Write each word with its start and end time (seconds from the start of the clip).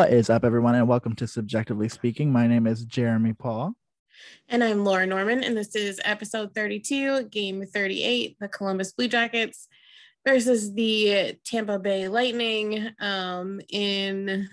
What 0.00 0.14
is 0.14 0.30
up, 0.30 0.46
everyone, 0.46 0.76
and 0.76 0.88
welcome 0.88 1.14
to 1.16 1.26
CBJectively 1.26 1.90
Speaking. 1.90 2.32
My 2.32 2.46
name 2.46 2.66
is 2.66 2.86
Jeremy 2.86 3.34
Paul. 3.34 3.74
And 4.48 4.64
I'm 4.64 4.82
Laura 4.82 5.04
Norman, 5.04 5.44
and 5.44 5.54
this 5.54 5.76
is 5.76 6.00
episode 6.06 6.54
32, 6.54 7.24
game 7.24 7.66
38, 7.66 8.38
the 8.40 8.48
Columbus 8.48 8.92
Blue 8.92 9.08
Jackets 9.08 9.68
versus 10.26 10.72
the 10.72 11.34
Tampa 11.44 11.78
Bay 11.78 12.08
Lightning 12.08 12.88
um, 12.98 13.60
in 13.68 14.48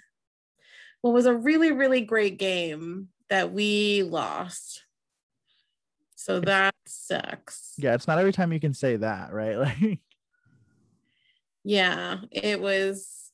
what 0.99 1.13
was 1.13 1.25
a 1.25 1.33
really, 1.33 1.71
really 1.71 2.01
great 2.01 2.37
game 2.37 3.07
that 3.29 3.53
we 3.53 4.03
lost. 4.03 4.83
So 6.17 6.41
that 6.41 6.75
sucks. 6.85 7.73
Yeah, 7.77 7.93
it's 7.93 8.05
not 8.05 8.19
every 8.19 8.33
time 8.33 8.51
you 8.51 8.59
can 8.59 8.73
say 8.73 8.97
that, 8.97 9.31
right? 9.31 9.57
Like, 9.81 9.99
yeah, 11.63 12.17
it 12.31 12.59
was 12.59 13.26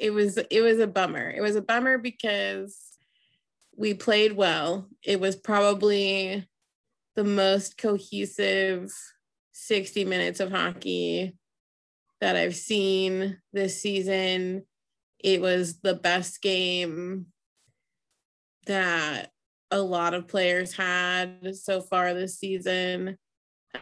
it 0.00 0.12
was 0.12 0.38
it 0.38 0.62
was 0.62 0.78
a 0.78 0.86
bummer. 0.86 1.30
It 1.30 1.42
was 1.42 1.56
a 1.56 1.62
bummer 1.62 1.98
because 1.98 2.80
we 3.76 3.92
played 3.92 4.32
well. 4.32 4.88
It 5.04 5.20
was 5.20 5.36
probably 5.36 6.48
the 7.16 7.24
most 7.24 7.76
cohesive 7.76 8.90
60 9.52 10.06
minutes 10.06 10.40
of 10.40 10.50
hockey 10.50 11.36
that 12.20 12.34
I've 12.34 12.56
seen 12.56 13.38
this 13.52 13.80
season. 13.80 14.64
It 15.22 15.42
was 15.42 15.80
the 15.80 15.94
best 15.94 16.40
game 16.40 17.26
that 18.66 19.30
a 19.70 19.80
lot 19.82 20.14
of 20.14 20.28
players 20.28 20.72
had 20.72 21.54
so 21.54 21.82
far 21.82 22.14
this 22.14 22.38
season. 22.38 23.18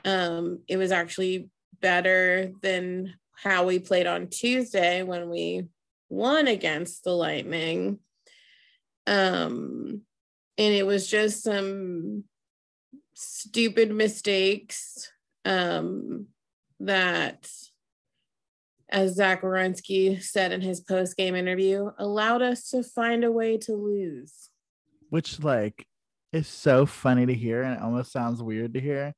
Um, 0.05 0.63
it 0.67 0.79
was 0.79 0.91
actually 0.91 1.49
better 1.81 2.51
than 2.61 3.15
how 3.37 3.67
we 3.67 3.79
played 3.79 4.09
on 4.09 4.27
Tuesday 4.29 5.05
when 5.05 5.31
we 5.31 5.69
won 6.09 6.49
against 6.49 7.05
the 7.05 7.13
Lightning. 7.13 7.99
Um, 9.07 10.03
and 10.57 10.75
it 10.75 10.87
was 10.87 11.09
just 11.09 11.43
some 11.43 12.25
stupid 13.15 13.95
mistakes 13.95 15.11
um, 15.45 16.27
that, 16.81 17.51
as 18.91 19.15
Zach 19.15 19.43
Werenski 19.43 20.23
said 20.23 20.53
in 20.53 20.61
his 20.61 20.81
post 20.81 21.17
game 21.17 21.35
interview, 21.35 21.91
allowed 21.99 22.43
us 22.43 22.71
to 22.71 22.83
find 22.83 23.25
a 23.25 23.33
way 23.33 23.57
to 23.59 23.73
lose. 23.73 24.51
which 25.11 25.43
like 25.43 25.87
is 26.33 26.47
so 26.47 26.85
funny 26.87 27.27
to 27.27 27.35
hear, 27.35 27.63
and 27.63 27.75
it 27.77 27.83
almost 27.83 28.13
sounds 28.13 28.43
weird 28.43 28.75
to 28.75 28.81
hear 28.81 29.15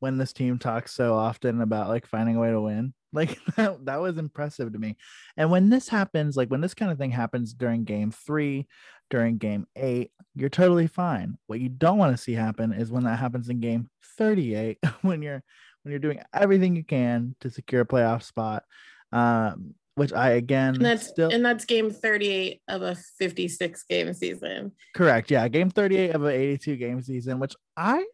when 0.00 0.18
this 0.18 0.32
team 0.32 0.58
talks 0.58 0.92
so 0.92 1.14
often 1.14 1.60
about 1.60 1.88
like 1.88 2.06
finding 2.06 2.36
a 2.36 2.40
way 2.40 2.50
to 2.50 2.60
win. 2.60 2.94
Like 3.12 3.40
that, 3.56 3.84
that 3.86 4.00
was 4.00 4.18
impressive 4.18 4.72
to 4.72 4.78
me. 4.78 4.96
And 5.36 5.50
when 5.50 5.68
this 5.68 5.88
happens, 5.88 6.36
like 6.36 6.48
when 6.48 6.60
this 6.60 6.74
kind 6.74 6.92
of 6.92 6.98
thing 6.98 7.10
happens 7.10 7.52
during 7.52 7.82
game 7.82 8.12
three, 8.12 8.68
during 9.10 9.36
game 9.36 9.66
eight, 9.74 10.12
you're 10.36 10.48
totally 10.48 10.86
fine. 10.86 11.36
What 11.48 11.58
you 11.58 11.68
don't 11.68 11.98
want 11.98 12.16
to 12.16 12.22
see 12.22 12.34
happen 12.34 12.72
is 12.72 12.92
when 12.92 13.02
that 13.02 13.18
happens 13.18 13.48
in 13.48 13.58
game 13.58 13.90
38, 14.16 14.78
when 15.02 15.22
you're 15.22 15.42
when 15.82 15.90
you're 15.90 15.98
doing 15.98 16.20
everything 16.32 16.76
you 16.76 16.84
can 16.84 17.34
to 17.40 17.50
secure 17.50 17.80
a 17.80 17.84
playoff 17.84 18.22
spot. 18.22 18.62
Um, 19.10 19.74
which 19.96 20.12
I 20.12 20.30
again 20.30 20.76
And 20.76 20.84
that's 20.84 21.08
still 21.08 21.30
and 21.30 21.44
that's 21.44 21.64
game 21.64 21.90
38 21.90 22.62
of 22.68 22.82
a 22.82 22.94
56 23.18 23.82
game 23.82 24.14
season. 24.14 24.72
Correct. 24.94 25.30
Yeah. 25.30 25.46
Game 25.48 25.68
38 25.68 26.14
of 26.14 26.22
an 26.22 26.32
82 26.32 26.76
game 26.76 27.02
season, 27.02 27.38
which 27.38 27.54
I, 27.76 28.04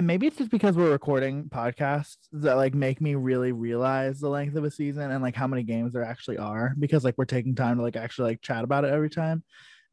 and 0.00 0.06
maybe 0.06 0.26
it's 0.26 0.38
just 0.38 0.50
because 0.50 0.78
we're 0.78 0.92
recording 0.92 1.44
podcasts 1.50 2.16
that 2.32 2.54
like 2.54 2.72
make 2.72 3.02
me 3.02 3.16
really 3.16 3.52
realize 3.52 4.18
the 4.18 4.30
length 4.30 4.56
of 4.56 4.64
a 4.64 4.70
season 4.70 5.10
and 5.10 5.22
like 5.22 5.36
how 5.36 5.46
many 5.46 5.62
games 5.62 5.92
there 5.92 6.02
actually 6.02 6.38
are 6.38 6.74
because 6.78 7.04
like 7.04 7.18
we're 7.18 7.26
taking 7.26 7.54
time 7.54 7.76
to 7.76 7.82
like 7.82 7.96
actually 7.96 8.30
like 8.30 8.40
chat 8.40 8.64
about 8.64 8.86
it 8.86 8.94
every 8.94 9.10
time. 9.10 9.44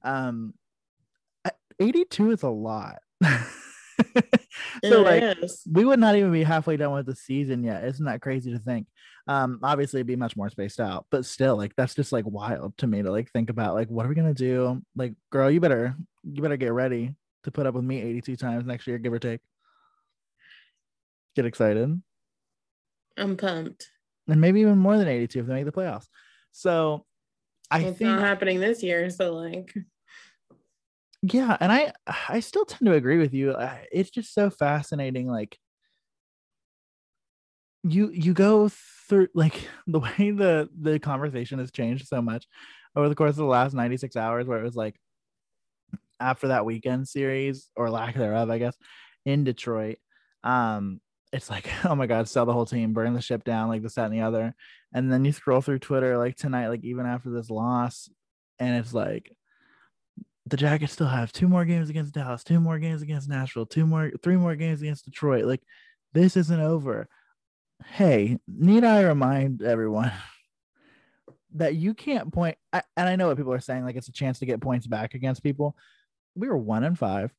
Um, 0.06 0.54
82 1.78 2.32
is 2.32 2.44
a 2.44 2.50
lot. 2.50 3.00
so 4.82 5.02
like 5.02 5.44
is. 5.44 5.64
we 5.70 5.84
would 5.84 6.00
not 6.00 6.16
even 6.16 6.32
be 6.32 6.44
halfway 6.44 6.78
done 6.78 6.94
with 6.94 7.06
the 7.06 7.14
season 7.14 7.66
yet. 7.66 7.84
Isn't 7.84 8.06
that 8.06 8.22
crazy 8.22 8.54
to 8.54 8.60
think? 8.60 8.88
Um, 9.28 9.60
obviously 9.62 10.00
it'd 10.00 10.08
be 10.08 10.16
much 10.16 10.38
more 10.38 10.50
spaced 10.50 10.80
out, 10.80 11.06
but 11.12 11.26
still, 11.26 11.58
like 11.58 11.76
that's 11.76 11.96
just 11.96 12.14
like 12.14 12.24
wild 12.26 12.78
to 12.78 12.88
me 12.88 13.02
to 13.02 13.12
like 13.12 13.30
think 13.32 13.50
about 13.50 13.74
like 13.74 13.90
what 13.90 14.06
are 14.06 14.10
we 14.10 14.16
gonna 14.16 14.34
do? 14.34 14.82
Like, 14.96 15.16
girl, 15.32 15.52
you 15.52 15.60
better 15.60 15.98
you 16.24 16.42
better 16.42 16.56
get 16.56 16.72
ready 16.72 17.14
to 17.44 17.52
put 17.52 17.68
up 17.68 17.76
with 17.76 17.84
me 17.84 18.02
82 18.02 18.38
times 18.38 18.66
next 18.66 18.88
year, 18.88 19.00
give 19.00 19.12
or 19.12 19.20
take. 19.20 19.42
Get 21.38 21.46
excited. 21.46 22.02
I'm 23.16 23.38
pumped. 23.38 23.88
And 24.28 24.42
maybe 24.42 24.60
even 24.62 24.78
more 24.78 24.98
than 24.98 25.08
82 25.08 25.40
if 25.40 25.46
they 25.46 25.54
make 25.54 25.66
the 25.66 25.72
playoffs. 25.72 26.08
So 26.52 27.06
I 27.70 27.82
it's 27.82 28.00
think 28.00 28.10
not 28.10 28.22
happening 28.22 28.60
this 28.60 28.82
year. 28.82 29.10
So 29.10 29.34
like 29.34 29.74
yeah 31.24 31.58
and 31.60 31.72
i 31.72 31.92
i 32.30 32.40
still 32.40 32.64
tend 32.64 32.86
to 32.86 32.94
agree 32.94 33.18
with 33.18 33.34
you 33.34 33.56
it's 33.92 34.12
just 34.12 34.34
so 34.36 34.52
fascinating 34.52 35.28
like 35.28 35.58
you 37.84 38.12
you 38.12 38.34
go 38.34 38.70
through 39.10 39.28
like 39.34 39.68
the 39.88 40.00
way 40.00 40.32
the 40.32 40.70
the 40.80 41.00
conversation 41.00 41.60
has 41.60 41.72
changed 41.72 42.08
so 42.08 42.22
much 42.22 42.46
over 42.96 43.10
the 43.10 43.16
course 43.16 43.32
of 43.32 43.38
the 43.38 43.46
last 43.46 43.74
96 43.74 44.16
hours 44.16 44.46
where 44.46 44.60
it 44.60 44.64
was 44.64 44.76
like 44.76 44.96
after 46.20 46.50
that 46.50 46.66
weekend 46.66 47.08
series 47.08 47.70
or 47.76 47.90
lack 47.90 48.16
thereof 48.16 48.50
i 48.50 48.58
guess 48.60 48.76
in 49.26 49.44
detroit 49.44 49.98
um 50.44 51.00
it's 51.34 51.50
like 51.50 51.70
oh 51.86 51.96
my 51.96 52.08
god 52.08 52.28
sell 52.28 52.46
the 52.46 52.54
whole 52.54 52.66
team 52.66 52.94
burn 52.94 53.14
the 53.14 53.22
ship 53.22 53.44
down 53.44 53.70
like 53.70 53.82
this 53.82 53.96
that 53.96 54.06
and 54.06 54.14
the 54.14 54.22
other 54.22 54.56
and 54.94 55.12
then 55.12 55.26
you 55.26 55.32
scroll 55.32 55.62
through 55.62 55.80
twitter 55.80 56.18
like 56.18 56.36
tonight 56.36 56.70
like 56.70 56.84
even 56.84 57.06
after 57.06 57.30
this 57.30 57.50
loss 57.50 58.10
and 58.60 58.78
it's 58.78 58.94
like 58.94 59.32
the 60.48 60.58
Jackets 60.58 60.94
still 60.94 61.08
have 61.08 61.32
two 61.34 61.48
more 61.48 61.66
games 61.66 61.90
against 61.90 62.14
Dallas, 62.14 62.44
two 62.44 62.60
more 62.60 62.80
games 62.80 63.02
against 63.02 63.28
Nashville, 63.28 63.66
two 63.66 63.86
more, 63.86 64.12
three 64.24 64.38
more 64.38 64.56
games 64.56 64.82
against 64.82 65.06
Detroit. 65.06 65.46
Like 65.46 65.62
this 66.14 66.38
isn't 66.38 66.60
over. 66.60 67.08
Hey, 67.86 68.38
need 68.48 68.84
I 68.84 69.04
remind 69.04 69.62
everyone 69.62 70.12
that 71.56 71.76
you 71.76 71.94
can't 71.94 72.34
point? 72.34 72.58
I, 72.72 72.82
and 72.96 73.10
I 73.10 73.18
know 73.18 73.28
what 73.28 73.38
people 73.38 73.54
are 73.54 73.60
saying, 73.60 73.84
like 73.84 73.98
it's 73.98 74.08
a 74.08 74.14
chance 74.14 74.40
to 74.40 74.46
get 74.46 74.62
points 74.62 74.88
back 74.88 75.16
against 75.16 75.44
people. 75.44 75.76
We 76.36 76.48
were 76.48 76.58
one 76.58 76.84
and 76.84 76.98
five 76.98 77.34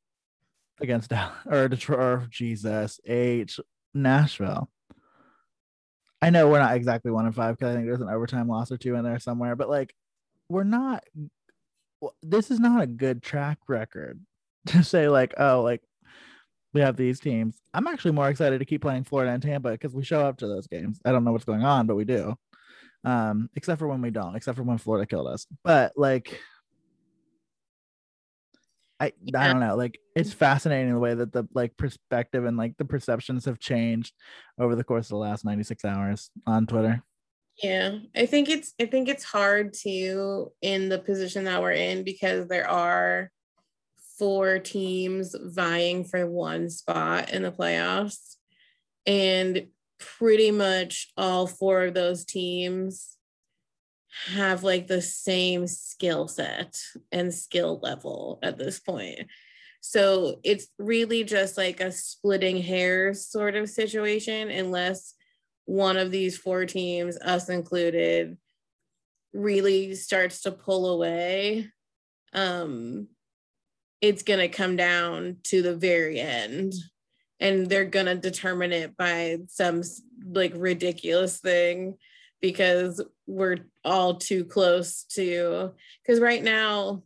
against 0.81 1.11
Dallas 1.11 1.35
or 1.47 1.69
Detroit. 1.69 1.99
Or 1.99 2.27
Jesus 2.31 3.01
H 3.07 3.59
Nashville. 3.95 4.69
I 6.21 6.31
know 6.31 6.49
we're 6.49 6.59
not 6.59 6.77
exactly 6.77 7.11
one 7.11 7.27
in 7.27 7.33
five 7.33 7.57
because 7.57 7.73
I 7.73 7.75
think 7.75 7.87
there's 7.87 8.01
an 8.01 8.09
overtime 8.09 8.49
loss 8.49 8.73
or 8.73 8.77
two 8.77 8.97
in 8.97 9.05
there 9.05 9.19
somewhere, 9.19 9.55
but 9.55 9.69
like 9.69 9.95
we're 10.49 10.65
not 10.65 11.05
this 12.23 12.51
is 12.51 12.61
not 12.61 12.83
a 12.83 12.87
good 12.87 13.23
track 13.23 13.59
record 13.69 14.21
to 14.67 14.83
say 14.83 15.09
like 15.09 15.35
oh 15.39 15.63
like 15.63 15.83
we 16.75 16.81
have 16.83 16.97
these 16.97 17.19
teams. 17.19 17.61
I'm 17.73 17.87
actually 17.87 18.11
more 18.11 18.29
excited 18.29 18.59
to 18.59 18.65
keep 18.65 18.83
playing 18.83 19.05
florida 19.05 19.33
and 19.33 19.43
tampa 19.43 19.71
because 19.71 19.95
we 19.95 20.05
show 20.05 20.21
up 20.21 20.39
to 20.39 20.49
those 20.49 20.67
games. 20.67 21.01
I 21.05 21.13
don't 21.13 21.25
know 21.25 21.33
what's 21.33 21.45
going 21.45 21.65
on 21.65 21.87
but 21.87 21.97
we 21.97 22.05
do. 22.05 22.35
Um 23.05 23.49
except 23.55 23.79
for 23.79 23.89
when 23.89 24.03
we 24.03 24.11
don't 24.11 24.35
except 24.35 24.57
for 24.57 24.65
when 24.65 24.79
florida 24.79 25.07
killed 25.07 25.29
us. 25.29 25.47
But 25.63 25.93
like 25.97 26.41
i 29.01 29.13
i 29.35 29.47
don't 29.47 29.61
know 29.61 29.77
like 29.77 29.99
it's 30.17 30.33
fascinating 30.33 30.93
the 30.93 30.99
way 30.99 31.15
that 31.15 31.33
the 31.33 31.47
like 31.55 31.77
perspective 31.77 32.45
and 32.45 32.57
like 32.57 32.77
the 32.79 32.85
perceptions 32.85 33.45
have 33.45 33.59
changed 33.59 34.13
over 34.59 34.75
the 34.75 34.85
course 34.85 35.07
of 35.07 35.11
the 35.11 35.17
last 35.17 35.45
96 35.45 35.85
hours 35.85 36.31
on 36.47 36.67
twitter. 36.67 37.03
Yeah, 37.63 37.99
I 38.15 38.27
think 38.27 38.49
it's 38.49 38.73
I 38.81 38.87
think 38.87 39.09
it's 39.09 39.25
hard 39.25 39.73
to 39.83 40.53
in 40.63 40.89
the 40.89 40.99
position 40.99 41.45
that 41.45 41.61
we're 41.61 41.73
in 41.73 42.05
because 42.05 42.47
there 42.47 42.69
are 42.69 43.33
four 44.19 44.61
teams 44.61 45.35
vying 45.41 46.05
for 46.05 46.25
one 46.27 46.71
spot 46.71 47.31
in 47.31 47.43
the 47.43 47.53
playoffs 47.53 48.37
and 49.07 49.67
pretty 49.99 50.53
much 50.53 51.13
all 51.17 51.47
four 51.47 51.85
of 51.85 51.95
those 51.95 52.25
teams 52.25 53.17
have 54.27 54.63
like 54.65 54.87
the 54.87 55.03
same 55.03 55.67
skill 55.67 56.29
set 56.29 56.79
and 57.13 57.33
skill 57.33 57.79
level 57.83 58.39
at 58.43 58.59
this 58.59 58.81
point. 58.81 59.29
So 59.81 60.41
it's 60.43 60.69
really 60.79 61.25
just 61.25 61.57
like 61.57 61.81
a 61.81 61.93
splitting 61.93 62.61
hairs 62.61 63.27
sort 63.27 63.55
of 63.55 63.71
situation 63.71 64.51
unless 64.51 65.15
one 65.67 65.97
of 65.97 66.11
these 66.11 66.37
four 66.37 66.65
teams, 66.65 67.17
us 67.19 67.49
included, 67.49 68.37
really 69.33 69.95
starts 69.95 70.43
to 70.43 70.53
pull 70.53 70.89
away, 70.91 71.69
um, 72.33 73.09
it's 74.01 74.23
going 74.23 74.41
to 74.41 74.49
come 74.49 74.77
down 74.77 75.37
to 75.45 75.63
the 75.63 75.77
very 75.77 76.21
end. 76.21 76.73
And 77.41 77.69
they're 77.69 77.85
going 77.85 78.07
to 78.07 78.17
determine 78.17 78.73
it 78.73 78.97
by 78.97 79.39
some 79.49 79.83
like 80.33 80.53
ridiculous 80.57 81.39
thing 81.39 81.97
because 82.41 83.03
we're 83.27 83.59
all 83.85 84.17
too 84.17 84.45
close 84.45 85.05
to. 85.15 85.73
Because 86.03 86.21
right 86.21 86.43
now, 86.43 87.03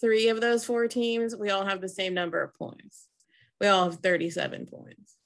three 0.00 0.28
of 0.28 0.40
those 0.40 0.64
four 0.64 0.88
teams, 0.88 1.34
we 1.34 1.50
all 1.50 1.64
have 1.64 1.80
the 1.80 1.88
same 1.88 2.14
number 2.14 2.42
of 2.42 2.54
points. 2.54 3.08
We 3.60 3.66
all 3.66 3.84
have 3.84 4.00
37 4.00 4.66
points. 4.66 5.16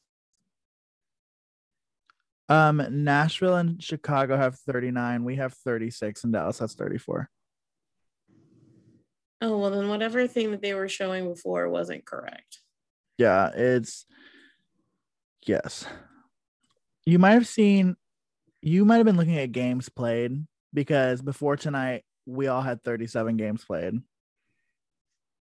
Um, 2.48 2.82
Nashville 2.90 3.56
and 3.56 3.82
Chicago 3.82 4.36
have 4.36 4.58
39. 4.58 5.24
We 5.24 5.36
have 5.36 5.54
36, 5.54 6.24
and 6.24 6.32
Dallas 6.32 6.58
has 6.58 6.74
34. 6.74 7.28
Oh 9.40 9.58
well, 9.58 9.70
then 9.70 9.88
whatever 9.88 10.26
thing 10.28 10.52
that 10.52 10.62
they 10.62 10.72
were 10.72 10.88
showing 10.88 11.28
before 11.28 11.68
wasn't 11.68 12.04
correct. 12.04 12.60
Yeah, 13.18 13.50
it's 13.54 14.06
yes. 15.44 15.84
You 17.04 17.18
might 17.18 17.32
have 17.32 17.48
seen. 17.48 17.96
You 18.62 18.84
might 18.84 18.96
have 18.96 19.06
been 19.06 19.16
looking 19.16 19.38
at 19.38 19.52
games 19.52 19.88
played 19.88 20.46
because 20.72 21.20
before 21.20 21.56
tonight 21.56 22.04
we 22.26 22.46
all 22.46 22.62
had 22.62 22.82
37 22.82 23.36
games 23.36 23.64
played. 23.64 23.94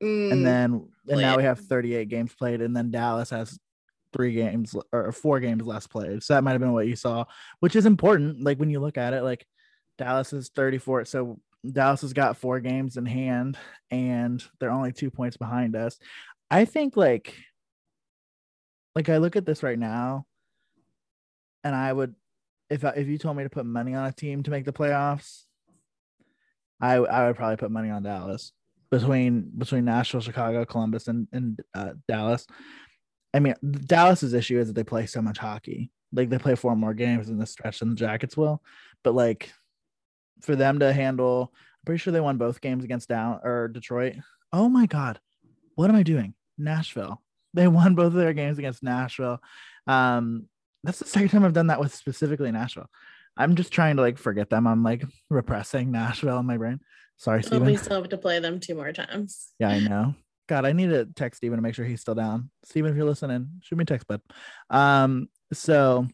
Mm, 0.02 0.32
and 0.32 0.46
then 0.46 0.88
and 1.08 1.20
now 1.20 1.36
we 1.36 1.42
have 1.42 1.58
38 1.60 2.08
games 2.08 2.32
played 2.34 2.62
and 2.62 2.74
then 2.74 2.90
dallas 2.90 3.28
has 3.28 3.58
three 4.14 4.32
games 4.32 4.74
or 4.92 5.12
four 5.12 5.40
games 5.40 5.62
less 5.62 5.86
played. 5.86 6.22
So 6.22 6.34
that 6.34 6.42
might 6.42 6.52
have 6.52 6.60
been 6.60 6.72
what 6.72 6.86
you 6.86 6.96
saw 6.96 7.24
which 7.58 7.76
is 7.76 7.84
important 7.84 8.42
like 8.42 8.58
when 8.58 8.70
you 8.70 8.80
look 8.80 8.96
at 8.96 9.12
it 9.12 9.22
like 9.22 9.44
dallas 9.98 10.32
is 10.32 10.50
34 10.54 11.04
so 11.04 11.38
dallas 11.70 12.00
has 12.00 12.14
got 12.14 12.38
four 12.38 12.60
games 12.60 12.96
in 12.96 13.04
hand 13.04 13.58
and 13.90 14.42
they're 14.58 14.70
only 14.70 14.92
two 14.92 15.10
points 15.10 15.36
behind 15.36 15.76
us. 15.76 15.98
I 16.50 16.64
think 16.64 16.96
like 16.96 17.36
like 18.94 19.08
i 19.08 19.18
look 19.18 19.36
at 19.36 19.46
this 19.46 19.62
right 19.62 19.78
now 19.78 20.26
and 21.62 21.76
i 21.76 21.92
would 21.92 22.14
if 22.70 22.84
if 22.84 23.08
you 23.08 23.18
told 23.18 23.36
me 23.36 23.42
to 23.42 23.50
put 23.50 23.66
money 23.66 23.94
on 23.94 24.06
a 24.06 24.12
team 24.12 24.42
to 24.42 24.50
make 24.50 24.64
the 24.64 24.72
playoffs 24.72 25.42
i 26.80 26.94
i 26.94 27.26
would 27.26 27.36
probably 27.36 27.56
put 27.56 27.70
money 27.70 27.90
on 27.90 28.02
dallas 28.02 28.52
between 28.90 29.50
between 29.56 29.84
Nashville, 29.84 30.20
Chicago, 30.20 30.64
Columbus, 30.64 31.08
and 31.08 31.28
and 31.32 31.60
uh, 31.74 31.92
Dallas. 32.08 32.46
I 33.32 33.38
mean, 33.38 33.54
Dallas's 33.62 34.34
issue 34.34 34.58
is 34.58 34.66
that 34.66 34.72
they 34.74 34.84
play 34.84 35.06
so 35.06 35.22
much 35.22 35.38
hockey. 35.38 35.90
Like 36.12 36.28
they 36.28 36.38
play 36.38 36.56
four 36.56 36.74
more 36.74 36.94
games 36.94 37.28
in 37.28 37.38
the 37.38 37.46
stretch 37.46 37.78
than 37.78 37.90
the 37.90 37.94
Jackets 37.94 38.36
will. 38.36 38.62
But 39.04 39.14
like 39.14 39.52
for 40.42 40.56
them 40.56 40.80
to 40.80 40.92
handle, 40.92 41.52
I'm 41.54 41.84
pretty 41.86 42.00
sure 42.00 42.12
they 42.12 42.20
won 42.20 42.38
both 42.38 42.60
games 42.60 42.82
against 42.82 43.08
Down 43.08 43.40
or 43.44 43.68
Detroit. 43.68 44.16
Oh 44.52 44.68
my 44.68 44.86
god, 44.86 45.20
what 45.76 45.88
am 45.88 45.96
I 45.96 46.02
doing? 46.02 46.34
Nashville. 46.58 47.22
They 47.54 47.68
won 47.68 47.94
both 47.94 48.08
of 48.08 48.14
their 48.14 48.32
games 48.32 48.58
against 48.58 48.82
Nashville. 48.82 49.40
Um, 49.86 50.46
that's 50.84 50.98
the 50.98 51.04
second 51.06 51.28
time 51.28 51.44
I've 51.44 51.52
done 51.52 51.68
that 51.68 51.80
with 51.80 51.94
specifically 51.94 52.50
Nashville. 52.52 52.88
I'm 53.36 53.54
just 53.54 53.72
trying 53.72 53.96
to 53.96 54.02
like 54.02 54.18
forget 54.18 54.50
them. 54.50 54.66
I'm 54.66 54.82
like 54.82 55.04
repressing 55.28 55.90
Nashville 55.90 56.38
in 56.38 56.46
my 56.46 56.56
brain. 56.56 56.80
Sorry, 57.16 57.38
Well, 57.40 57.46
Steven. 57.46 57.66
we 57.66 57.76
still 57.76 58.00
have 58.00 58.10
to 58.10 58.18
play 58.18 58.38
them 58.38 58.60
two 58.60 58.74
more 58.74 58.92
times. 58.92 59.48
Yeah, 59.58 59.68
I 59.68 59.80
know. 59.80 60.14
God, 60.48 60.64
I 60.64 60.72
need 60.72 60.88
to 60.90 61.04
text 61.04 61.38
Steven 61.38 61.56
to 61.58 61.62
make 61.62 61.74
sure 61.74 61.84
he's 61.84 62.00
still 62.00 62.14
down. 62.14 62.50
Steven, 62.64 62.90
if 62.90 62.96
you're 62.96 63.04
listening, 63.06 63.60
shoot 63.62 63.76
me 63.76 63.82
a 63.82 63.86
text, 63.86 64.06
bud. 64.08 64.20
Um, 64.68 65.28
so 65.52 66.06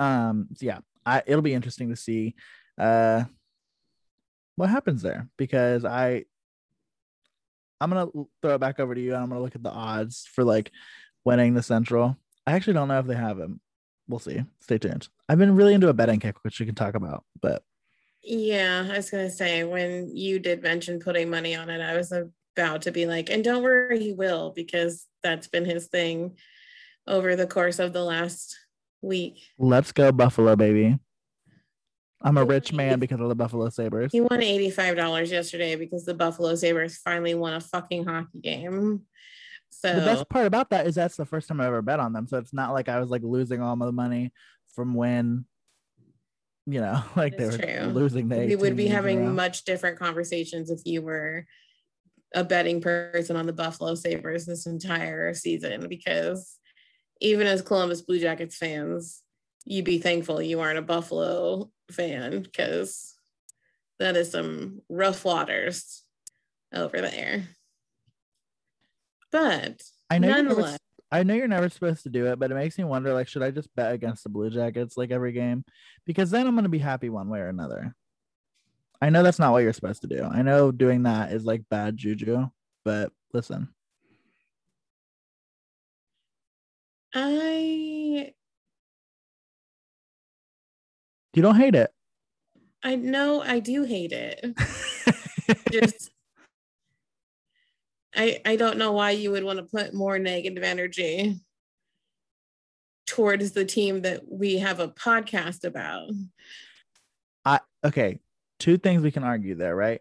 um, 0.00 0.48
so 0.54 0.64
yeah, 0.66 0.78
I 1.04 1.22
it'll 1.26 1.42
be 1.42 1.54
interesting 1.54 1.90
to 1.90 1.96
see 1.96 2.34
uh 2.78 3.24
what 4.56 4.70
happens 4.70 5.02
there 5.02 5.28
because 5.36 5.84
I 5.84 6.24
I'm 7.80 7.90
gonna 7.90 8.10
throw 8.42 8.54
it 8.54 8.58
back 8.58 8.80
over 8.80 8.94
to 8.94 9.00
you 9.00 9.12
and 9.14 9.22
I'm 9.22 9.28
gonna 9.28 9.42
look 9.42 9.54
at 9.54 9.62
the 9.62 9.70
odds 9.70 10.26
for 10.32 10.44
like 10.44 10.70
winning 11.24 11.52
the 11.54 11.62
central. 11.62 12.16
I 12.46 12.52
actually 12.52 12.74
don't 12.74 12.88
know 12.88 12.98
if 12.98 13.06
they 13.06 13.16
have 13.16 13.38
him. 13.38 13.60
We'll 14.08 14.20
see. 14.20 14.44
Stay 14.60 14.78
tuned. 14.78 15.08
I've 15.28 15.38
been 15.38 15.56
really 15.56 15.74
into 15.74 15.88
a 15.88 15.94
betting 15.94 16.20
kick, 16.20 16.44
which 16.44 16.60
we 16.60 16.66
can 16.66 16.74
talk 16.76 16.94
about, 16.94 17.24
but 17.40 17.62
Yeah, 18.22 18.86
I 18.90 18.96
was 18.96 19.10
gonna 19.10 19.30
say 19.30 19.64
when 19.64 20.16
you 20.16 20.38
did 20.38 20.62
mention 20.62 21.00
putting 21.00 21.28
money 21.28 21.56
on 21.56 21.70
it, 21.70 21.80
I 21.80 21.96
was 21.96 22.12
about 22.12 22.82
to 22.82 22.92
be 22.92 23.06
like, 23.06 23.30
and 23.30 23.42
don't 23.42 23.62
worry, 23.62 23.98
he 23.98 24.12
will, 24.12 24.52
because 24.54 25.06
that's 25.22 25.48
been 25.48 25.64
his 25.64 25.88
thing 25.88 26.36
over 27.06 27.36
the 27.36 27.46
course 27.46 27.78
of 27.78 27.92
the 27.92 28.02
last 28.02 28.56
week. 29.02 29.38
let's 29.58 29.92
go 29.92 30.12
Buffalo, 30.12 30.56
baby. 30.56 30.98
I'm 32.22 32.38
a 32.38 32.44
rich 32.44 32.72
man 32.72 32.98
because 33.00 33.20
of 33.20 33.28
the 33.28 33.34
Buffalo 33.34 33.68
Sabres. 33.68 34.10
He 34.12 34.20
won 34.20 34.40
$85 34.40 35.30
yesterday 35.30 35.76
because 35.76 36.04
the 36.04 36.14
Buffalo 36.14 36.54
Sabres 36.54 36.96
finally 36.96 37.34
won 37.34 37.54
a 37.54 37.60
fucking 37.60 38.04
hockey 38.04 38.40
game. 38.40 39.02
So 39.80 39.94
the 39.94 40.00
best 40.00 40.28
part 40.30 40.46
about 40.46 40.70
that 40.70 40.86
is 40.86 40.94
that's 40.94 41.16
the 41.16 41.26
first 41.26 41.48
time 41.48 41.60
I 41.60 41.66
ever 41.66 41.82
bet 41.82 42.00
on 42.00 42.12
them. 42.12 42.26
So 42.26 42.38
it's 42.38 42.54
not 42.54 42.72
like 42.72 42.88
I 42.88 42.98
was 42.98 43.10
like 43.10 43.22
losing 43.22 43.60
all 43.60 43.76
my 43.76 43.90
money 43.90 44.32
from 44.74 44.94
when, 44.94 45.44
you 46.66 46.80
know, 46.80 47.02
like 47.16 47.36
they 47.36 47.46
were 47.46 47.58
true. 47.58 47.92
losing. 47.92 48.28
The 48.28 48.46
we 48.46 48.56
would 48.56 48.76
be 48.76 48.84
games 48.84 48.90
in 48.90 48.92
a 48.92 48.96
having 48.96 49.34
much 49.34 49.64
different 49.64 49.98
conversations 49.98 50.70
if 50.70 50.80
you 50.84 51.02
were 51.02 51.46
a 52.34 52.42
betting 52.42 52.80
person 52.80 53.36
on 53.36 53.46
the 53.46 53.52
Buffalo 53.52 53.94
Sabres 53.94 54.46
this 54.46 54.66
entire 54.66 55.34
season 55.34 55.88
because 55.88 56.58
even 57.20 57.46
as 57.46 57.62
Columbus 57.62 58.02
Blue 58.02 58.18
Jackets 58.18 58.56
fans, 58.56 59.22
you'd 59.64 59.84
be 59.84 59.98
thankful 59.98 60.40
you 60.40 60.60
aren't 60.60 60.78
a 60.78 60.82
Buffalo 60.82 61.70
fan 61.90 62.42
because 62.42 63.14
that 63.98 64.16
is 64.16 64.30
some 64.30 64.80
rough 64.88 65.24
waters 65.24 66.02
over 66.72 67.00
there. 67.00 67.44
But 69.36 69.82
I 70.08 70.18
know 70.18 70.28
you're 70.28 70.42
never, 70.44 70.76
I 71.12 71.22
know 71.22 71.34
you're 71.34 71.46
never 71.46 71.68
supposed 71.68 72.04
to 72.04 72.08
do 72.08 72.24
it, 72.28 72.38
but 72.38 72.50
it 72.50 72.54
makes 72.54 72.78
me 72.78 72.84
wonder 72.84 73.12
like, 73.12 73.28
should 73.28 73.42
I 73.42 73.50
just 73.50 73.68
bet 73.76 73.92
against 73.92 74.22
the 74.22 74.30
Blue 74.30 74.48
Jackets 74.48 74.96
like 74.96 75.10
every 75.10 75.32
game? 75.32 75.62
Because 76.06 76.30
then 76.30 76.46
I'm 76.46 76.54
gonna 76.54 76.70
be 76.70 76.78
happy 76.78 77.10
one 77.10 77.28
way 77.28 77.40
or 77.40 77.48
another. 77.48 77.94
I 79.02 79.10
know 79.10 79.22
that's 79.22 79.38
not 79.38 79.52
what 79.52 79.62
you're 79.62 79.74
supposed 79.74 80.00
to 80.02 80.08
do. 80.08 80.24
I 80.24 80.40
know 80.40 80.72
doing 80.72 81.02
that 81.02 81.32
is 81.32 81.44
like 81.44 81.68
bad 81.68 81.98
juju, 81.98 82.46
but 82.82 83.12
listen, 83.34 83.68
I 87.14 88.32
you 91.34 91.42
don't 91.42 91.56
hate 91.56 91.74
it. 91.74 91.90
I 92.82 92.96
know 92.96 93.42
I 93.42 93.58
do 93.58 93.82
hate 93.82 94.12
it. 94.12 94.56
just 95.70 96.10
I 98.16 98.40
I 98.44 98.56
don't 98.56 98.78
know 98.78 98.92
why 98.92 99.12
you 99.12 99.30
would 99.32 99.44
want 99.44 99.58
to 99.58 99.64
put 99.64 99.94
more 99.94 100.18
negative 100.18 100.62
energy 100.62 101.40
towards 103.06 103.52
the 103.52 103.64
team 103.64 104.02
that 104.02 104.22
we 104.28 104.58
have 104.58 104.80
a 104.80 104.88
podcast 104.88 105.64
about. 105.64 106.10
I 107.44 107.60
okay, 107.84 108.18
two 108.58 108.78
things 108.78 109.02
we 109.02 109.10
can 109.10 109.24
argue 109.24 109.54
there, 109.54 109.76
right? 109.76 110.00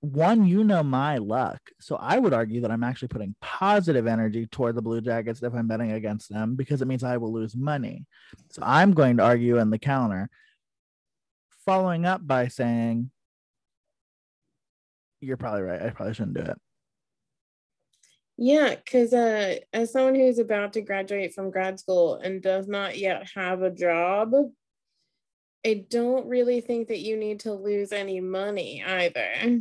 One, 0.00 0.46
you 0.46 0.62
know 0.62 0.84
my 0.84 1.18
luck. 1.18 1.58
So 1.80 1.96
I 1.96 2.18
would 2.18 2.32
argue 2.32 2.60
that 2.60 2.70
I'm 2.70 2.84
actually 2.84 3.08
putting 3.08 3.34
positive 3.40 4.06
energy 4.06 4.46
toward 4.46 4.76
the 4.76 4.82
Blue 4.82 5.00
Jackets 5.00 5.42
if 5.42 5.52
I'm 5.52 5.66
betting 5.66 5.90
against 5.90 6.28
them 6.28 6.54
because 6.54 6.82
it 6.82 6.86
means 6.86 7.02
I 7.02 7.16
will 7.16 7.32
lose 7.32 7.56
money. 7.56 8.06
So 8.50 8.62
I'm 8.64 8.92
going 8.92 9.16
to 9.16 9.24
argue 9.24 9.58
in 9.58 9.70
the 9.70 9.78
counter, 9.78 10.30
following 11.64 12.06
up 12.06 12.24
by 12.24 12.46
saying, 12.46 13.10
You're 15.20 15.36
probably 15.36 15.62
right. 15.62 15.82
I 15.82 15.90
probably 15.90 16.14
shouldn't 16.14 16.36
do 16.36 16.42
it. 16.42 16.58
Yeah, 18.40 18.76
because 18.76 19.12
uh, 19.12 19.56
as 19.72 19.92
someone 19.92 20.14
who's 20.14 20.38
about 20.38 20.72
to 20.74 20.80
graduate 20.80 21.34
from 21.34 21.50
grad 21.50 21.80
school 21.80 22.14
and 22.14 22.40
does 22.40 22.68
not 22.68 22.96
yet 22.96 23.28
have 23.34 23.62
a 23.62 23.70
job, 23.70 24.32
I 25.66 25.84
don't 25.90 26.28
really 26.28 26.60
think 26.60 26.86
that 26.88 27.00
you 27.00 27.16
need 27.16 27.40
to 27.40 27.52
lose 27.52 27.90
any 27.90 28.20
money 28.20 28.82
either. 28.86 29.60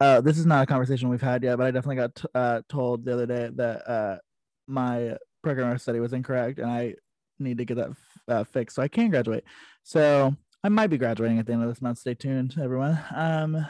Uh, 0.00 0.22
this 0.22 0.38
is 0.38 0.46
not 0.46 0.62
a 0.62 0.66
conversation 0.66 1.10
we've 1.10 1.20
had 1.20 1.42
yet, 1.42 1.58
but 1.58 1.66
I 1.66 1.70
definitely 1.70 1.96
got 1.96 2.14
t- 2.14 2.28
uh, 2.34 2.62
told 2.70 3.04
the 3.04 3.12
other 3.12 3.26
day 3.26 3.50
that 3.54 3.86
uh, 3.86 4.18
my 4.66 5.18
program 5.42 5.70
of 5.70 5.82
study 5.82 6.00
was 6.00 6.14
incorrect, 6.14 6.58
and 6.58 6.70
I 6.70 6.94
need 7.38 7.58
to 7.58 7.66
get 7.66 7.74
that 7.74 7.90
f- 7.90 8.18
uh, 8.26 8.44
fixed 8.44 8.76
so 8.76 8.82
I 8.82 8.88
can 8.88 9.10
graduate. 9.10 9.44
So 9.82 10.34
I 10.64 10.70
might 10.70 10.86
be 10.86 10.96
graduating 10.96 11.38
at 11.38 11.44
the 11.44 11.52
end 11.52 11.62
of 11.62 11.68
this 11.68 11.82
month. 11.82 11.98
Stay 11.98 12.14
tuned, 12.14 12.56
everyone. 12.58 12.98
Um, 13.14 13.66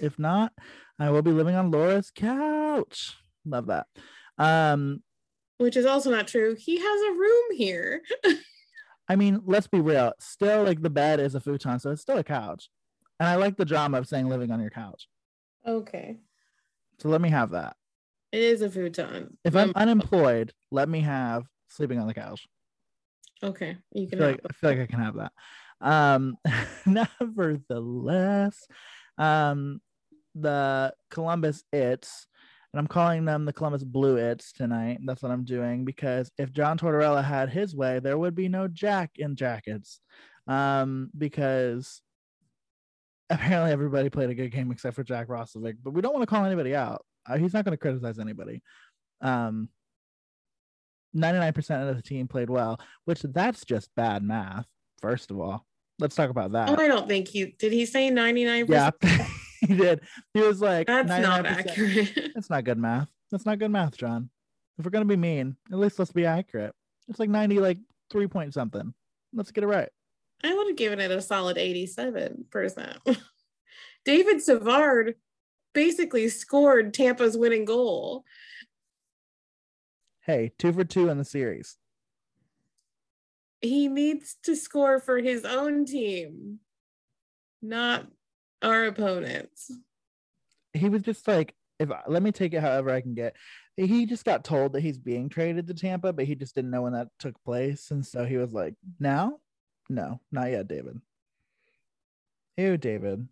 if 0.00 0.16
not, 0.16 0.52
I 0.98 1.10
will 1.10 1.22
be 1.22 1.30
living 1.30 1.54
on 1.54 1.70
Laura's 1.70 2.10
couch. 2.10 3.16
Love 3.44 3.66
that. 3.66 3.86
Um, 4.36 5.02
Which 5.58 5.76
is 5.76 5.86
also 5.86 6.10
not 6.10 6.26
true. 6.28 6.54
He 6.58 6.78
has 6.78 7.00
a 7.02 7.12
room 7.12 7.44
here. 7.52 8.02
I 9.08 9.16
mean, 9.16 9.40
let's 9.46 9.66
be 9.68 9.80
real. 9.80 10.12
Still, 10.18 10.64
like 10.64 10.82
the 10.82 10.90
bed 10.90 11.20
is 11.20 11.34
a 11.34 11.40
futon, 11.40 11.78
so 11.78 11.90
it's 11.92 12.02
still 12.02 12.18
a 12.18 12.24
couch, 12.24 12.68
and 13.18 13.28
I 13.28 13.36
like 13.36 13.56
the 13.56 13.64
drama 13.64 13.98
of 13.98 14.06
saying 14.08 14.28
living 14.28 14.50
on 14.50 14.60
your 14.60 14.70
couch. 14.70 15.08
okay. 15.66 16.16
So 17.00 17.08
let 17.08 17.20
me 17.20 17.28
have 17.30 17.50
that. 17.50 17.76
It 18.32 18.40
is 18.42 18.60
a 18.60 18.68
futon. 18.68 19.38
If 19.44 19.54
I'm 19.54 19.68
Um, 19.68 19.72
unemployed, 19.76 20.52
let 20.72 20.88
me 20.88 21.00
have 21.00 21.44
sleeping 21.68 22.00
on 22.00 22.08
the 22.08 22.14
couch. 22.14 22.46
okay, 23.42 23.76
you 23.94 24.06
I 24.06 24.10
can 24.10 24.18
feel, 24.18 24.26
have 24.26 24.30
like, 24.36 24.40
I 24.50 24.52
feel 24.52 24.70
like 24.70 24.80
I 24.80 24.86
can 24.86 24.98
have 25.00 25.14
that. 25.14 25.32
Um, 25.80 26.36
nevertheless, 26.86 28.66
um, 29.16 29.80
the 30.34 30.92
Columbus 31.10 31.64
It's, 31.72 32.26
and 32.72 32.80
I'm 32.80 32.86
calling 32.86 33.24
them 33.24 33.44
the 33.44 33.52
Columbus 33.52 33.84
Blue 33.84 34.16
It's 34.16 34.52
tonight. 34.52 34.98
That's 35.04 35.22
what 35.22 35.32
I'm 35.32 35.44
doing 35.44 35.84
because 35.84 36.30
if 36.38 36.52
John 36.52 36.78
Tortorella 36.78 37.24
had 37.24 37.50
his 37.50 37.74
way, 37.74 37.98
there 37.98 38.18
would 38.18 38.34
be 38.34 38.48
no 38.48 38.68
Jack 38.68 39.12
in 39.16 39.36
jackets. 39.36 40.00
Um, 40.46 41.10
because 41.16 42.02
apparently 43.30 43.72
everybody 43.72 44.08
played 44.10 44.30
a 44.30 44.34
good 44.34 44.50
game 44.50 44.70
except 44.70 44.96
for 44.96 45.04
Jack 45.04 45.28
Roslovic, 45.28 45.76
but 45.82 45.92
we 45.92 46.00
don't 46.00 46.14
want 46.14 46.22
to 46.22 46.26
call 46.26 46.44
anybody 46.44 46.74
out. 46.74 47.04
Uh, 47.28 47.36
he's 47.36 47.52
not 47.52 47.64
going 47.64 47.72
to 47.72 47.80
criticize 47.80 48.18
anybody. 48.18 48.62
Um, 49.20 49.68
99% 51.14 51.88
of 51.88 51.96
the 51.96 52.02
team 52.02 52.28
played 52.28 52.50
well, 52.50 52.80
which 53.04 53.22
that's 53.22 53.64
just 53.64 53.90
bad 53.96 54.22
math. 54.22 54.66
First 55.00 55.30
of 55.30 55.38
all, 55.38 55.66
let's 55.98 56.16
talk 56.16 56.30
about 56.30 56.52
that. 56.52 56.70
Oh, 56.70 56.76
I 56.76 56.88
don't 56.88 57.08
think 57.08 57.28
he 57.28 57.54
did. 57.58 57.72
He 57.72 57.86
say 57.86 58.10
ninety 58.10 58.44
nine 58.44 58.66
yeah, 58.68 58.90
percent. 58.90 59.28
he 59.66 59.74
did. 59.74 60.00
He 60.34 60.40
was 60.40 60.60
like, 60.60 60.86
That's 60.86 61.08
not 61.08 61.46
accurate. 61.46 62.32
That's 62.34 62.50
not 62.50 62.64
good 62.64 62.78
math. 62.78 63.08
That's 63.30 63.46
not 63.46 63.58
good 63.58 63.70
math, 63.70 63.96
John. 63.96 64.30
If 64.78 64.84
we're 64.84 64.90
gonna 64.90 65.04
be 65.04 65.16
mean, 65.16 65.56
at 65.72 65.78
least 65.78 65.98
let's 65.98 66.12
be 66.12 66.26
accurate. 66.26 66.74
It's 67.08 67.18
like 67.18 67.30
90, 67.30 67.58
like 67.58 67.78
three 68.10 68.26
point 68.26 68.54
something. 68.54 68.94
Let's 69.32 69.50
get 69.50 69.64
it 69.64 69.68
right. 69.68 69.88
I 70.44 70.54
would 70.54 70.68
have 70.68 70.76
given 70.76 71.00
it 71.00 71.10
a 71.10 71.20
solid 71.20 71.56
87%. 71.56 72.98
David 74.04 74.42
Savard 74.42 75.16
basically 75.74 76.28
scored 76.28 76.94
Tampa's 76.94 77.36
winning 77.36 77.64
goal. 77.64 78.24
Hey, 80.22 80.52
two 80.58 80.72
for 80.72 80.84
two 80.84 81.08
in 81.08 81.18
the 81.18 81.24
series. 81.24 81.76
He 83.60 83.88
needs 83.88 84.36
to 84.44 84.54
score 84.54 85.00
for 85.00 85.18
his 85.18 85.44
own 85.44 85.84
team, 85.84 86.60
not 87.60 88.06
our 88.62 88.86
opponents. 88.86 89.70
He 90.72 90.88
was 90.88 91.02
just 91.02 91.26
like, 91.26 91.54
if 91.78 91.90
I, 91.90 92.02
let 92.06 92.22
me 92.22 92.32
take 92.32 92.54
it 92.54 92.60
however 92.60 92.90
I 92.90 93.00
can 93.00 93.14
get. 93.14 93.36
He 93.76 94.06
just 94.06 94.24
got 94.24 94.44
told 94.44 94.72
that 94.72 94.80
he's 94.80 94.98
being 94.98 95.28
traded 95.28 95.68
to 95.68 95.74
Tampa, 95.74 96.12
but 96.12 96.24
he 96.24 96.34
just 96.34 96.54
didn't 96.54 96.70
know 96.70 96.82
when 96.82 96.94
that 96.94 97.08
took 97.20 97.40
place, 97.44 97.92
and 97.92 98.04
so 98.04 98.24
he 98.24 98.36
was 98.36 98.52
like, 98.52 98.74
"Now, 98.98 99.38
no, 99.88 100.20
not 100.32 100.50
yet, 100.50 100.66
David." 100.66 101.00
Ew, 102.56 102.76
David. 102.76 103.28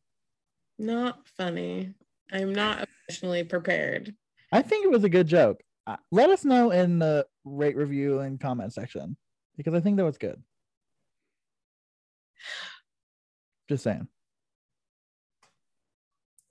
Not 0.78 1.26
funny. 1.36 1.94
I'm 2.32 2.52
not 2.52 2.88
emotionally 3.08 3.42
prepared. 3.42 4.14
I 4.52 4.62
think 4.62 4.84
it 4.84 4.90
was 4.90 5.02
a 5.02 5.08
good 5.08 5.26
joke. 5.26 5.60
Uh, 5.86 5.96
let 6.12 6.30
us 6.30 6.44
know 6.44 6.70
in 6.70 7.00
the 7.00 7.26
rate 7.44 7.76
review 7.76 8.20
and 8.20 8.40
comment 8.40 8.72
section 8.72 9.16
because 9.56 9.74
I 9.74 9.80
think 9.80 9.96
that 9.96 10.04
was 10.04 10.18
good. 10.18 10.40
Just 13.68 13.82
saying. 13.82 14.06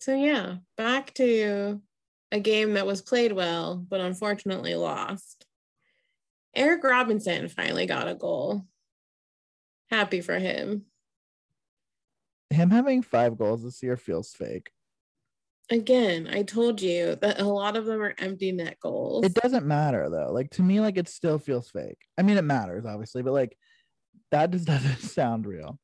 So 0.05 0.13
yeah, 0.13 0.57
back 0.77 1.15
to 1.15 1.81
a 2.31 2.39
game 2.39 2.75
that 2.75 2.85
was 2.85 3.01
played 3.01 3.31
well, 3.31 3.83
but 3.89 4.01
unfortunately 4.01 4.75
lost. 4.75 5.47
Eric 6.55 6.83
Robinson 6.83 7.49
finally 7.49 7.87
got 7.87 8.07
a 8.07 8.13
goal. 8.13 8.67
Happy 9.89 10.21
for 10.21 10.37
him. 10.37 10.85
Him 12.51 12.69
having 12.69 13.01
five 13.01 13.35
goals 13.35 13.63
this 13.63 13.81
year 13.81 13.97
feels 13.97 14.31
fake. 14.31 14.69
Again, 15.71 16.29
I 16.31 16.43
told 16.43 16.83
you 16.83 17.15
that 17.23 17.41
a 17.41 17.45
lot 17.45 17.75
of 17.75 17.87
them 17.87 17.99
are 17.99 18.13
empty 18.19 18.51
net 18.51 18.77
goals. 18.79 19.25
It 19.25 19.33
doesn't 19.33 19.65
matter 19.65 20.07
though. 20.11 20.31
Like 20.31 20.51
to 20.51 20.61
me, 20.61 20.81
like 20.81 20.99
it 20.99 21.09
still 21.09 21.39
feels 21.39 21.71
fake. 21.71 21.97
I 22.15 22.21
mean, 22.21 22.37
it 22.37 22.43
matters 22.43 22.85
obviously, 22.85 23.23
but 23.23 23.33
like 23.33 23.57
that 24.29 24.51
just 24.51 24.65
doesn't 24.67 24.99
sound 24.99 25.47
real. 25.47 25.79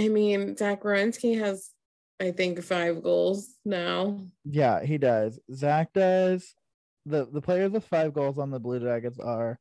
I 0.00 0.08
mean, 0.08 0.56
Zach 0.56 0.82
Werenski 0.82 1.38
has, 1.38 1.70
I 2.18 2.30
think, 2.30 2.62
five 2.62 3.02
goals 3.02 3.50
now. 3.66 4.18
Yeah, 4.46 4.82
he 4.82 4.96
does. 4.96 5.38
Zach 5.52 5.92
does. 5.92 6.54
The 7.04 7.26
the 7.30 7.42
players 7.42 7.70
with 7.72 7.84
five 7.84 8.14
goals 8.14 8.38
on 8.38 8.50
the 8.50 8.58
Blue 8.58 8.80
Jackets 8.80 9.18
are 9.18 9.58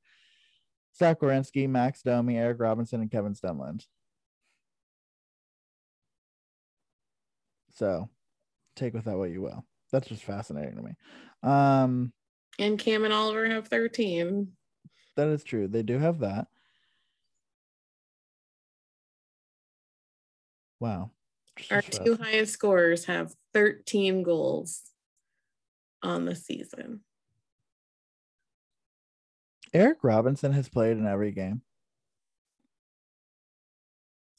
Zach 0.98 1.20
Werenski, 1.20 1.68
Max 1.68 2.02
Domi, 2.04 2.38
Eric 2.38 2.60
Robinson, 2.62 3.02
and 3.02 3.12
Kevin 3.12 3.34
Stenlund. 3.34 3.86
So 7.76 8.10
take 8.76 8.94
with 8.94 9.06
that 9.06 9.18
what 9.18 9.32
you 9.32 9.42
will. 9.42 9.66
That's 9.92 10.08
just 10.08 10.24
fascinating 10.24 10.76
to 10.76 10.82
me. 10.84 10.92
Um, 11.44 12.14
And 12.60 12.78
Cam 12.80 13.04
and 13.04 13.14
Oliver 13.14 13.46
have 13.50 13.68
13. 13.68 14.50
that 15.18 15.28
is 15.28 15.44
true. 15.44 15.68
They 15.68 15.84
do 15.84 15.98
have 15.98 16.20
that. 16.20 16.48
Wow. 20.80 21.12
Our 21.72 21.82
two 21.82 22.16
highest 22.16 22.54
scorers 22.54 23.06
have 23.06 23.34
13 23.54 24.24
goals 24.24 24.82
on 26.02 26.26
the 26.26 26.36
season. 26.36 27.02
Eric 29.74 30.00
Robinson 30.04 30.54
has 30.54 30.70
played 30.70 30.98
in 30.98 31.06
every 31.06 31.32
game. 31.32 31.62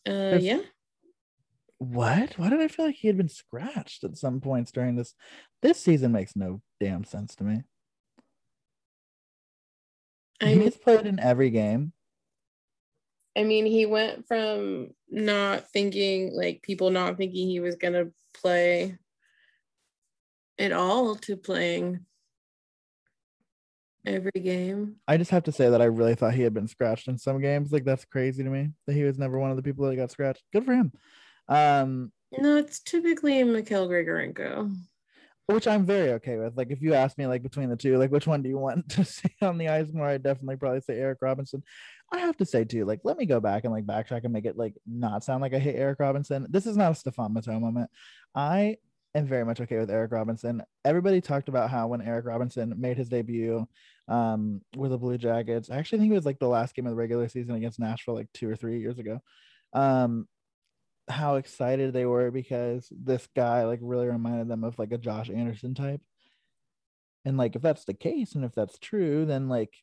Uh, 0.09 0.37
If- 0.37 0.43
yeah. 0.43 0.61
What? 1.79 2.35
Why 2.39 2.51
did 2.51 2.61
I 2.61 2.69
feel 2.69 2.85
like 2.87 2.97
he 2.97 3.07
had 3.07 3.17
been 3.17 3.31
scratched 3.31 4.05
at 4.05 4.19
some 4.19 4.41
points 4.43 4.71
during 4.71 4.97
this? 4.97 5.15
This 5.63 5.81
season 5.81 6.13
makes 6.13 6.37
no 6.37 6.61
damn 6.79 7.05
sense 7.05 7.35
to 7.37 7.45
me. 7.45 7.63
I 10.43 10.47
mean, 10.47 10.61
He's 10.63 10.77
played 10.77 11.07
in 11.07 11.19
every 11.19 11.49
game. 11.49 11.93
I 13.37 13.45
mean, 13.45 13.67
he 13.67 13.87
went 13.87 14.27
from 14.27 14.89
not 15.09 15.71
thinking, 15.71 16.33
like 16.35 16.63
people 16.63 16.91
not 16.91 17.17
thinking 17.17 17.49
he 17.49 17.61
was 17.61 17.77
going 17.77 17.95
to 17.95 18.13
play 18.35 18.99
at 20.59 20.73
all 20.73 21.15
to 21.17 21.37
playing 21.37 22.05
every 24.05 24.31
game. 24.33 24.97
I 25.07 25.17
just 25.17 25.31
have 25.31 25.45
to 25.45 25.53
say 25.53 25.71
that 25.71 25.83
I 25.83 25.87
really 25.87 26.15
thought 26.15 26.35
he 26.35 26.43
had 26.43 26.55
been 26.55 26.69
scratched 26.69 27.09
in 27.09 27.19
some 27.19 27.41
games. 27.41 27.73
Like 27.73 27.85
that's 27.85 28.05
crazy 28.05 28.43
to 28.43 28.51
me 28.51 28.71
that 28.87 28.95
he 28.95 29.05
was 29.05 29.19
never 29.19 29.39
one 29.39 29.51
of 29.51 29.57
the 29.57 29.63
people 29.63 29.87
that 29.87 29.97
got 29.97 30.11
scratched. 30.11 30.43
Good 30.53 30.65
for 30.65 30.75
him. 30.75 30.93
Um, 31.49 32.13
No, 32.37 32.57
it's 32.57 32.81
typically 32.81 33.43
Mikhail 33.45 33.89
Grigorenko. 33.89 34.75
Which 35.53 35.67
I'm 35.67 35.85
very 35.85 36.13
okay 36.13 36.37
with. 36.37 36.57
Like 36.57 36.71
if 36.71 36.81
you 36.81 36.95
ask 36.95 37.17
me 37.19 37.27
like 37.27 37.43
between 37.43 37.69
the 37.69 37.77
two, 37.77 37.99
like 37.99 38.11
which 38.11 38.27
one 38.27 38.43
do 38.43 38.49
you 38.49 38.59
want 38.59 38.89
to 38.91 39.05
see 39.05 39.35
on 39.43 39.59
the 39.59 39.69
ice 39.69 39.93
more? 39.93 40.07
I'd 40.07 40.23
definitely 40.23 40.57
probably 40.57 40.81
say 40.81 40.99
Eric 40.99 41.19
Robinson. 41.21 41.63
I 42.13 42.19
have 42.19 42.37
to 42.39 42.47
say 42.47 42.65
too, 42.65 42.85
like 42.85 43.01
let 43.05 43.17
me 43.17 43.27
go 43.27 43.41
back 43.41 43.65
and 43.65 43.73
like 43.73 43.87
backtrack 43.87 44.25
and 44.25 44.33
make 44.33 44.45
it 44.45 44.57
like 44.57 44.75
not 44.87 45.25
sound 45.25 45.43
like 45.43 45.55
I 45.55 45.59
hate 45.59 45.77
Eric 45.77 46.01
Robinson. 46.01 46.47
This 46.51 46.67
is 46.67 46.77
not 46.77 46.93
a 46.93 46.95
Stefan 46.95 47.35
Matteau 47.35 47.61
moment. 47.61 47.91
I 48.35 48.77
am 49.15 49.27
very 49.27 49.45
much 49.45 49.61
okay 49.61 49.79
with 49.79 49.91
Eric 49.91 50.13
Robinson. 50.13 50.63
Everybody 50.85 51.21
talked 51.21 51.49
about 51.49 51.71
how 51.71 51.89
when 51.89 52.03
Eric 52.03 52.27
Robinson 52.27 52.75
made 52.79 52.97
his 52.97 53.09
debut 53.09 53.67
um 54.09 54.61
with 54.77 54.91
the 54.91 54.99
Blue 54.99 55.19
Jackets, 55.19 55.71
I 55.71 55.77
actually 55.77 56.01
think 56.01 56.13
it 56.13 56.17
was 56.17 56.27
like 56.27 56.41
the 56.41 56.49
last 56.49 56.75
game 56.75 56.87
of 56.87 56.91
the 56.91 56.97
regular 56.97 57.29
season 57.29 57.55
against 57.55 57.79
Nashville 57.79 58.15
like 58.15 58.29
two 58.35 58.49
or 58.49 58.57
three 58.57 58.81
years 58.81 58.99
ago. 58.99 59.21
Um 59.73 60.27
how 61.11 61.37
excited 61.37 61.93
they 61.93 62.07
were 62.07 62.31
because 62.31 62.89
this 62.91 63.27
guy 63.35 63.65
like 63.65 63.81
really 63.83 64.07
reminded 64.07 64.49
them 64.49 64.65
of 64.65 64.79
like 64.79 64.93
a 64.93 64.99
Josh 64.99 65.31
Anderson 65.31 65.75
type. 65.75 66.01
And 67.25 67.37
like 67.37 67.57
if 67.57 67.63
that's 67.63 67.85
the 67.85 67.95
case 67.95 68.35
and 68.35 68.45
if 68.45 68.55
that's 68.55 68.79
true, 68.79 69.27
then 69.27 69.49
like 69.49 69.75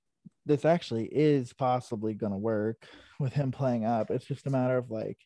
this 0.46 0.66
actually 0.66 1.06
is 1.06 1.54
possibly 1.54 2.14
gonna 2.14 2.38
work 2.38 2.88
with 3.20 3.34
him 3.34 3.52
playing 3.52 3.86
up. 3.86 4.12
It's 4.12 4.26
just 4.26 4.48
a 4.48 4.52
matter 4.52 4.78
of 4.78 4.90
like 4.90 5.18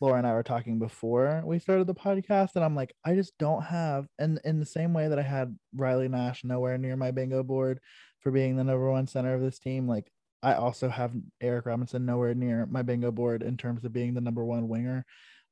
Laura 0.00 0.18
and 0.18 0.26
I 0.26 0.34
were 0.34 0.44
talking 0.44 0.78
before 0.78 1.42
we 1.44 1.58
started 1.58 1.88
the 1.88 1.94
podcast, 1.94 2.50
and 2.54 2.64
I'm 2.64 2.76
like, 2.76 2.94
I 3.04 3.14
just 3.14 3.36
don't 3.38 3.62
have, 3.62 4.06
and 4.18 4.40
in 4.44 4.60
the 4.60 4.66
same 4.66 4.94
way 4.94 5.08
that 5.08 5.18
I 5.18 5.22
had 5.22 5.58
Riley 5.74 6.08
Nash 6.08 6.44
nowhere 6.44 6.78
near 6.78 6.96
my 6.96 7.10
bingo 7.10 7.42
board 7.42 7.80
for 8.20 8.30
being 8.30 8.56
the 8.56 8.62
number 8.62 8.88
one 8.90 9.08
center 9.08 9.34
of 9.34 9.40
this 9.40 9.58
team, 9.58 9.88
like 9.88 10.10
I 10.42 10.54
also 10.54 10.88
have 10.88 11.12
Eric 11.40 11.66
Robinson 11.66 12.06
nowhere 12.06 12.34
near 12.34 12.66
my 12.66 12.82
bingo 12.82 13.10
board 13.10 13.42
in 13.42 13.56
terms 13.56 13.84
of 13.84 13.92
being 13.92 14.14
the 14.14 14.20
number 14.20 14.44
one 14.44 14.68
winger 14.68 15.04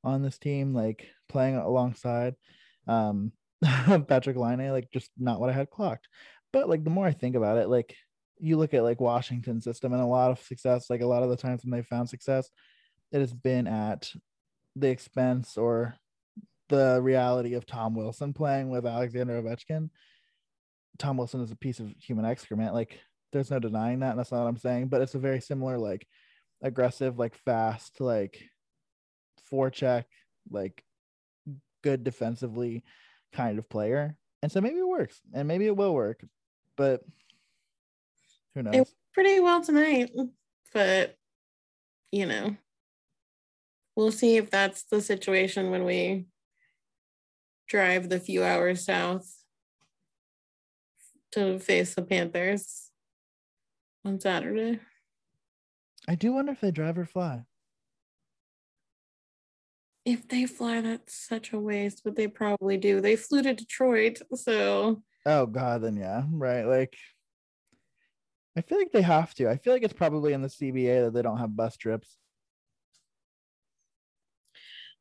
on 0.03 0.21
this 0.21 0.37
team, 0.37 0.73
like 0.73 1.09
playing 1.27 1.55
alongside 1.55 2.35
um 2.87 3.31
Patrik 3.63 4.37
Laine, 4.37 4.71
like 4.71 4.89
just 4.91 5.11
not 5.17 5.39
what 5.39 5.49
I 5.49 5.53
had 5.53 5.69
clocked. 5.69 6.07
But 6.53 6.69
like 6.69 6.83
the 6.83 6.89
more 6.89 7.07
I 7.07 7.11
think 7.11 7.35
about 7.35 7.57
it, 7.57 7.69
like 7.69 7.95
you 8.39 8.57
look 8.57 8.73
at 8.73 8.83
like 8.83 9.01
Washington 9.01 9.61
system 9.61 9.93
and 9.93 10.01
a 10.01 10.05
lot 10.05 10.31
of 10.31 10.39
success, 10.39 10.89
like 10.89 11.01
a 11.01 11.07
lot 11.07 11.23
of 11.23 11.29
the 11.29 11.37
times 11.37 11.63
when 11.63 11.71
they 11.71 11.83
found 11.83 12.07
success, 12.07 12.49
it 13.11 13.19
has 13.19 13.33
been 13.33 13.67
at 13.67 14.09
the 14.75 14.89
expense 14.89 15.57
or 15.57 15.95
the 16.69 16.99
reality 17.01 17.55
of 17.55 17.65
Tom 17.65 17.95
Wilson 17.95 18.33
playing 18.33 18.69
with 18.69 18.85
Alexander 18.85 19.41
Ovechkin. 19.41 19.89
Tom 20.99 21.17
Wilson 21.17 21.41
is 21.41 21.51
a 21.51 21.55
piece 21.55 21.79
of 21.79 21.91
human 21.99 22.25
excrement. 22.25 22.73
Like 22.73 22.99
there's 23.31 23.51
no 23.51 23.59
denying 23.59 23.99
that. 23.99 24.11
And 24.11 24.19
that's 24.19 24.31
not 24.31 24.43
what 24.43 24.49
I'm 24.49 24.57
saying, 24.57 24.87
but 24.87 25.01
it's 25.01 25.15
a 25.15 25.19
very 25.19 25.41
similar, 25.41 25.77
like 25.77 26.07
aggressive, 26.61 27.19
like 27.19 27.35
fast, 27.35 27.99
like 27.99 28.41
forecheck, 29.51 30.05
like 30.49 30.83
good 31.83 32.03
defensively 32.03 32.83
kind 33.33 33.59
of 33.59 33.69
player. 33.69 34.15
And 34.41 34.51
so 34.51 34.61
maybe 34.61 34.77
it 34.77 34.87
works 34.87 35.19
and 35.33 35.47
maybe 35.47 35.65
it 35.65 35.75
will 35.75 35.93
work, 35.93 36.23
but 36.75 37.01
who 38.55 38.63
knows? 38.63 38.75
It 38.75 38.89
pretty 39.13 39.39
well 39.39 39.63
tonight, 39.63 40.11
but 40.73 41.15
you 42.11 42.25
know, 42.25 42.55
we'll 43.95 44.11
see 44.11 44.37
if 44.37 44.49
that's 44.49 44.83
the 44.83 45.01
situation 45.01 45.71
when 45.71 45.83
we 45.83 46.25
drive 47.67 48.09
the 48.09 48.19
few 48.19 48.43
hours 48.43 48.85
south 48.85 49.43
to 51.31 51.59
face 51.59 51.95
the 51.95 52.01
Panthers 52.01 52.86
on 54.07 54.19
Saturday. 54.19 54.79
I 56.07 56.15
do 56.15 56.33
wonder 56.33 56.53
if 56.53 56.61
they 56.61 56.71
drive 56.71 56.97
or 56.97 57.05
fly. 57.05 57.43
If 60.05 60.29
they 60.29 60.45
fly, 60.45 60.79
that's 60.79 61.13
such 61.13 61.51
a 61.51 61.59
waste, 61.59 62.01
but 62.05 62.15
they 62.15 62.27
probably 62.27 62.77
do. 62.77 63.01
They 63.01 63.17
flew 63.17 63.43
to 63.43 63.53
Detroit, 63.53 64.19
so 64.35 65.03
Oh 65.25 65.45
god, 65.45 65.81
then 65.83 65.97
yeah, 65.97 66.23
right. 66.31 66.63
Like 66.63 66.95
I 68.55 68.61
feel 68.61 68.77
like 68.77 68.93
they 68.93 69.01
have 69.01 69.33
to. 69.35 69.49
I 69.49 69.57
feel 69.57 69.73
like 69.73 69.83
it's 69.83 69.93
probably 69.93 70.31
in 70.31 70.41
the 70.41 70.47
CBA 70.47 71.05
that 71.05 71.13
they 71.13 71.21
don't 71.21 71.37
have 71.39 71.55
bus 71.55 71.75
trips. 71.75 72.15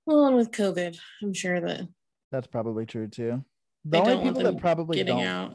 Well, 0.04 0.26
and 0.26 0.36
with 0.36 0.50
COVID, 0.50 0.98
I'm 1.22 1.32
sure 1.32 1.60
that 1.60 1.88
That's 2.32 2.48
probably 2.48 2.86
true 2.86 3.06
too. 3.06 3.44
The 3.84 3.90
They 3.92 3.98
only 4.00 4.24
people 4.24 4.42
that 4.42 4.58
probably 4.58 4.96
getting 4.96 5.18
don't 5.18 5.26
out. 5.26 5.52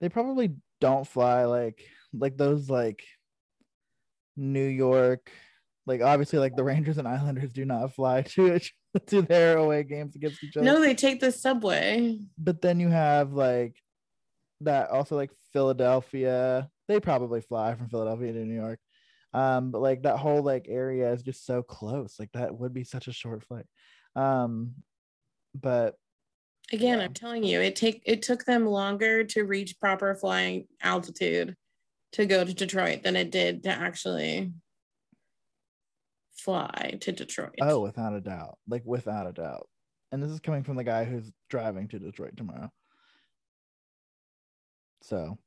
they 0.00 0.08
probably 0.08 0.56
don't 0.80 1.06
fly 1.06 1.44
like 1.44 1.86
like 2.12 2.36
those 2.36 2.68
like 2.70 3.02
New 4.36 4.66
York, 4.66 5.30
like 5.86 6.02
obviously 6.02 6.38
like 6.38 6.56
the 6.56 6.64
Rangers 6.64 6.98
and 6.98 7.06
Islanders 7.08 7.52
do 7.52 7.64
not 7.64 7.94
fly 7.94 8.22
to 8.34 8.60
to 9.06 9.22
their 9.22 9.58
away 9.58 9.84
games 9.84 10.16
against 10.16 10.42
each 10.42 10.56
other. 10.56 10.66
No, 10.66 10.80
they 10.80 10.94
take 10.94 11.20
the 11.20 11.32
subway. 11.32 12.18
but 12.38 12.60
then 12.60 12.80
you 12.80 12.88
have 12.88 13.32
like 13.32 13.76
that 14.62 14.90
also 14.90 15.16
like 15.16 15.30
Philadelphia. 15.52 16.68
They 16.88 17.00
probably 17.00 17.40
fly 17.40 17.74
from 17.74 17.88
Philadelphia 17.88 18.32
to 18.32 18.44
New 18.44 18.54
York. 18.60 18.80
Um, 19.32 19.70
but 19.70 19.80
like 19.80 20.02
that 20.02 20.16
whole 20.16 20.42
like 20.42 20.66
area 20.68 21.12
is 21.12 21.22
just 21.22 21.46
so 21.46 21.62
close. 21.62 22.16
Like 22.18 22.30
that 22.32 22.58
would 22.58 22.74
be 22.74 22.82
such 22.84 23.06
a 23.06 23.12
short 23.12 23.44
flight. 23.44 23.66
Um, 24.16 24.74
but 25.54 25.94
Again, 26.72 26.98
Yeah. 26.98 27.04
I'm 27.06 27.14
telling 27.14 27.42
you, 27.42 27.60
it 27.60 27.74
take 27.74 28.02
it 28.06 28.22
took 28.22 28.44
them 28.44 28.64
longer 28.66 29.24
to 29.24 29.42
reach 29.44 29.78
proper 29.80 30.14
flying 30.14 30.66
altitude 30.82 31.56
to 32.12 32.26
go 32.26 32.44
to 32.44 32.54
Detroit 32.54 33.02
than 33.02 33.16
it 33.16 33.30
did 33.30 33.62
to 33.64 33.70
actually 33.70 34.52
fly 36.36 36.98
to 37.00 37.12
Detroit. 37.12 37.54
oh, 37.60 37.80
without 37.80 38.14
a 38.14 38.20
doubt, 38.20 38.58
like 38.68 38.82
without 38.84 39.26
a 39.26 39.32
doubt. 39.32 39.68
And 40.12 40.22
this 40.22 40.30
is 40.30 40.40
coming 40.40 40.64
from 40.64 40.76
the 40.76 40.84
guy 40.84 41.04
who's 41.04 41.30
driving 41.48 41.88
to 41.88 41.98
Detroit 41.98 42.36
tomorrow. 42.36 42.70
So 45.02 45.38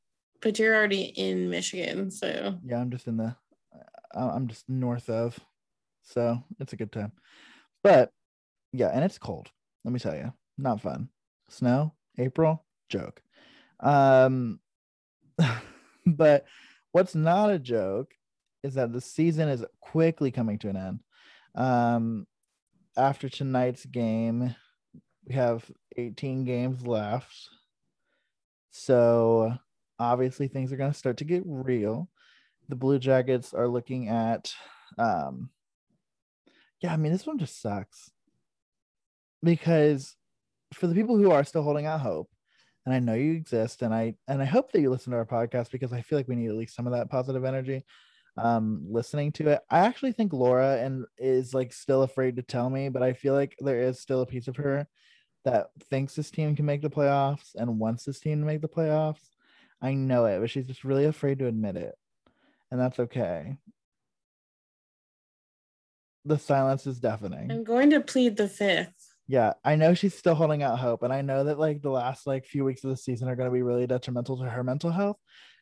but 0.43 0.59
you're 0.59 0.75
already 0.75 1.03
in 1.03 1.49
Michigan, 1.49 2.11
so 2.11 2.59
yeah, 2.65 2.77
I'm 2.77 2.91
just 2.91 3.07
in 3.07 3.15
the, 3.15 3.33
I'm 4.13 4.47
just 4.47 4.69
north 4.69 5.09
of, 5.09 5.39
so 6.03 6.37
it's 6.59 6.73
a 6.73 6.75
good 6.75 6.91
time. 6.91 7.13
But 7.81 8.11
yeah, 8.73 8.89
and 8.89 9.05
it's 9.05 9.17
cold. 9.17 9.49
Let 9.85 9.93
me 9.93 9.99
tell 9.99 10.15
you, 10.15 10.33
not 10.57 10.81
fun. 10.81 11.07
Snow, 11.49 11.93
April, 12.17 12.65
joke. 12.89 13.21
Um, 13.79 14.59
but 16.17 16.45
what's 16.91 17.15
not 17.15 17.49
a 17.49 17.59
joke 17.59 18.13
is 18.63 18.75
that 18.75 18.93
the 18.93 19.01
season 19.01 19.49
is 19.49 19.65
quickly 19.81 20.31
coming 20.31 20.57
to 20.59 20.69
an 20.69 20.77
end. 20.77 20.99
Um, 21.55 22.27
after 22.95 23.29
tonight's 23.29 23.85
game, 23.85 24.55
we 25.27 25.35
have 25.35 25.69
18 25.97 26.45
games 26.45 26.85
left. 26.85 27.49
So 28.71 29.53
obviously 29.99 30.47
things 30.47 30.71
are 30.71 30.77
going 30.77 30.91
to 30.91 30.97
start 30.97 31.17
to 31.17 31.25
get 31.25 31.43
real. 31.45 32.09
The 32.69 32.75
Blue 32.75 32.99
Jackets 32.99 33.53
are 33.53 33.67
looking 33.67 34.09
at 34.09 34.53
um 34.97 35.49
yeah, 36.81 36.93
I 36.93 36.97
mean 36.97 37.11
this 37.11 37.25
one 37.25 37.39
just 37.39 37.61
sucks. 37.61 38.11
Because 39.41 40.15
for 40.73 40.87
the 40.87 40.95
people 40.95 41.17
who 41.17 41.31
are 41.31 41.43
still 41.43 41.63
holding 41.63 41.85
out 41.85 42.01
hope, 42.01 42.29
and 42.85 42.93
I 42.93 42.99
know 42.99 43.13
you 43.13 43.33
exist 43.33 43.81
and 43.81 43.93
I 43.93 44.15
and 44.27 44.41
I 44.41 44.45
hope 44.45 44.71
that 44.71 44.81
you 44.81 44.89
listen 44.89 45.11
to 45.11 45.17
our 45.17 45.25
podcast 45.25 45.71
because 45.71 45.93
I 45.93 46.01
feel 46.01 46.19
like 46.19 46.27
we 46.27 46.35
need 46.35 46.49
at 46.49 46.55
least 46.55 46.75
some 46.75 46.87
of 46.87 46.93
that 46.93 47.09
positive 47.09 47.45
energy 47.45 47.83
um 48.37 48.85
listening 48.89 49.31
to 49.31 49.49
it. 49.49 49.61
I 49.69 49.79
actually 49.79 50.11
think 50.11 50.33
Laura 50.33 50.77
and 50.77 51.05
is 51.17 51.53
like 51.53 51.71
still 51.71 52.03
afraid 52.03 52.35
to 52.37 52.41
tell 52.41 52.69
me, 52.69 52.89
but 52.89 53.03
I 53.03 53.13
feel 53.13 53.33
like 53.33 53.55
there 53.59 53.81
is 53.81 53.99
still 53.99 54.21
a 54.21 54.25
piece 54.25 54.47
of 54.47 54.55
her 54.57 54.87
that 55.45 55.67
thinks 55.89 56.15
this 56.15 56.31
team 56.31 56.55
can 56.55 56.65
make 56.65 56.81
the 56.81 56.89
playoffs 56.89 57.55
and 57.55 57.79
wants 57.79 58.05
this 58.05 58.19
team 58.19 58.39
to 58.39 58.45
make 58.45 58.61
the 58.61 58.67
playoffs. 58.67 59.29
I 59.81 59.93
know 59.93 60.25
it, 60.25 60.39
but 60.39 60.49
she's 60.49 60.67
just 60.67 60.83
really 60.83 61.05
afraid 61.05 61.39
to 61.39 61.47
admit 61.47 61.75
it. 61.75 61.95
And 62.71 62.79
that's 62.79 62.99
okay. 62.99 63.57
The 66.25 66.39
silence 66.39 66.87
is 66.87 66.99
deafening. 66.99 67.51
I'm 67.51 67.65
going 67.65 67.89
to 67.89 67.99
plead 67.99 68.37
the 68.37 68.47
fifth. 68.47 69.12
Yeah, 69.27 69.53
I 69.63 69.75
know 69.75 69.93
she's 69.93 70.17
still 70.17 70.35
holding 70.35 70.63
out 70.63 70.79
hope, 70.79 71.03
and 71.03 71.13
I 71.13 71.21
know 71.21 71.45
that 71.45 71.57
like 71.59 71.81
the 71.81 71.89
last 71.89 72.27
like 72.27 72.45
few 72.45 72.65
weeks 72.65 72.83
of 72.83 72.89
the 72.89 72.97
season 72.97 73.29
are 73.29 73.35
going 73.35 73.49
to 73.49 73.53
be 73.53 73.61
really 73.61 73.87
detrimental 73.87 74.37
to 74.37 74.49
her 74.49 74.63
mental 74.63 74.91
health, 74.91 75.17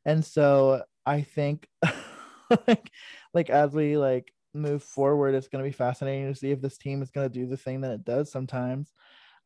and 0.06 0.26
so 0.26 0.84
I 1.06 1.22
think 1.22 1.68
like 2.68 2.90
like 3.34 3.50
as 3.50 3.74
we 3.74 3.98
like 3.98 4.34
move 4.54 4.84
forward, 4.84 5.36
it's 5.36 5.48
going 5.48 5.64
to 5.64 5.70
be 5.70 5.74
fascinating 5.74 6.28
to 6.34 6.38
see 6.40 6.52
if 6.52 6.62
this 6.62 6.78
team 6.78 7.02
is 7.02 7.12
going 7.12 7.30
to 7.30 7.40
do 7.40 7.48
the 7.48 7.58
thing 7.58 7.82
that 7.82 7.92
it 7.92 8.04
does 8.04 8.32
sometimes. 8.32 8.92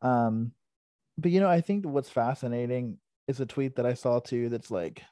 Um, 0.01 0.51
but 1.17 1.31
you 1.31 1.39
know, 1.39 1.49
I 1.49 1.61
think 1.61 1.85
what's 1.85 2.09
fascinating 2.09 2.97
is 3.27 3.39
a 3.39 3.45
tweet 3.45 3.75
that 3.75 3.85
I 3.85 3.93
saw 3.93 4.19
too. 4.19 4.49
That's 4.49 4.71
like, 4.71 5.03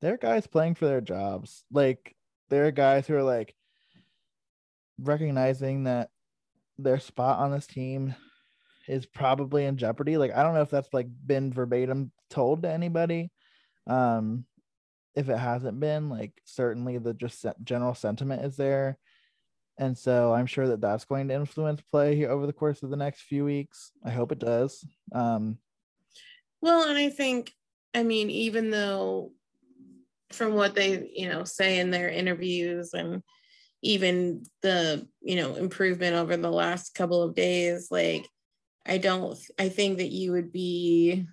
there 0.00 0.14
are 0.14 0.18
guys 0.18 0.46
playing 0.46 0.74
for 0.76 0.86
their 0.86 1.00
jobs. 1.00 1.64
Like 1.72 2.14
there 2.50 2.66
are 2.66 2.70
guys 2.72 3.06
who 3.06 3.14
are 3.14 3.22
like 3.22 3.54
recognizing 4.98 5.84
that 5.84 6.10
their 6.78 6.98
spot 6.98 7.38
on 7.38 7.50
this 7.50 7.66
team 7.66 8.14
is 8.88 9.06
probably 9.06 9.64
in 9.64 9.76
jeopardy. 9.76 10.16
Like 10.16 10.34
I 10.34 10.42
don't 10.42 10.54
know 10.54 10.62
if 10.62 10.70
that's 10.70 10.92
like 10.92 11.08
been 11.26 11.52
verbatim 11.52 12.12
told 12.30 12.62
to 12.62 12.70
anybody. 12.70 13.30
Um 13.86 14.44
if 15.14 15.30
it 15.30 15.38
hasn't 15.38 15.80
been, 15.80 16.10
like 16.10 16.32
certainly 16.44 16.98
the 16.98 17.14
just 17.14 17.44
general 17.64 17.94
sentiment 17.94 18.44
is 18.44 18.56
there. 18.56 18.98
And 19.78 19.96
so 19.96 20.32
I'm 20.32 20.46
sure 20.46 20.68
that 20.68 20.80
that's 20.80 21.06
going 21.06 21.28
to 21.28 21.34
influence 21.34 21.80
play 21.80 22.14
here 22.14 22.30
over 22.30 22.46
the 22.46 22.52
course 22.52 22.82
of 22.82 22.90
the 22.90 22.96
next 22.96 23.22
few 23.22 23.44
weeks. 23.44 23.92
I 24.04 24.10
hope 24.10 24.32
it 24.32 24.38
does. 24.38 24.86
Um 25.12 25.58
Well, 26.60 26.88
and 26.88 26.98
I 26.98 27.08
think, 27.08 27.52
I 27.94 28.02
mean, 28.02 28.30
even 28.30 28.70
though 28.70 29.32
from 30.32 30.54
what 30.54 30.74
they, 30.74 31.10
you 31.14 31.28
know, 31.28 31.44
say 31.44 31.78
in 31.78 31.90
their 31.90 32.10
interviews 32.10 32.92
and 32.94 33.22
even 33.86 34.44
the, 34.62 35.06
you 35.22 35.36
know, 35.36 35.54
improvement 35.54 36.16
over 36.16 36.36
the 36.36 36.50
last 36.50 36.94
couple 36.94 37.22
of 37.22 37.34
days, 37.34 37.88
like, 37.90 38.26
I 38.84 38.98
don't, 38.98 39.38
I 39.58 39.68
think 39.68 39.98
that 39.98 40.10
you 40.10 40.32
would 40.32 40.52
be 40.52 41.26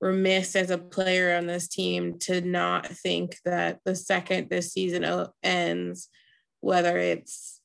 remiss 0.00 0.56
as 0.56 0.70
a 0.70 0.78
player 0.78 1.36
on 1.36 1.46
this 1.46 1.68
team 1.68 2.18
to 2.18 2.42
not 2.42 2.86
think 2.86 3.38
that 3.46 3.80
the 3.84 3.96
second 3.96 4.50
this 4.50 4.72
season 4.72 5.26
ends, 5.42 6.08
whether 6.60 6.98
it's 6.98 7.60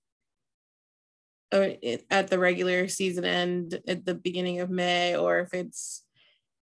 at 1.51 2.27
the 2.27 2.39
regular 2.39 2.87
season 2.87 3.25
end 3.25 3.81
at 3.87 4.05
the 4.05 4.15
beginning 4.15 4.61
of 4.61 4.69
May, 4.69 5.17
or 5.17 5.39
if 5.39 5.53
it's 5.53 6.03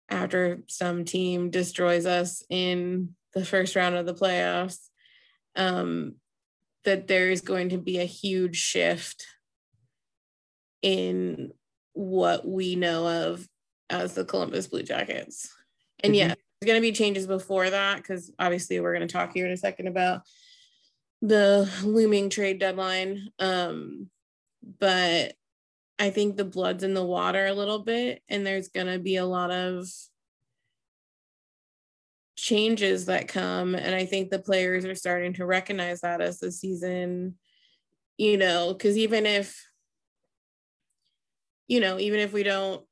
after 0.10 0.62
some 0.68 1.06
team 1.06 1.50
destroys 1.50 2.06
us 2.06 2.44
in 2.50 3.16
the 3.34 3.46
first 3.46 3.76
round 3.76 3.96
of 3.96 4.06
the 4.06 4.14
playoffs, 4.14 4.90
um, 5.56 6.16
that 6.86 7.08
there 7.08 7.30
is 7.30 7.42
going 7.42 7.70
to 7.70 7.78
be 7.78 8.00
a 8.00 8.06
huge 8.06 8.58
shift 8.58 9.26
in 10.82 11.52
what 11.94 12.48
we 12.48 12.76
know 12.76 13.08
of 13.08 13.48
as 13.90 14.16
the 14.16 14.26
Columbus 14.26 14.68
Blue 14.68 14.84
Jackets. 14.84 15.50
And 16.04 16.16
you- 16.16 16.22
yeah, 16.22 16.28
there's 16.28 16.68
going 16.68 16.78
to 16.78 16.82
be 16.82 16.92
changes 16.92 17.28
before 17.28 17.70
that 17.70 17.98
because 17.98 18.32
obviously 18.40 18.80
we're 18.80 18.96
going 18.96 19.08
to 19.08 19.12
talk 19.12 19.34
here 19.34 19.46
in 19.46 19.52
a 19.52 19.58
second 19.58 19.88
about 19.88 20.22
the 21.22 21.70
looming 21.84 22.30
trade 22.30 22.60
deadline. 22.60 23.30
Um, 23.40 24.10
but 24.80 25.34
I 26.00 26.10
think 26.10 26.36
the 26.36 26.46
blood's 26.46 26.84
in 26.84 26.94
the 26.94 27.06
water 27.06 27.46
a 27.46 27.54
little 27.54 27.80
bit, 27.80 28.22
and 28.28 28.46
there's 28.46 28.70
going 28.70 28.88
to 28.88 29.00
be 29.00 29.18
a 29.18 29.26
lot 29.26 29.52
of 29.52 29.88
changes 32.44 33.06
that 33.06 33.30
come. 33.30 33.74
And 33.74 33.96
I 33.96 34.06
think 34.06 34.30
the 34.30 34.38
players 34.38 34.84
are 34.84 34.96
starting 34.96 35.32
to 35.36 35.46
recognize 35.46 36.02
that 36.02 36.20
as 36.20 36.40
the 36.40 36.52
season, 36.52 37.36
you 38.18 38.38
know, 38.38 38.74
because 38.74 38.98
even 38.98 39.26
if, 39.26 39.66
you 41.70 41.80
know, 41.80 41.98
even 41.98 42.20
if 42.20 42.34
we 42.34 42.44
don't 42.44 42.84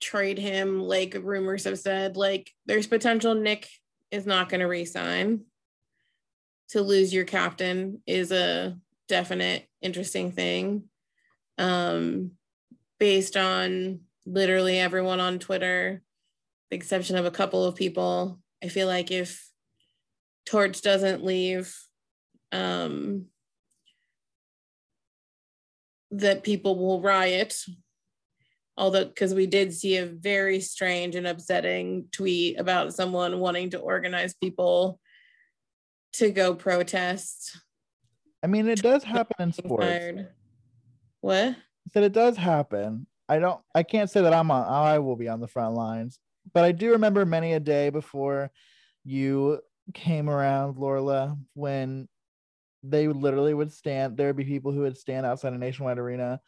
trade 0.00 0.36
him, 0.36 0.82
like 0.82 1.16
rumors 1.22 1.62
have 1.62 1.78
said, 1.78 2.16
like 2.16 2.50
there's 2.66 2.88
potential 2.88 3.36
Nick 3.36 3.68
is 4.10 4.26
not 4.26 4.48
going 4.48 4.60
to 4.60 4.66
resign. 4.66 5.44
To 6.70 6.80
lose 6.82 7.14
your 7.14 7.24
captain 7.24 8.02
is 8.04 8.32
a 8.32 8.76
definite 9.06 9.68
interesting 9.80 10.32
thing. 10.32 10.88
Um, 11.56 12.32
based 12.98 13.36
on 13.36 14.00
literally 14.26 14.80
everyone 14.80 15.20
on 15.20 15.38
Twitter, 15.38 16.02
the 16.74 16.76
exception 16.76 17.14
of 17.14 17.24
a 17.24 17.30
couple 17.30 17.64
of 17.64 17.76
people. 17.76 18.40
I 18.62 18.66
feel 18.66 18.88
like 18.88 19.12
if 19.12 19.48
Torch 20.44 20.82
doesn't 20.82 21.24
leave, 21.24 21.72
um, 22.50 23.26
that 26.10 26.42
people 26.42 26.76
will 26.76 27.00
riot. 27.00 27.56
Although, 28.76 29.04
because 29.04 29.34
we 29.34 29.46
did 29.46 29.72
see 29.72 29.98
a 29.98 30.06
very 30.06 30.58
strange 30.58 31.14
and 31.14 31.28
upsetting 31.28 32.08
tweet 32.10 32.58
about 32.58 32.92
someone 32.92 33.38
wanting 33.38 33.70
to 33.70 33.78
organize 33.78 34.34
people 34.34 34.98
to 36.14 36.32
go 36.32 36.56
protest. 36.56 37.56
I 38.42 38.48
mean, 38.48 38.66
it 38.66 38.82
does 38.82 39.04
happen 39.04 39.36
in 39.38 39.52
sports. 39.52 39.86
Fired. 39.86 40.28
What? 41.20 41.54
That 41.92 42.02
it 42.02 42.12
does 42.12 42.36
happen. 42.36 43.06
I 43.28 43.38
don't. 43.38 43.60
I 43.76 43.84
can't 43.84 44.10
say 44.10 44.22
that 44.22 44.34
I'm 44.34 44.50
on. 44.50 44.66
I 44.66 44.98
will 44.98 45.14
be 45.14 45.28
on 45.28 45.40
the 45.40 45.46
front 45.46 45.76
lines, 45.76 46.18
but 46.52 46.64
I 46.64 46.72
do 46.72 46.92
remember 46.92 47.24
many 47.24 47.54
a 47.54 47.60
day 47.60 47.90
before 47.90 48.50
you 49.04 49.60
came 49.92 50.28
around, 50.28 50.76
Lorla, 50.76 51.38
when 51.54 52.08
they 52.82 53.08
literally 53.08 53.54
would 53.54 53.72
stand. 53.72 54.16
There 54.16 54.28
would 54.28 54.36
be 54.36 54.44
people 54.44 54.72
who 54.72 54.80
would 54.80 54.98
stand 54.98 55.26
outside 55.26 55.52
a 55.52 55.58
nationwide 55.58 55.98
arena 55.98 56.40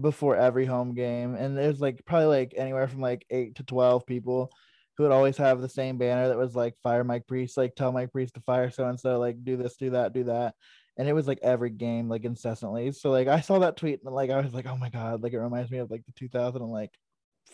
before 0.00 0.36
every 0.36 0.66
home 0.66 0.94
game, 0.94 1.34
and 1.34 1.56
there's 1.56 1.80
like 1.80 2.04
probably 2.04 2.26
like 2.26 2.54
anywhere 2.56 2.88
from 2.88 3.00
like 3.00 3.26
eight 3.30 3.56
to 3.56 3.64
twelve 3.64 4.06
people 4.06 4.50
who 4.96 5.04
would 5.04 5.12
always 5.12 5.36
have 5.38 5.60
the 5.60 5.68
same 5.68 5.98
banner 5.98 6.28
that 6.28 6.36
was 6.36 6.54
like 6.54 6.76
fire 6.82 7.04
Mike 7.04 7.26
Priest, 7.26 7.56
like 7.56 7.74
tell 7.74 7.90
Mike 7.92 8.12
Priest 8.12 8.34
to 8.34 8.40
fire 8.40 8.70
so 8.70 8.86
and 8.86 9.00
so, 9.00 9.18
like 9.18 9.42
do 9.42 9.56
this, 9.56 9.76
do 9.76 9.90
that, 9.90 10.12
do 10.12 10.24
that. 10.24 10.54
And 10.98 11.08
it 11.08 11.14
was 11.14 11.26
like 11.26 11.38
every 11.42 11.70
game, 11.70 12.08
like 12.08 12.24
incessantly. 12.24 12.92
So 12.92 13.10
like 13.10 13.26
I 13.26 13.40
saw 13.40 13.60
that 13.60 13.76
tweet 13.76 14.00
and 14.04 14.14
like 14.14 14.30
I 14.30 14.40
was 14.40 14.52
like, 14.52 14.66
oh 14.66 14.76
my 14.76 14.90
god, 14.90 15.22
like 15.22 15.32
it 15.32 15.38
reminds 15.40 15.70
me 15.70 15.78
of 15.78 15.90
like 15.90 16.04
the 16.04 16.12
2000 16.12 16.60
and 16.60 16.70
like 16.70 16.92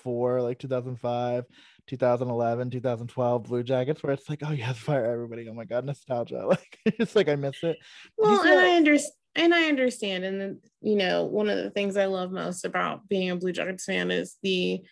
four, 0.03 0.43
like 0.43 0.59
2005, 0.59 1.45
2011, 1.87 2.70
2012 2.70 3.42
Blue 3.44 3.62
Jackets, 3.62 4.03
where 4.03 4.12
it's 4.12 4.29
like, 4.29 4.42
oh 4.44 4.53
yeah, 4.53 4.72
fire 4.72 5.05
everybody. 5.05 5.49
Oh 5.49 5.55
my 5.55 5.64
god, 5.64 5.85
nostalgia. 5.85 6.46
Like 6.46 6.79
it's 6.85 7.16
like 7.16 7.29
I 7.29 7.37
miss 7.37 7.62
it. 7.62 7.79
Well, 8.16 8.40
and 8.42 8.61
I 8.61 8.77
understand 8.77 9.14
and 9.37 9.55
I 9.55 9.64
understand. 9.64 10.25
And 10.25 10.40
then, 10.40 10.61
you 10.81 10.96
know, 10.96 11.25
one 11.25 11.49
of 11.49 11.59
the 11.59 11.70
things 11.70 11.96
I 11.96 12.07
love 12.07 12.33
most 12.33 12.64
about 12.64 13.09
being 13.09 13.31
a 13.31 13.37
Blue 13.37 13.53
Jackets 13.53 13.85
fan 13.85 14.11
is 14.11 14.37
the 14.42 14.83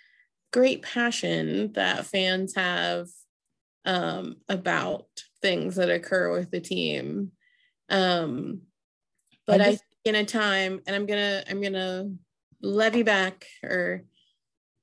great 0.53 0.83
passion 0.83 1.73
that 1.73 2.07
fans 2.07 2.55
have 2.55 3.09
um, 3.87 4.37
about 4.49 5.07
things 5.43 5.77
that 5.77 5.91
occur 5.91 6.31
with 6.31 6.51
the 6.51 6.61
team. 6.61 7.33
Um, 7.89 8.63
but 9.47 9.61
I, 9.61 9.73
just, 9.73 9.85
I 10.07 10.11
in 10.11 10.15
a 10.15 10.25
time, 10.25 10.81
and 10.87 10.95
I'm 10.95 11.07
gonna 11.07 11.43
I'm 11.49 11.61
gonna 11.61 12.11
levy 12.63 13.03
back 13.03 13.47
or 13.63 14.05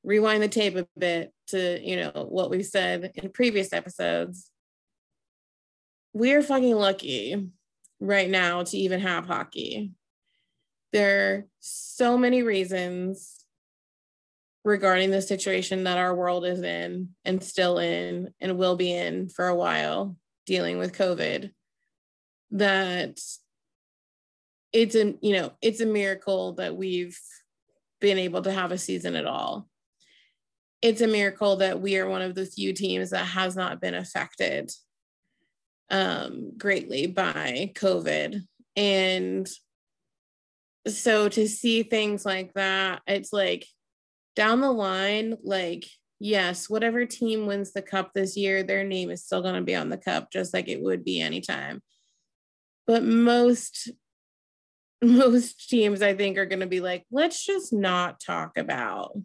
rewind 0.03 0.43
the 0.43 0.47
tape 0.47 0.75
a 0.75 0.87
bit 0.97 1.33
to 1.51 1.79
you 1.81 1.97
know 1.97 2.27
what 2.29 2.49
we 2.49 2.63
said 2.63 3.11
in 3.15 3.29
previous 3.31 3.73
episodes. 3.73 4.49
We 6.13 6.33
are 6.33 6.41
fucking 6.41 6.75
lucky 6.75 7.49
right 7.99 8.29
now 8.29 8.63
to 8.63 8.77
even 8.77 8.99
have 8.99 9.25
hockey. 9.25 9.91
There 10.91 11.33
are 11.33 11.45
so 11.59 12.17
many 12.17 12.43
reasons 12.43 13.41
regarding 14.63 15.11
the 15.11 15.21
situation 15.21 15.85
that 15.85 15.97
our 15.97 16.13
world 16.13 16.45
is 16.45 16.61
in 16.61 17.09
and 17.25 17.43
still 17.43 17.79
in 17.79 18.33
and 18.39 18.57
will 18.57 18.75
be 18.75 18.93
in 18.93 19.29
for 19.29 19.47
a 19.47 19.55
while 19.55 20.15
dealing 20.45 20.77
with 20.77 20.95
covid 20.95 21.51
that 22.51 23.19
it's 24.71 24.95
a 24.95 25.15
you 25.21 25.33
know 25.33 25.51
it's 25.61 25.81
a 25.81 25.85
miracle 25.85 26.53
that 26.53 26.75
we've 26.75 27.17
been 27.99 28.17
able 28.17 28.41
to 28.41 28.51
have 28.51 28.71
a 28.71 28.77
season 28.77 29.15
at 29.15 29.25
all 29.25 29.67
it's 30.81 31.01
a 31.01 31.07
miracle 31.07 31.57
that 31.57 31.79
we 31.79 31.97
are 31.97 32.09
one 32.09 32.21
of 32.21 32.35
the 32.35 32.45
few 32.45 32.73
teams 32.73 33.11
that 33.11 33.25
has 33.25 33.55
not 33.55 33.81
been 33.81 33.93
affected 33.93 34.71
um, 35.89 36.53
greatly 36.57 37.07
by 37.07 37.71
covid 37.75 38.41
and 38.75 39.49
so 40.87 41.29
to 41.29 41.47
see 41.47 41.83
things 41.83 42.25
like 42.25 42.53
that 42.53 43.01
it's 43.05 43.33
like 43.33 43.65
down 44.35 44.61
the 44.61 44.71
line, 44.71 45.37
like, 45.43 45.85
yes, 46.19 46.69
whatever 46.69 47.05
team 47.05 47.45
wins 47.45 47.73
the 47.73 47.81
cup 47.81 48.11
this 48.13 48.37
year, 48.37 48.63
their 48.63 48.83
name 48.83 49.09
is 49.09 49.23
still 49.23 49.41
going 49.41 49.55
to 49.55 49.61
be 49.61 49.75
on 49.75 49.89
the 49.89 49.97
cup, 49.97 50.31
just 50.31 50.53
like 50.53 50.67
it 50.67 50.81
would 50.81 51.03
be 51.03 51.19
anytime. 51.19 51.81
But 52.87 53.03
most 53.03 53.89
most 55.03 55.67
teams 55.67 56.03
I 56.03 56.15
think 56.15 56.37
are 56.37 56.45
going 56.45 56.59
to 56.59 56.67
be 56.67 56.79
like, 56.79 57.05
let's 57.11 57.43
just 57.43 57.73
not 57.73 58.19
talk 58.19 58.57
about 58.57 59.17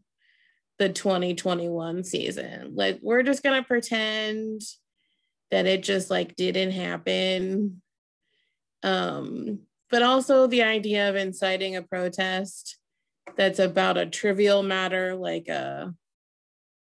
the 0.78 0.88
2021 0.88 2.04
season. 2.04 2.74
Like 2.74 2.98
we're 3.02 3.22
just 3.22 3.42
going 3.42 3.60
to 3.60 3.66
pretend 3.66 4.62
that 5.50 5.66
it 5.66 5.82
just 5.82 6.10
like 6.10 6.36
didn't 6.36 6.72
happen. 6.72 7.82
Um 8.82 9.60
but 9.88 10.02
also 10.02 10.46
the 10.46 10.62
idea 10.62 11.08
of 11.08 11.16
inciting 11.16 11.76
a 11.76 11.82
protest 11.82 12.78
that's 13.36 13.58
about 13.58 13.96
a 13.96 14.06
trivial 14.06 14.62
matter 14.62 15.14
like 15.14 15.48
a 15.48 15.94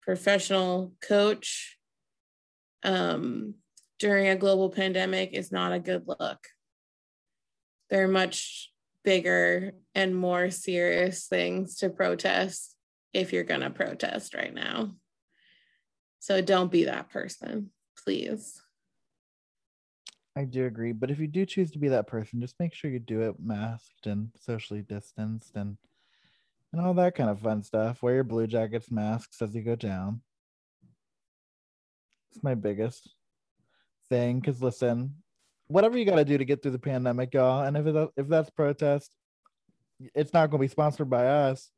professional 0.01 0.93
coach 1.01 1.77
um, 2.83 3.55
during 3.99 4.27
a 4.27 4.35
global 4.35 4.69
pandemic 4.69 5.31
is 5.33 5.51
not 5.51 5.73
a 5.73 5.79
good 5.79 6.03
look. 6.07 6.47
There 7.89 8.05
are 8.05 8.07
much 8.07 8.71
bigger 9.03 9.73
and 9.93 10.15
more 10.15 10.49
serious 10.49 11.27
things 11.27 11.75
to 11.77 11.89
protest 11.89 12.75
if 13.13 13.33
you're 13.33 13.43
going 13.43 13.61
to 13.61 13.69
protest 13.69 14.33
right 14.33 14.53
now. 14.53 14.91
So 16.19 16.41
don't 16.41 16.71
be 16.71 16.85
that 16.85 17.09
person, 17.09 17.71
please. 18.03 18.61
I 20.35 20.45
do 20.45 20.65
agree. 20.65 20.91
But 20.91 21.11
if 21.11 21.19
you 21.19 21.27
do 21.27 21.45
choose 21.45 21.71
to 21.71 21.79
be 21.79 21.89
that 21.89 22.07
person, 22.07 22.41
just 22.41 22.59
make 22.59 22.73
sure 22.73 22.91
you 22.91 22.99
do 22.99 23.21
it 23.21 23.35
masked 23.39 24.05
and 24.05 24.29
socially 24.37 24.81
distanced 24.81 25.55
and 25.55 25.77
and 26.71 26.81
all 26.81 26.93
that 26.93 27.15
kind 27.15 27.29
of 27.31 27.39
fun 27.39 27.63
stuff. 27.63 28.03
Wear 28.03 28.15
your 28.15 28.23
Blue 28.23 28.45
Jackets 28.45 28.91
masks 28.91 29.41
as 29.41 29.55
you 29.55 29.63
go 29.63 29.75
down. 29.75 30.21
It's 32.31 32.43
my 32.43 32.53
biggest 32.53 33.09
thing. 34.07 34.39
Because 34.39 34.61
listen, 34.61 35.15
whatever 35.67 35.97
you 35.97 36.05
got 36.05 36.17
to 36.17 36.25
do 36.25 36.37
to 36.37 36.45
get 36.45 36.61
through 36.61 36.71
the 36.71 36.79
pandemic, 36.79 37.33
y'all, 37.33 37.63
and 37.63 37.75
if 37.75 37.87
it, 37.87 38.09
if 38.17 38.27
that's 38.27 38.51
protest, 38.51 39.15
it's 40.15 40.33
not 40.33 40.49
going 40.49 40.59
to 40.61 40.67
be 40.67 40.71
sponsored 40.71 41.09
by 41.09 41.25
us, 41.27 41.71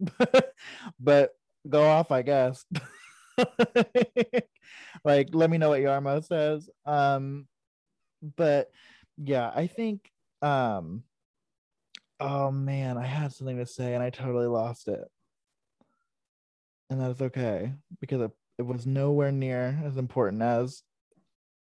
but 1.00 1.32
go 1.68 1.84
off, 1.84 2.12
I 2.12 2.22
guess. 2.22 2.66
like, 5.04 5.30
let 5.32 5.50
me 5.50 5.58
know 5.58 5.70
what 5.70 5.82
Jarmo 5.82 6.24
says. 6.24 6.70
Um, 6.86 7.48
but 8.38 8.70
yeah, 9.18 9.52
I 9.54 9.68
think 9.68 10.10
um 10.42 11.04
oh 12.20 12.52
man, 12.52 12.98
I 12.98 13.06
had 13.06 13.34
something 13.34 13.58
to 13.58 13.66
say 13.66 13.96
and 13.96 14.04
I 14.04 14.12
totally 14.12 14.48
lost 14.48 14.88
it. 14.88 15.04
And 16.90 17.02
that 17.02 17.12
is 17.12 17.22
okay 17.22 17.74
because 18.00 18.22
it, 18.22 18.32
it 18.60 18.62
was 18.64 18.86
nowhere 18.86 19.32
near 19.32 19.82
as 19.86 19.98
important 19.98 20.42
as 20.42 20.84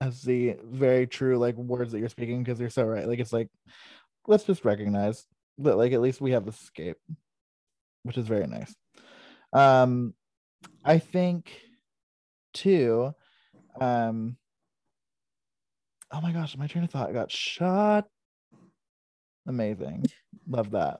as 0.01 0.21
the 0.23 0.57
very 0.63 1.05
true 1.05 1.37
like 1.37 1.55
words 1.55 1.91
that 1.91 1.99
you're 1.99 2.09
speaking 2.09 2.43
because 2.43 2.59
you're 2.59 2.69
so 2.69 2.83
right. 2.83 3.07
Like 3.07 3.19
it's 3.19 3.33
like 3.33 3.49
let's 4.27 4.43
just 4.43 4.65
recognize 4.65 5.25
that 5.59 5.77
like 5.77 5.91
at 5.91 6.01
least 6.01 6.21
we 6.21 6.31
have 6.31 6.47
escape, 6.47 6.97
which 8.03 8.17
is 8.17 8.27
very 8.27 8.47
nice. 8.47 8.75
Um 9.53 10.13
I 10.83 10.99
think 10.99 11.51
too 12.53 13.13
um 13.79 14.37
oh 16.11 16.21
my 16.21 16.31
gosh, 16.31 16.57
my 16.57 16.67
train 16.67 16.83
of 16.83 16.89
thought 16.89 17.13
got 17.13 17.31
shot 17.31 18.07
Amazing. 19.47 20.05
Love 20.47 20.71
that. 20.71 20.99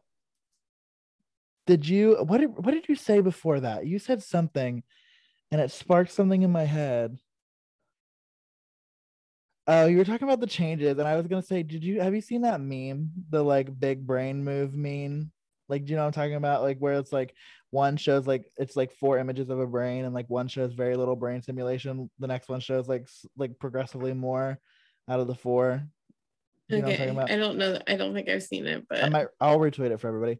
Did 1.68 1.88
you 1.88 2.18
what 2.24 2.40
did 2.40 2.50
what 2.58 2.72
did 2.72 2.90
you 2.90 2.96
say 2.96 3.22
before 3.22 3.60
that? 3.60 3.86
You 3.86 4.00
said 4.00 4.24
something 4.24 4.84
and 5.52 5.62
it 5.62 5.72
sparked 5.72 6.12
something 6.12 6.42
in 6.42 6.52
my 6.52 6.64
head. 6.64 7.18
Oh, 9.68 9.86
you 9.86 9.98
were 9.98 10.06
talking 10.06 10.28
about 10.28 10.40
the 10.40 10.48
changes, 10.48 10.98
and 10.98 11.08
I 11.08 11.16
was 11.16 11.28
gonna 11.28 11.44
say, 11.44 11.64
did 11.64 11.84
you 11.84 12.02
have 12.02 12.16
you 12.16 12.22
seen 12.22 12.42
that 12.42 12.62
meme, 12.62 13.12
the 13.30 13.44
like 13.44 13.80
big 13.80 14.06
brain 14.06 14.44
move 14.44 14.74
meme? 14.74 15.32
Like, 15.70 15.86
do 15.86 15.92
you 15.92 15.96
know 15.96 16.02
what 16.02 16.08
I'm 16.08 16.14
talking 16.14 16.36
about? 16.36 16.64
Like 16.64 16.80
where 16.80 16.96
it's 16.96 17.14
like 17.14 17.34
one 17.70 17.96
shows 17.96 18.28
like 18.28 18.46
it's 18.58 18.76
like 18.76 18.92
four 18.92 19.18
images 19.18 19.50
of 19.50 19.60
a 19.60 19.68
brain, 19.68 20.06
and 20.06 20.14
like 20.14 20.30
one 20.30 20.48
shows 20.48 20.74
very 20.74 20.96
little 20.96 21.16
brain 21.16 21.42
stimulation. 21.42 22.10
The 22.20 22.28
next 22.28 22.50
one 22.50 22.60
shows 22.60 22.88
like 22.88 23.08
like 23.38 23.60
progressively 23.60 24.14
more 24.14 24.60
out 25.08 25.20
of 25.20 25.28
the 25.28 25.36
four. 25.36 25.84
You 26.70 26.84
okay. 26.84 27.10
I 27.10 27.36
don't 27.36 27.58
know. 27.58 27.80
I 27.88 27.96
don't 27.98 28.14
think 28.14 28.30
I've 28.30 28.44
seen 28.44 28.66
it, 28.66 28.86
but 28.90 29.04
I 29.04 29.10
might. 29.10 29.28
I'll 29.40 29.60
retweet 29.60 29.92
it 29.92 30.00
for 30.00 30.08
everybody. 30.08 30.40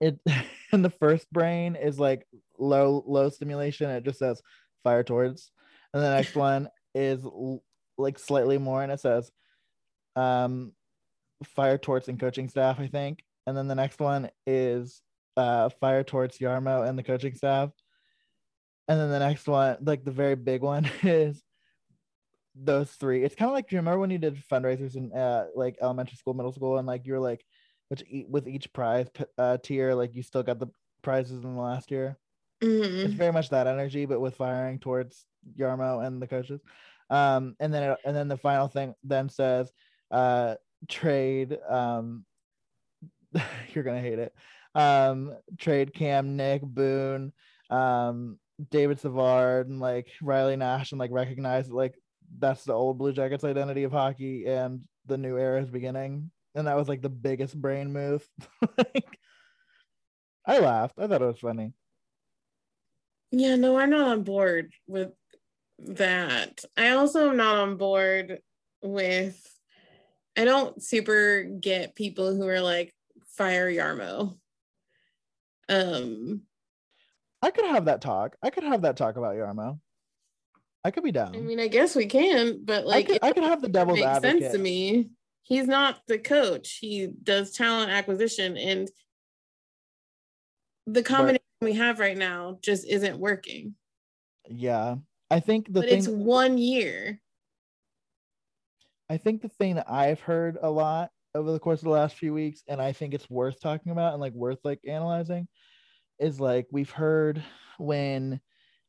It 0.00 0.18
and 0.72 0.84
the 0.84 0.90
first 0.90 1.30
brain 1.32 1.76
is 1.76 1.98
like 1.98 2.26
low 2.58 3.02
low 3.06 3.30
stimulation. 3.30 3.90
It 3.90 4.04
just 4.04 4.18
says 4.18 4.42
fire 4.84 5.02
Torts, 5.02 5.50
and 5.94 6.02
the 6.02 6.14
next 6.14 6.36
one 6.36 6.68
is 6.94 7.24
like 7.98 8.18
slightly 8.18 8.58
more, 8.58 8.82
and 8.82 8.92
it 8.92 9.00
says 9.00 9.30
um 10.16 10.72
fire 11.56 11.78
Torts 11.78 12.08
and 12.08 12.20
coaching 12.20 12.48
staff. 12.48 12.78
I 12.80 12.86
think, 12.86 13.24
and 13.46 13.56
then 13.56 13.68
the 13.68 13.74
next 13.74 14.00
one 14.00 14.30
is 14.46 15.02
uh 15.36 15.68
fire 15.80 16.04
Torts 16.04 16.38
Jarmo 16.38 16.88
and 16.88 16.98
the 16.98 17.02
coaching 17.02 17.34
staff. 17.34 17.70
And 18.88 19.00
then 19.00 19.10
the 19.10 19.20
next 19.20 19.46
one, 19.46 19.78
like 19.80 20.04
the 20.04 20.10
very 20.10 20.34
big 20.34 20.60
one, 20.60 20.90
is 21.02 21.42
those 22.54 22.90
three. 22.90 23.24
It's 23.24 23.34
kind 23.34 23.48
of 23.48 23.54
like, 23.54 23.68
do 23.68 23.76
you 23.76 23.80
remember 23.80 24.00
when 24.00 24.10
you 24.10 24.18
did 24.18 24.42
fundraisers 24.50 24.96
in 24.96 25.12
uh, 25.12 25.46
like 25.54 25.78
elementary 25.80 26.16
school, 26.16 26.34
middle 26.34 26.52
school, 26.52 26.78
and 26.78 26.86
like 26.86 27.06
you're 27.06 27.20
like, 27.20 27.44
which 27.88 28.02
with 28.28 28.48
each 28.48 28.72
prize 28.72 29.06
uh, 29.38 29.58
tier, 29.62 29.94
like 29.94 30.14
you 30.14 30.22
still 30.22 30.42
got 30.42 30.58
the 30.58 30.68
prizes 31.02 31.44
in 31.44 31.54
the 31.54 31.60
last 31.60 31.90
year. 31.90 32.18
Mm-hmm. 32.62 33.06
It's 33.06 33.14
very 33.14 33.32
much 33.32 33.50
that 33.50 33.66
energy, 33.66 34.06
but 34.06 34.20
with 34.20 34.36
firing 34.36 34.78
Torts 34.78 35.24
Jarmo 35.58 36.04
and 36.04 36.22
the 36.22 36.26
coaches. 36.26 36.60
Um, 37.10 37.56
and 37.60 37.72
then 37.72 37.82
it, 37.82 37.98
and 38.04 38.16
then 38.16 38.28
the 38.28 38.36
final 38.36 38.68
thing 38.68 38.94
then 39.04 39.28
says, 39.28 39.70
uh, 40.10 40.56
trade. 40.88 41.58
Um, 41.68 42.24
you're 43.72 43.84
gonna 43.84 44.00
hate 44.00 44.18
it. 44.18 44.34
Um, 44.74 45.34
trade 45.58 45.94
Cam, 45.94 46.36
Nick, 46.36 46.62
Boone, 46.62 47.32
um, 47.70 48.38
David 48.70 49.00
Savard, 49.00 49.68
and 49.68 49.80
like 49.80 50.08
Riley 50.22 50.56
Nash, 50.56 50.92
and 50.92 50.98
like 50.98 51.10
recognize 51.10 51.70
like 51.70 51.94
that's 52.38 52.64
the 52.64 52.72
old 52.72 52.98
Blue 52.98 53.12
Jackets 53.12 53.44
identity 53.44 53.84
of 53.84 53.92
hockey, 53.92 54.46
and 54.46 54.80
the 55.06 55.18
new 55.18 55.36
era 55.36 55.60
is 55.60 55.70
beginning, 55.70 56.30
and 56.54 56.66
that 56.66 56.76
was 56.76 56.88
like 56.88 57.02
the 57.02 57.08
biggest 57.08 57.60
brain 57.60 57.92
move. 57.92 58.26
like, 58.78 59.18
I 60.46 60.58
laughed. 60.58 60.98
I 60.98 61.06
thought 61.06 61.22
it 61.22 61.26
was 61.26 61.38
funny. 61.38 61.72
Yeah, 63.30 63.56
no, 63.56 63.78
I'm 63.78 63.90
not 63.90 64.08
on 64.08 64.24
board 64.24 64.72
with 64.86 65.12
that. 65.82 66.64
I 66.76 66.90
also 66.90 67.30
am 67.30 67.36
not 67.36 67.56
on 67.56 67.76
board 67.76 68.40
with. 68.82 69.40
I 70.36 70.44
don't 70.44 70.82
super 70.82 71.44
get 71.44 71.94
people 71.94 72.34
who 72.34 72.48
are 72.48 72.60
like 72.60 72.94
fire 73.36 73.70
Jarmo. 73.70 74.38
Um, 75.68 76.42
I 77.42 77.50
could 77.50 77.66
have 77.66 77.86
that 77.86 78.00
talk. 78.00 78.36
I 78.42 78.50
could 78.50 78.64
have 78.64 78.82
that 78.82 78.96
talk 78.96 79.16
about 79.16 79.34
Jarmo. 79.34 79.78
I 80.84 80.90
could 80.90 81.04
be 81.04 81.12
down. 81.12 81.36
I 81.36 81.40
mean, 81.40 81.60
I 81.60 81.68
guess 81.68 81.94
we 81.94 82.06
can, 82.06 82.64
but 82.64 82.86
like, 82.86 83.06
I 83.06 83.12
could, 83.12 83.24
I 83.24 83.32
could 83.32 83.44
have 83.44 83.62
the 83.62 83.68
devil's 83.68 83.98
makes 83.98 84.06
advocate. 84.06 84.42
sense 84.42 84.52
to 84.52 84.58
me. 84.58 85.10
He's 85.42 85.66
not 85.66 86.00
the 86.06 86.18
coach. 86.18 86.78
He 86.80 87.08
does 87.22 87.52
talent 87.52 87.90
acquisition, 87.90 88.56
and 88.56 88.88
the 90.86 91.02
combination 91.02 91.42
we 91.60 91.74
have 91.74 92.00
right 92.00 92.16
now 92.16 92.58
just 92.62 92.86
isn't 92.86 93.18
working. 93.18 93.74
Yeah, 94.48 94.96
I 95.32 95.40
think 95.40 95.66
the 95.66 95.80
but 95.80 95.88
thing. 95.88 95.98
it's 95.98 96.08
one 96.08 96.58
year. 96.58 97.20
I 99.08 99.16
think 99.16 99.42
the 99.42 99.48
thing 99.48 99.76
that 99.76 99.90
I've 99.90 100.20
heard 100.20 100.58
a 100.60 100.70
lot 100.70 101.10
over 101.34 101.52
the 101.52 101.58
course 101.58 101.80
of 101.80 101.84
the 101.84 101.90
last 101.90 102.16
few 102.16 102.34
weeks, 102.34 102.62
and 102.68 102.80
I 102.80 102.92
think 102.92 103.14
it's 103.14 103.30
worth 103.30 103.60
talking 103.60 103.92
about 103.92 104.12
and 104.12 104.20
like 104.20 104.34
worth 104.34 104.58
like 104.64 104.80
analyzing, 104.86 105.48
is 106.18 106.38
like 106.38 106.66
we've 106.70 106.90
heard 106.90 107.42
when 107.78 108.40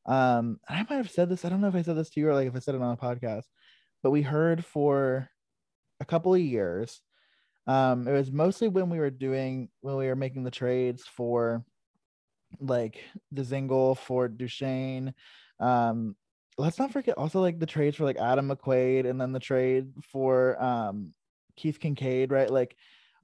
um 0.06 0.60
I 0.68 0.86
might 0.90 0.98
have 0.98 1.12
said 1.12 1.30
this, 1.30 1.46
I 1.46 1.50
don't 1.50 1.62
know 1.62 1.70
if 1.70 1.76
I 1.76 1.82
said 1.82 1.98
this 1.98 2.10
to 2.12 2.20
you 2.20 2.30
or 2.30 2.34
like 2.34 2.48
if 2.48 2.56
I 2.56 2.60
said 2.60 2.76
it 2.76 2.82
on 2.82 2.94
a 2.94 2.98
podcast, 2.98 3.44
but 4.02 4.12
we 4.12 4.22
heard 4.22 4.66
for 4.66 5.30
a 6.00 6.06
couple 6.06 6.34
of 6.34 6.42
years. 6.42 7.02
Um, 7.66 8.08
it 8.08 8.12
was 8.12 8.32
mostly 8.32 8.68
when 8.68 8.90
we 8.90 9.00
were 9.00 9.10
doing 9.10 9.70
when 9.80 9.96
we 9.96 10.08
were 10.08 10.18
making 10.18 10.44
the 10.44 10.52
trades 10.52 11.04
for 11.06 11.64
like 12.60 13.02
Dzingel 13.34 13.98
for 13.98 14.28
Duchene. 14.28 15.14
Um, 15.62 16.18
let's 16.58 16.80
not 16.80 16.92
forget 16.92 17.18
also 17.18 17.42
like 17.42 17.60
the 17.60 17.66
trades 17.66 17.98
for 17.98 18.04
like 18.04 18.18
Adam 18.18 18.50
McQuaid 18.50 19.10
and 19.10 19.20
then 19.20 19.32
the 19.32 19.40
trade 19.40 19.92
for 20.12 20.62
um 20.64 21.12
Keith 21.56 21.80
Kinkaid, 21.80 22.32
right? 22.32 22.50
Like 22.50 22.76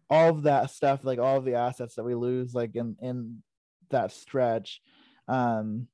all 0.10 0.30
of 0.30 0.44
that 0.44 0.72
stuff, 0.72 1.02
like 1.04 1.20
all 1.20 1.38
of 1.38 1.46
the 1.46 1.56
assets 1.56 1.96
that 1.96 2.04
we 2.04 2.16
lose, 2.16 2.54
like 2.54 2.76
in 2.76 2.96
in 3.02 3.44
that 3.90 4.12
stretch. 4.12 4.82
Um, 5.28 5.88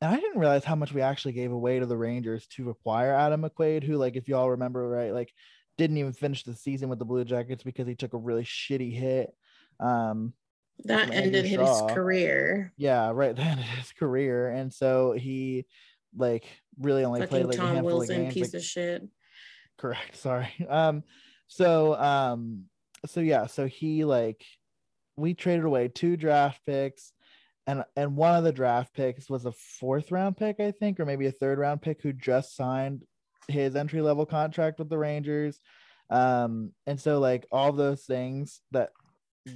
and 0.00 0.12
I 0.12 0.16
didn't 0.16 0.40
realize 0.40 0.64
how 0.64 0.74
much 0.74 0.92
we 0.92 1.00
actually 1.00 1.32
gave 1.32 1.52
away 1.52 1.78
to 1.78 1.86
the 1.86 1.96
Rangers 1.96 2.46
to 2.48 2.70
acquire 2.70 3.14
Adam 3.14 3.42
McQuaid, 3.42 3.84
who, 3.84 3.96
like, 3.96 4.16
if 4.16 4.26
y'all 4.26 4.50
remember, 4.50 4.88
right, 4.88 5.12
like 5.12 5.32
didn't 5.78 5.96
even 5.96 6.12
finish 6.12 6.42
the 6.42 6.54
season 6.54 6.88
with 6.88 6.98
the 6.98 7.04
Blue 7.04 7.24
Jackets 7.24 7.62
because 7.62 7.86
he 7.86 7.94
took 7.94 8.12
a 8.12 8.18
really 8.18 8.44
shitty 8.44 8.92
hit. 8.92 9.32
Um, 9.78 10.32
that 10.84 11.12
ended 11.12 11.44
his 11.44 11.82
career. 11.90 12.72
yeah, 12.76 13.10
right 13.14 13.36
then 13.36 13.58
his 13.58 13.92
career, 13.92 14.48
and 14.48 14.72
so 14.72 15.12
he 15.12 15.66
like 16.16 16.44
really 16.78 17.04
only 17.04 17.26
played 17.26 17.46
like 17.46 17.54
a 17.54 17.58
Tom 17.58 17.74
handful 17.74 17.98
Wilson, 17.98 18.16
of 18.16 18.22
games. 18.24 18.34
piece 18.34 18.52
like- 18.54 18.60
of 18.60 18.64
shit. 18.64 19.02
correct 19.78 20.16
sorry 20.16 20.48
um 20.68 21.02
so 21.48 21.94
um 21.96 22.64
so 23.06 23.20
yeah 23.20 23.46
so 23.46 23.66
he 23.66 24.04
like 24.04 24.44
we 25.16 25.34
traded 25.34 25.64
away 25.64 25.88
two 25.88 26.16
draft 26.16 26.60
picks 26.66 27.12
and 27.66 27.84
and 27.96 28.16
one 28.16 28.34
of 28.36 28.44
the 28.44 28.52
draft 28.52 28.92
picks 28.94 29.28
was 29.30 29.44
a 29.46 29.52
fourth 29.52 30.10
round 30.12 30.36
pick 30.36 30.60
i 30.60 30.70
think 30.70 30.98
or 31.00 31.04
maybe 31.06 31.26
a 31.26 31.32
third 31.32 31.58
round 31.58 31.80
pick 31.82 32.02
who 32.02 32.12
just 32.12 32.54
signed 32.56 33.02
his 33.48 33.74
entry 33.76 34.00
level 34.02 34.24
contract 34.26 34.78
with 34.78 34.88
the 34.88 34.98
rangers 34.98 35.58
um 36.10 36.72
and 36.86 37.00
so 37.00 37.18
like 37.18 37.46
all 37.50 37.72
those 37.72 38.04
things 38.04 38.60
that 38.70 38.90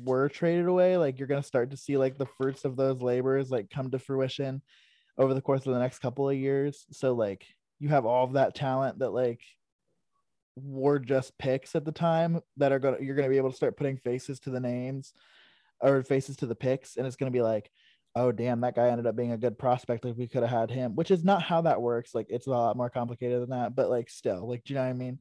were 0.04 0.28
traded 0.28 0.66
away 0.66 0.96
like 0.96 1.18
you're 1.18 1.28
to 1.28 1.42
start 1.42 1.70
to 1.70 1.76
see 1.76 1.96
like 1.96 2.18
the 2.18 2.26
fruits 2.26 2.64
of 2.64 2.76
those 2.76 3.00
labors 3.00 3.50
like 3.50 3.70
come 3.70 3.90
to 3.90 3.98
fruition 3.98 4.60
over 5.18 5.34
the 5.34 5.40
course 5.40 5.66
of 5.66 5.72
the 5.72 5.80
next 5.80 5.98
couple 5.98 6.28
of 6.28 6.36
years 6.36 6.86
so 6.90 7.12
like 7.12 7.46
you 7.78 7.88
have 7.88 8.06
all 8.06 8.24
of 8.24 8.32
that 8.34 8.54
talent 8.54 8.98
that 8.98 9.10
like 9.10 9.40
were 10.56 10.98
just 10.98 11.36
picks 11.38 11.74
at 11.74 11.84
the 11.84 11.92
time 11.92 12.40
that 12.56 12.72
are 12.72 12.78
gonna 12.78 12.96
you're 13.00 13.14
gonna 13.14 13.28
be 13.28 13.36
able 13.36 13.50
to 13.50 13.56
start 13.56 13.76
putting 13.76 13.96
faces 13.98 14.40
to 14.40 14.50
the 14.50 14.60
names 14.60 15.12
or 15.80 16.02
faces 16.02 16.36
to 16.36 16.46
the 16.46 16.54
picks, 16.54 16.96
and 16.96 17.06
it's 17.06 17.16
gonna 17.16 17.30
be 17.30 17.42
like, 17.42 17.70
oh 18.14 18.32
damn, 18.32 18.62
that 18.62 18.74
guy 18.74 18.88
ended 18.88 19.06
up 19.06 19.16
being 19.16 19.32
a 19.32 19.38
good 19.38 19.58
prospect. 19.58 20.04
Like 20.04 20.16
we 20.16 20.28
could 20.28 20.42
have 20.42 20.50
had 20.50 20.70
him, 20.70 20.94
which 20.94 21.10
is 21.10 21.24
not 21.24 21.42
how 21.42 21.60
that 21.62 21.82
works. 21.82 22.14
Like 22.14 22.26
it's 22.30 22.46
a 22.46 22.50
lot 22.50 22.76
more 22.76 22.90
complicated 22.90 23.42
than 23.42 23.50
that, 23.50 23.76
but 23.76 23.90
like 23.90 24.08
still, 24.08 24.48
like 24.48 24.64
do 24.64 24.72
you 24.72 24.78
know 24.78 24.84
what 24.84 24.90
I 24.90 24.94
mean? 24.94 25.18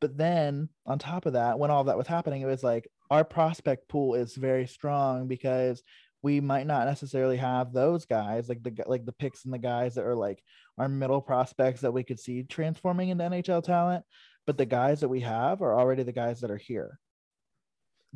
But 0.00 0.16
then 0.16 0.68
on 0.84 0.98
top 0.98 1.26
of 1.26 1.32
that, 1.32 1.58
when 1.58 1.70
all 1.70 1.84
that 1.84 1.98
was 1.98 2.06
happening, 2.06 2.42
it 2.42 2.46
was 2.46 2.62
like 2.62 2.88
our 3.10 3.24
prospect 3.24 3.88
pool 3.88 4.14
is 4.14 4.34
very 4.34 4.66
strong 4.66 5.26
because 5.26 5.82
we 6.26 6.40
might 6.40 6.66
not 6.66 6.86
necessarily 6.86 7.36
have 7.36 7.72
those 7.72 8.04
guys 8.04 8.48
like 8.48 8.62
the 8.62 8.72
like 8.86 9.04
the 9.06 9.12
picks 9.12 9.44
and 9.44 9.54
the 9.54 9.58
guys 9.58 9.94
that 9.94 10.04
are 10.04 10.14
like 10.14 10.42
our 10.76 10.88
middle 10.88 11.20
prospects 11.20 11.82
that 11.82 11.92
we 11.92 12.02
could 12.02 12.18
see 12.18 12.42
transforming 12.42 13.10
into 13.10 13.22
NHL 13.22 13.62
talent 13.62 14.04
but 14.46 14.56
the 14.56 14.66
guys 14.66 15.00
that 15.00 15.08
we 15.08 15.20
have 15.20 15.60
are 15.60 15.78
already 15.78 16.04
the 16.04 16.12
guys 16.12 16.40
that 16.40 16.50
are 16.50 16.56
here. 16.56 16.98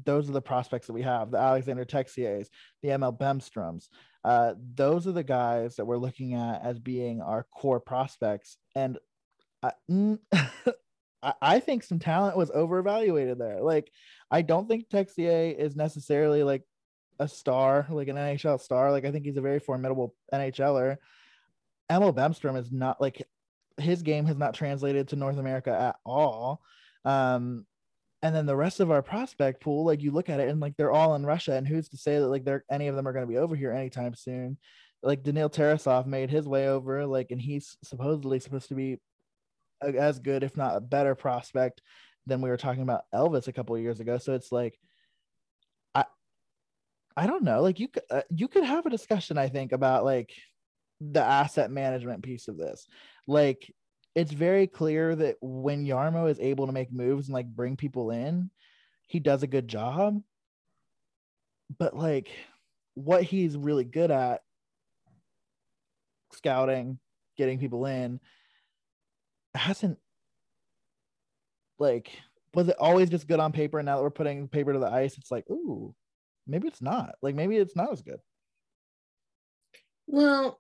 Those 0.05 0.31
are 0.31 0.33
the 0.33 0.41
prospects 0.41 0.87
that 0.87 0.93
we 0.93 1.03
have, 1.03 1.31
the 1.31 1.39
Alexander 1.39 1.85
Texiers, 1.85 2.47
the 2.83 2.91
Emil 2.91 3.13
Bemstroms. 3.13 3.89
Uh, 4.25 4.55
those 4.75 5.07
are 5.07 5.13
the 5.13 5.25
guys 5.25 5.77
that 5.77 5.85
we're 5.85 5.99
looking 5.99 6.35
at 6.35 6.63
as 6.65 6.79
being 6.79 7.21
our 7.21 7.47
core 7.55 7.81
prospects. 7.81 8.57
And 8.75 8.99
I, 9.63 9.73
mm, 9.91 10.19
I- 11.43 11.61
think 11.61 11.83
some 11.83 11.99
talent 11.99 12.37
was 12.37 12.51
overevaluated 12.51 13.39
there. 13.39 13.61
Like, 13.61 13.91
I 14.31 14.41
don't 14.43 14.69
think 14.69 14.89
Texier 14.89 15.55
is 15.55 15.77
necessarily 15.77 16.45
like 16.45 16.63
a 17.21 17.29
star, 17.29 17.87
like 17.91 18.09
an 18.09 18.17
NHL 18.17 18.61
star. 18.61 18.91
Like, 18.91 19.05
I 19.05 19.13
think 19.13 19.25
he's 19.25 19.37
a 19.37 19.43
very 19.43 19.61
formidable 19.61 20.15
NHLer. 20.33 20.97
Emil 21.89 22.15
Bemstrom 22.15 22.59
is 22.59 22.73
not 22.73 23.01
like 23.01 23.23
his 23.79 24.03
game 24.03 24.25
has 24.27 24.37
not 24.37 24.55
translated 24.55 25.09
to 25.09 25.17
North 25.17 25.39
America 25.39 25.71
at 25.71 25.97
all. 26.05 26.63
Um, 27.05 27.67
and 28.23 28.35
then 28.35 28.47
the 28.47 28.57
rest 28.57 28.81
of 28.81 28.91
our 28.91 29.03
prospect 29.03 29.61
pool, 29.61 29.85
like 29.85 30.03
you 30.03 30.11
look 30.11 30.29
at 30.29 30.41
it 30.41 30.49
and 30.49 30.61
like 30.61 30.77
they're 30.77 30.93
all 30.93 31.15
in 31.15 31.25
Russia, 31.25 31.55
and 31.55 31.67
who's 31.67 31.89
to 31.91 31.97
say 31.97 32.19
that 32.19 32.29
like 32.29 32.45
they're 32.45 32.65
any 32.71 32.89
of 32.89 32.97
them 32.97 33.07
are 33.07 33.13
going 33.13 33.27
to 33.27 33.31
be 33.31 33.39
over 33.39 33.57
here 33.57 33.73
anytime 33.73 34.15
soon? 34.15 34.59
Like 35.03 35.23
Daniil 35.23 35.51
Tarasov 35.51 36.07
made 36.07 36.31
his 36.31 36.47
way 36.47 36.69
over, 36.69 37.07
like, 37.07 37.31
and 37.31 37.41
he's 37.41 37.77
supposedly 37.83 38.41
supposed 38.41 38.69
to 38.69 38.75
be 38.75 38.99
as 39.83 40.19
good, 40.19 40.43
if 40.43 40.57
not 40.57 40.77
a 40.77 40.81
better 40.81 41.15
prospect 41.15 41.81
than 42.27 42.43
we 42.43 42.51
were 42.51 42.59
talking 42.59 42.83
about 42.83 43.05
Elvis 43.15 43.49
a 43.49 43.53
couple 43.53 43.79
years 43.79 44.01
ago. 44.01 44.19
So 44.19 44.35
it's 44.35 44.53
like, 44.53 44.79
I 47.21 47.27
don't 47.27 47.45
know. 47.45 47.61
Like 47.61 47.79
you 47.79 47.89
could, 47.89 48.05
uh, 48.11 48.23
you 48.35 48.49
could 48.49 48.65
have 48.65 48.87
a 48.87 48.91
discussion, 48.91 49.37
I 49.37 49.51
think, 49.51 49.73
about 49.73 50.07
like 50.07 50.33
the 51.03 51.21
asset 51.23 51.71
management 51.71 52.23
piece 52.23 52.49
of 52.49 52.57
this. 52.57 52.87
Like 53.29 53.71
it's 54.15 54.33
very 54.33 54.67
clear 54.67 55.15
that 55.15 55.37
when 55.43 55.85
Jarmo 55.85 56.31
is 56.31 56.41
able 56.41 56.67
to 56.67 56.73
make 56.73 56.91
moves 56.91 57.29
and 57.29 57.35
like 57.35 57.47
bring 57.47 57.77
people 57.77 58.11
in, 58.11 58.51
he 59.07 59.21
does 59.21 59.43
a 59.43 59.47
good 59.47 59.69
job. 59.69 60.23
But 61.79 61.95
like 61.95 62.31
what 62.95 63.23
he's 63.23 63.55
really 63.55 63.85
good 63.85 64.11
at 64.11 64.41
scouting, 66.33 66.99
getting 67.37 67.59
people 67.59 67.85
in 67.85 68.19
hasn't 69.55 69.99
like 71.79 72.13
was 72.55 72.69
it 72.69 72.77
always 72.79 73.11
just 73.11 73.29
good 73.29 73.41
on 73.41 73.53
paper 73.53 73.79
and 73.79 73.85
now 73.85 73.97
that 73.97 74.03
we're 74.03 74.11
putting 74.11 74.49
paper 74.49 74.73
to 74.73 74.79
the 74.79 74.87
ice 74.87 75.19
it's 75.19 75.31
like 75.31 75.45
ooh 75.51 75.93
maybe 76.51 76.69
it's 76.69 76.83
not. 76.83 77.15
Like 77.23 77.35
maybe 77.35 77.57
it's 77.57 77.77
not 77.77 77.93
as 77.93 78.03
good. 78.03 78.19
Well, 80.07 80.59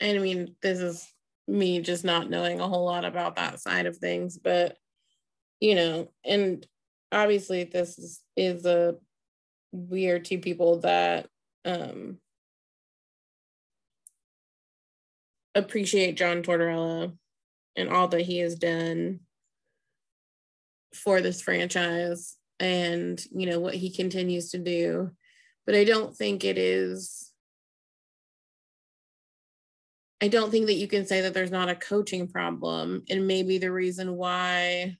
I 0.00 0.18
mean, 0.18 0.56
this 0.62 0.78
is 0.78 1.08
me 1.48 1.80
just 1.80 2.04
not 2.04 2.30
knowing 2.30 2.60
a 2.60 2.68
whole 2.68 2.84
lot 2.84 3.04
about 3.04 3.36
that 3.36 3.60
side 3.60 3.86
of 3.86 3.96
things, 3.96 4.38
but 4.38 4.76
you 5.60 5.74
know, 5.74 6.10
and 6.24 6.66
obviously 7.12 7.64
this 7.64 7.98
is, 7.98 8.20
is 8.36 8.64
a 8.66 8.96
we 9.72 10.08
are 10.08 10.18
two 10.18 10.38
people 10.38 10.80
that 10.80 11.26
um 11.64 12.18
appreciate 15.54 16.16
John 16.16 16.42
Tortorella 16.42 17.12
and 17.76 17.88
all 17.88 18.08
that 18.08 18.22
he 18.22 18.38
has 18.38 18.54
done 18.54 19.20
for 20.94 21.20
this 21.20 21.40
franchise 21.40 22.36
and 22.58 23.20
you 23.32 23.46
know 23.46 23.60
what 23.60 23.74
he 23.74 23.94
continues 23.94 24.50
to 24.50 24.58
do 24.58 25.10
but 25.66 25.74
i 25.74 25.84
don't 25.84 26.16
think 26.16 26.44
it 26.44 26.58
is 26.58 27.30
I 30.20 30.28
don't 30.28 30.50
think 30.50 30.66
that 30.66 30.74
you 30.74 30.86
can 30.86 31.06
say 31.06 31.22
that 31.22 31.32
there's 31.32 31.50
not 31.50 31.70
a 31.70 31.74
coaching 31.74 32.28
problem. 32.28 33.04
And 33.08 33.26
maybe 33.26 33.58
the 33.58 33.72
reason 33.72 34.16
why, 34.16 34.96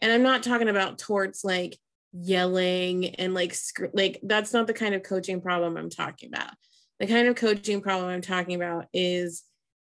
and 0.00 0.12
I'm 0.12 0.22
not 0.22 0.42
talking 0.42 0.68
about 0.68 0.98
torts 0.98 1.44
like 1.44 1.76
yelling 2.12 3.16
and 3.16 3.34
like, 3.34 3.54
like 3.92 4.18
that's 4.22 4.52
not 4.52 4.66
the 4.66 4.72
kind 4.72 4.94
of 4.94 5.02
coaching 5.02 5.42
problem 5.42 5.76
I'm 5.76 5.90
talking 5.90 6.30
about. 6.32 6.54
The 6.98 7.06
kind 7.06 7.28
of 7.28 7.36
coaching 7.36 7.82
problem 7.82 8.08
I'm 8.08 8.22
talking 8.22 8.54
about 8.54 8.86
is 8.94 9.44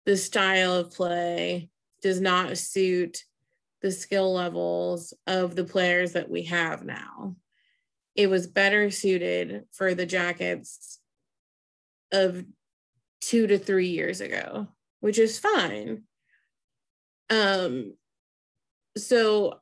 the 0.06 0.16
style 0.16 0.74
of 0.74 0.92
play 0.92 1.68
does 2.00 2.20
not 2.20 2.56
suit 2.56 3.22
the 3.82 3.92
skill 3.92 4.32
levels 4.32 5.12
of 5.26 5.54
the 5.54 5.64
players 5.64 6.12
that 6.12 6.30
we 6.30 6.44
have 6.44 6.84
now. 6.84 7.36
It 8.16 8.28
was 8.30 8.46
better 8.46 8.90
suited 8.90 9.64
for 9.72 9.94
the 9.94 10.06
Jackets 10.06 11.00
of 12.12 12.44
two 13.20 13.46
to 13.46 13.58
three 13.58 13.88
years 13.88 14.20
ago, 14.20 14.68
which 15.00 15.18
is 15.18 15.38
fine. 15.38 16.04
Um, 17.28 17.94
so 18.96 19.60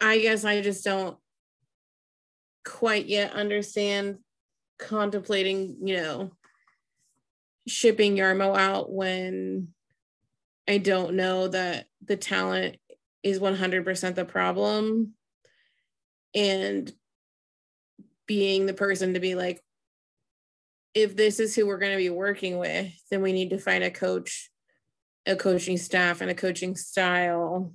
I 0.00 0.18
guess 0.18 0.44
I 0.44 0.60
just 0.60 0.84
don't 0.84 1.16
quite 2.64 3.06
yet 3.06 3.32
understand 3.32 4.18
contemplating, 4.78 5.76
you 5.84 5.96
know, 5.96 6.32
shipping 7.68 8.16
Jarmo 8.16 8.56
out 8.56 8.90
when 8.90 9.68
I 10.68 10.78
don't 10.78 11.14
know 11.14 11.48
that 11.48 11.86
the 12.04 12.16
talent 12.16 12.76
is 13.22 13.38
100% 13.38 14.14
the 14.14 14.24
problem 14.24 15.12
and 16.34 16.92
being 18.26 18.66
the 18.66 18.74
person 18.74 19.14
to 19.14 19.20
be 19.20 19.34
like 19.34 19.60
if 20.94 21.16
this 21.16 21.40
is 21.40 21.54
who 21.54 21.66
we're 21.66 21.78
going 21.78 21.92
to 21.92 21.98
be 21.98 22.10
working 22.10 22.58
with 22.58 22.92
then 23.10 23.22
we 23.22 23.32
need 23.32 23.50
to 23.50 23.58
find 23.58 23.84
a 23.84 23.90
coach 23.90 24.50
a 25.26 25.36
coaching 25.36 25.76
staff 25.76 26.20
and 26.20 26.30
a 26.30 26.34
coaching 26.34 26.76
style 26.76 27.72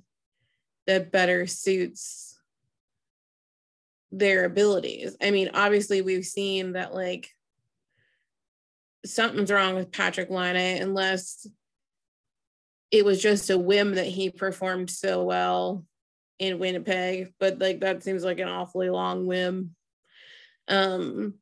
that 0.86 1.12
better 1.12 1.46
suits 1.46 2.38
their 4.10 4.44
abilities 4.44 5.16
i 5.22 5.30
mean 5.30 5.50
obviously 5.54 6.02
we've 6.02 6.24
seen 6.24 6.72
that 6.72 6.94
like 6.94 7.30
something's 9.04 9.50
wrong 9.50 9.74
with 9.74 9.90
Patrik 9.90 10.30
Laine 10.30 10.82
unless 10.82 11.46
it 12.90 13.04
was 13.04 13.22
just 13.22 13.50
a 13.50 13.58
whim 13.58 13.94
that 13.94 14.06
he 14.06 14.30
performed 14.30 14.90
so 14.90 15.22
well 15.24 15.84
in 16.38 16.58
Winnipeg, 16.58 17.32
but 17.38 17.58
like 17.58 17.80
that 17.80 18.02
seems 18.02 18.24
like 18.24 18.40
an 18.40 18.48
awfully 18.48 18.90
long 18.90 19.26
whim. 19.26 19.74
Um, 20.70 21.34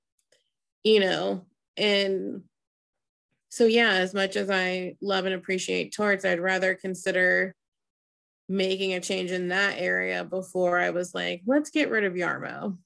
you 0.82 1.00
know, 1.00 1.44
and 1.76 2.42
so 3.50 3.66
yeah, 3.66 3.92
as 3.92 4.14
much 4.14 4.34
as 4.34 4.50
I 4.50 4.96
love 5.00 5.26
and 5.26 5.34
appreciate 5.34 5.94
Torts, 5.94 6.24
I'd 6.24 6.40
rather 6.40 6.74
consider 6.74 7.54
making 8.48 8.94
a 8.94 9.00
change 9.00 9.30
in 9.30 9.48
that 9.48 9.76
area 9.78 10.24
before 10.24 10.78
I 10.78 10.90
was 10.90 11.14
like, 11.14 11.42
let's 11.46 11.70
get 11.70 11.90
rid 11.90 12.04
of 12.04 12.14
Jarmo. 12.14 12.78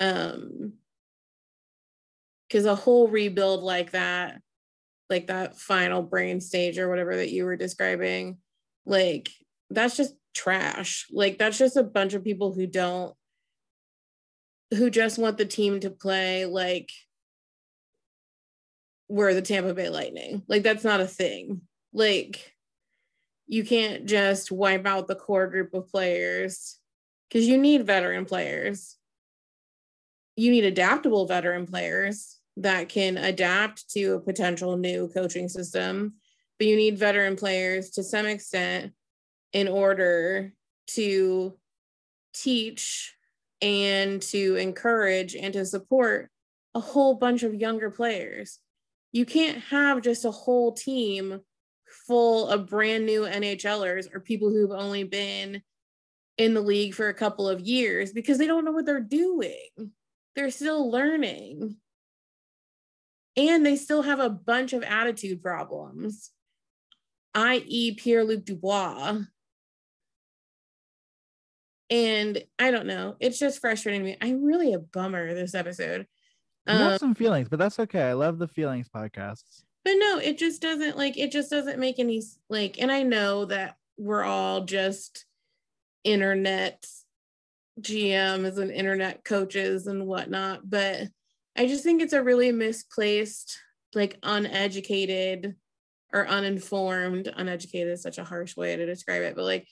Um, 0.00 0.74
because 2.50 2.66
a 2.66 2.74
whole 2.74 3.08
rebuild 3.08 3.62
like 3.62 3.92
that 3.92 4.40
like 5.08 5.28
that 5.28 5.58
final 5.58 6.02
brain 6.02 6.40
stage 6.40 6.78
or 6.78 6.88
whatever 6.88 7.16
that 7.16 7.30
you 7.30 7.44
were 7.44 7.56
describing 7.56 8.38
like 8.86 9.30
that's 9.70 9.96
just 9.96 10.14
trash 10.34 11.06
like 11.12 11.38
that's 11.38 11.58
just 11.58 11.76
a 11.76 11.82
bunch 11.82 12.14
of 12.14 12.24
people 12.24 12.52
who 12.52 12.66
don't 12.66 13.14
who 14.76 14.90
just 14.90 15.18
want 15.18 15.38
the 15.38 15.44
team 15.44 15.80
to 15.80 15.90
play 15.90 16.46
like 16.46 16.90
we're 19.08 19.34
the 19.34 19.42
Tampa 19.42 19.74
Bay 19.74 19.88
Lightning. 19.88 20.42
Like 20.46 20.62
that's 20.62 20.84
not 20.84 21.00
a 21.00 21.06
thing. 21.06 21.62
Like 21.92 22.54
you 23.48 23.64
can't 23.64 24.06
just 24.06 24.52
wipe 24.52 24.86
out 24.86 25.08
the 25.08 25.16
core 25.16 25.48
group 25.48 25.74
of 25.74 25.88
players 25.88 26.78
because 27.28 27.48
you 27.48 27.58
need 27.58 27.84
veteran 27.84 28.24
players. 28.24 28.96
You 30.36 30.52
need 30.52 30.64
adaptable 30.64 31.26
veteran 31.26 31.66
players 31.66 32.38
that 32.56 32.88
can 32.88 33.18
adapt 33.18 33.90
to 33.90 34.14
a 34.14 34.20
potential 34.20 34.76
new 34.76 35.08
coaching 35.08 35.48
system, 35.48 36.14
but 36.58 36.68
you 36.68 36.76
need 36.76 36.96
veteran 36.96 37.34
players 37.34 37.90
to 37.90 38.04
some 38.04 38.26
extent 38.26 38.92
in 39.52 39.66
order 39.66 40.52
to 40.88 41.58
teach 42.32 43.16
and 43.62 44.22
to 44.22 44.56
encourage 44.56 45.34
and 45.34 45.52
to 45.52 45.64
support 45.64 46.30
a 46.74 46.80
whole 46.80 47.14
bunch 47.14 47.42
of 47.42 47.54
younger 47.54 47.90
players. 47.90 48.58
You 49.12 49.26
can't 49.26 49.58
have 49.64 50.02
just 50.02 50.24
a 50.24 50.30
whole 50.30 50.72
team 50.72 51.40
full 52.06 52.48
of 52.48 52.68
brand 52.68 53.06
new 53.06 53.22
NHLers 53.22 54.14
or 54.14 54.20
people 54.20 54.50
who've 54.50 54.70
only 54.70 55.04
been 55.04 55.62
in 56.38 56.54
the 56.54 56.60
league 56.60 56.94
for 56.94 57.08
a 57.08 57.14
couple 57.14 57.48
of 57.48 57.60
years 57.60 58.12
because 58.12 58.38
they 58.38 58.46
don't 58.46 58.64
know 58.64 58.72
what 58.72 58.86
they're 58.86 59.00
doing. 59.00 59.68
They're 60.36 60.50
still 60.50 60.90
learning 60.90 61.76
and 63.36 63.64
they 63.64 63.76
still 63.76 64.02
have 64.02 64.20
a 64.20 64.30
bunch 64.30 64.72
of 64.72 64.82
attitude 64.82 65.42
problems, 65.42 66.30
i.e., 67.34 67.94
Pierre 67.94 68.24
Luc 68.24 68.44
Dubois. 68.44 69.18
And 71.90 72.42
I 72.58 72.70
don't 72.70 72.86
know, 72.86 73.16
it's 73.18 73.38
just 73.38 73.60
frustrating 73.60 74.04
me. 74.04 74.16
I'm 74.20 74.44
really 74.44 74.72
a 74.72 74.78
bummer 74.78 75.34
this 75.34 75.54
episode. 75.54 76.06
You 76.66 76.74
um, 76.74 76.78
have 76.78 77.00
some 77.00 77.14
feelings, 77.14 77.48
but 77.48 77.58
that's 77.58 77.78
okay. 77.80 78.02
I 78.02 78.12
love 78.12 78.38
the 78.38 78.48
feelings 78.48 78.88
podcasts. 78.88 79.64
But 79.84 79.94
no, 79.96 80.18
it 80.18 80.38
just 80.38 80.62
doesn't 80.62 80.96
like 80.96 81.16
it 81.16 81.32
just 81.32 81.50
doesn't 81.50 81.78
make 81.78 81.98
any 81.98 82.22
like, 82.48 82.80
and 82.80 82.92
I 82.92 83.02
know 83.02 83.46
that 83.46 83.76
we're 83.96 84.22
all 84.22 84.64
just 84.64 85.24
internet 86.04 86.86
GMs 87.80 88.58
and 88.58 88.70
internet 88.70 89.24
coaches 89.24 89.86
and 89.86 90.06
whatnot, 90.06 90.68
but 90.68 91.08
I 91.56 91.66
just 91.66 91.82
think 91.82 92.02
it's 92.02 92.12
a 92.12 92.22
really 92.22 92.52
misplaced, 92.52 93.58
like 93.94 94.18
uneducated 94.22 95.56
or 96.12 96.28
uninformed. 96.28 97.32
Uneducated 97.34 97.92
is 97.92 98.02
such 98.02 98.18
a 98.18 98.24
harsh 98.24 98.56
way 98.56 98.76
to 98.76 98.86
describe 98.86 99.22
it, 99.22 99.34
but 99.34 99.44
like 99.44 99.66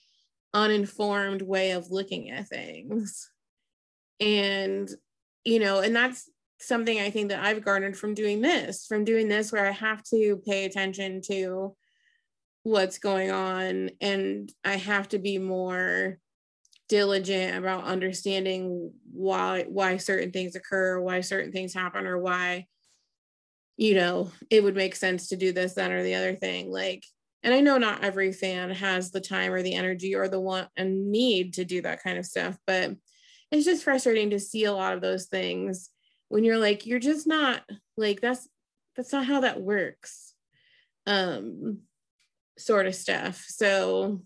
uninformed 0.55 1.43
way 1.43 1.73
of 1.73 1.91
looking 1.91 2.31
at 2.31 2.49
things. 2.49 3.31
And, 4.21 4.89
you 5.45 5.59
know, 5.59 5.81
and 5.81 5.95
that's 5.95 6.29
something 6.61 6.99
I 6.99 7.11
think 7.11 7.29
that 7.29 7.45
I've 7.45 7.65
garnered 7.65 7.97
from 7.97 8.15
doing 8.15 8.41
this, 8.41 8.87
from 8.87 9.05
doing 9.05 9.29
this, 9.29 9.53
where 9.53 9.67
I 9.67 9.73
have 9.73 10.03
to 10.05 10.43
pay 10.47 10.65
attention 10.65 11.21
to 11.29 11.77
what's 12.63 12.99
going 12.99 13.31
on 13.31 13.91
and 14.01 14.53
I 14.65 14.77
have 14.77 15.09
to 15.11 15.19
be 15.19 15.39
more 15.39 16.19
diligent 16.89 17.57
about 17.57 17.85
understanding 17.85 18.93
why 19.13 19.65
why 19.69 19.97
certain 19.99 20.31
things 20.31 20.57
occur 20.57 21.01
why 21.01 21.21
certain 21.21 21.53
things 21.53 21.75
happen 21.75 22.07
or 22.07 22.19
why 22.19 22.67
you 23.77 23.95
know 23.95 24.31
it 24.51 24.63
would 24.63 24.75
make 24.75 24.97
sense 24.97 25.29
to 25.29 25.37
do 25.37 25.53
this 25.53 25.75
that 25.75 25.93
or 25.93 26.03
the 26.03 26.15
other 26.15 26.35
thing 26.35 26.71
like 26.71 27.05
and 27.43 27.55
i 27.55 27.61
know 27.61 27.79
not 27.79 28.05
every 28.05 28.33
fan 28.33 28.71
has 28.71 29.11
the 29.11 29.21
time 29.21 29.53
or 29.53 29.63
the 29.63 29.75
energy 29.75 30.15
or 30.15 30.29
the 30.29 30.41
want 30.41 30.69
and 30.77 31.11
need 31.11 31.55
to 31.55 31.65
do 31.65 31.83
that 31.83 32.03
kind 32.03 32.19
of 32.19 32.27
stuff 32.27 32.57
but 32.67 32.95
it's 33.51 33.65
just 33.65 33.85
frustrating 33.85 34.31
to 34.31 34.39
see 34.39 34.65
a 34.65 34.73
lot 34.73 34.93
of 34.93 35.01
those 35.01 35.27
things 35.27 35.91
when 36.29 36.45
you're 36.45 36.59
like 36.59 36.87
you're 36.87 36.99
just 36.99 37.27
not 37.27 37.63
like 37.97 38.21
that's 38.21 38.49
that's 38.97 39.13
not 39.13 39.25
how 39.25 39.41
that 39.41 39.61
works 39.61 40.35
um 41.07 41.79
sort 42.59 42.87
of 42.87 42.95
stuff. 42.95 43.45
So 43.49 44.21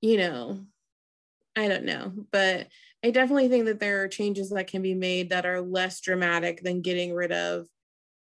you 0.00 0.18
know 0.18 0.60
I 1.54 1.68
don't 1.68 1.84
know, 1.84 2.12
but 2.30 2.68
I 3.04 3.10
definitely 3.10 3.48
think 3.48 3.66
that 3.66 3.78
there 3.78 4.02
are 4.02 4.08
changes 4.08 4.48
that 4.50 4.68
can 4.68 4.80
be 4.80 4.94
made 4.94 5.30
that 5.30 5.44
are 5.44 5.60
less 5.60 6.00
dramatic 6.00 6.62
than 6.62 6.80
getting 6.80 7.12
rid 7.12 7.30
of 7.30 7.66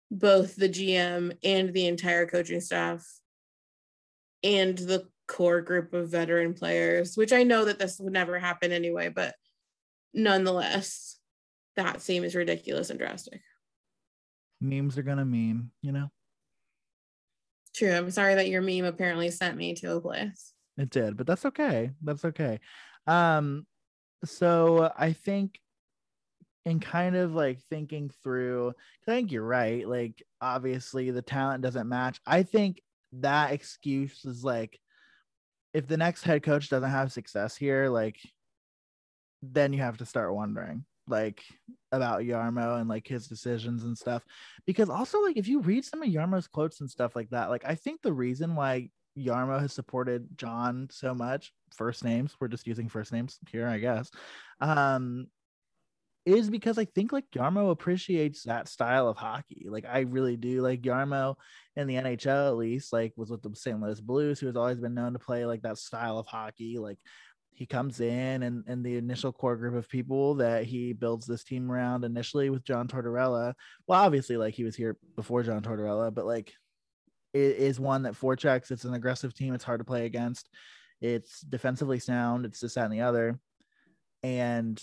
both 0.10 0.56
the 0.56 0.70
GM 0.70 1.38
and 1.44 1.72
the 1.72 1.86
entire 1.86 2.26
coaching 2.26 2.60
staff 2.60 3.06
and 4.44 4.78
the 4.78 5.08
core 5.28 5.62
group 5.62 5.94
of 5.94 6.10
veteran 6.10 6.54
players, 6.54 7.16
which 7.16 7.34
I 7.34 7.44
know 7.44 7.66
that 7.66 7.80
this 7.80 8.00
would 8.00 8.14
never 8.14 8.40
happen 8.40 8.72
anyway, 8.72 9.10
but 9.10 9.36
nonetheless, 10.14 11.18
that 11.76 12.02
seems 12.02 12.36
ridiculous 12.36 12.90
and 12.90 13.00
drastic. 13.00 13.42
Memes 14.62 14.98
are 14.98 15.04
gonna 15.04 15.26
meme, 15.26 15.72
you 15.82 15.92
know? 15.92 16.10
True. 17.76 17.94
I'm 17.94 18.12
sorry 18.12 18.36
that 18.36 18.50
your 18.50 18.62
meme 18.62 18.86
apparently 18.86 19.30
sent 19.32 19.56
me 19.56 19.76
to 19.76 19.96
a 19.96 20.02
place. 20.02 20.54
It 20.78 20.90
did, 20.90 21.16
but 21.16 21.28
that's 21.28 21.46
okay. 21.46 21.92
That's 22.04 22.26
okay. 22.26 22.60
Um, 23.08 23.66
so 24.26 24.92
I 24.98 25.14
think 25.14 25.60
in 26.66 26.80
kind 26.80 27.16
of 27.16 27.34
like 27.34 27.62
thinking 27.70 28.12
through, 28.24 28.74
I 29.08 29.12
think 29.12 29.32
you're 29.32 29.46
right. 29.46 29.88
Like, 29.88 30.24
obviously, 30.42 31.12
the 31.12 31.22
talent 31.22 31.62
doesn't 31.62 31.88
match. 31.88 32.20
I 32.26 32.44
think 32.44 32.82
that 33.14 33.52
excuse 33.52 34.24
is 34.26 34.44
like, 34.44 34.80
if 35.74 35.88
the 35.88 35.98
next 35.98 36.24
head 36.24 36.44
coach 36.44 36.70
doesn't 36.70 36.90
have 36.90 37.12
success 37.12 37.56
here, 37.56 37.90
like, 37.90 38.20
then 39.42 39.72
you 39.74 39.82
have 39.82 39.98
to 39.98 40.06
start 40.06 40.36
wondering 40.36 40.86
like 41.08 41.44
about 41.92 42.22
Jarmo 42.22 42.80
and 42.80 42.88
like 42.88 43.08
his 43.08 43.28
decisions 43.28 43.84
and 43.84 43.98
stuff. 43.98 44.24
Because 44.66 44.90
also, 44.90 45.22
like, 45.22 45.38
if 45.38 45.48
you 45.48 45.62
read 45.62 45.84
some 45.84 46.04
of 46.04 46.10
Jarmo's 46.10 46.48
quotes 46.48 46.82
and 46.82 46.90
stuff 46.90 47.16
like 47.16 47.30
that, 47.32 47.50
like, 47.50 47.64
I 47.66 47.76
think 47.76 48.02
the 48.02 48.14
reason 48.14 48.56
why 48.56 48.90
Jarmo 49.18 49.60
has 49.60 49.74
supported 49.74 50.28
John 50.38 50.88
so 50.92 51.14
much, 51.16 51.52
first 51.76 52.04
names, 52.04 52.36
we're 52.40 52.48
just 52.48 52.68
using 52.68 52.88
first 52.88 53.12
names 53.12 53.40
here, 53.52 53.68
I 53.68 53.80
guess, 53.80 54.12
um, 54.62 55.28
is 56.30 56.50
because 56.50 56.78
I 56.78 56.86
think 56.86 57.12
like 57.12 57.26
Jarmo 57.32 57.72
appreciates 57.72 58.44
that 58.44 58.68
style 58.68 59.08
of 59.08 59.18
hockey. 59.18 59.66
Like 59.70 59.86
I 59.86 60.02
really 60.02 60.38
do. 60.38 60.62
Like 60.62 60.82
Jarmo 60.82 61.36
in 61.76 61.88
the 61.88 61.96
NHL 61.96 62.50
at 62.50 62.58
least, 62.58 62.94
like 62.94 63.14
was 63.16 63.30
with 63.30 63.42
the 63.42 63.56
St. 63.56 63.80
Louis 63.80 64.00
Blues, 64.00 64.40
who 64.40 64.48
has 64.48 64.56
always 64.56 64.80
been 64.80 64.94
known 64.94 65.14
to 65.14 65.20
play 65.20 65.46
like 65.46 65.62
that 65.64 65.78
style 65.78 66.20
of 66.20 66.28
hockey. 66.28 66.78
Like 66.78 67.00
he 67.52 67.66
comes 67.66 68.00
in 68.00 68.44
and 68.44 68.64
and 68.68 68.86
the 68.86 68.98
initial 68.98 69.34
core 69.34 69.58
group 69.58 69.76
of 69.76 69.90
people 69.90 70.36
that 70.36 70.66
he 70.66 70.94
builds 70.94 71.26
this 71.26 71.44
team 71.44 71.72
around 71.72 72.06
initially 72.06 72.50
with 72.50 72.64
John 72.64 72.88
Tortorella. 72.88 73.54
Well, 73.88 74.02
obviously, 74.02 74.38
like 74.38 74.54
he 74.54 74.64
was 74.64 74.76
here 74.76 74.98
before 75.16 75.44
John 75.44 75.62
Tortorella, 75.62 76.14
but 76.14 76.26
like 76.26 76.54
it 77.34 77.58
is 77.58 77.80
one 77.80 78.04
that 78.04 78.14
forechecks. 78.14 78.72
It's 78.72 78.86
an 78.86 78.94
aggressive 78.94 79.34
team. 79.34 79.54
It's 79.54 79.64
hard 79.64 79.80
to 79.80 79.86
play 79.86 80.06
against. 80.06 80.50
It's 81.02 81.42
defensively 81.42 82.00
sound. 82.00 82.46
It's 82.46 82.60
this, 82.60 82.76
that, 82.76 82.86
and 82.86 82.94
the 82.94 83.02
other. 83.02 83.40
And 84.24 84.82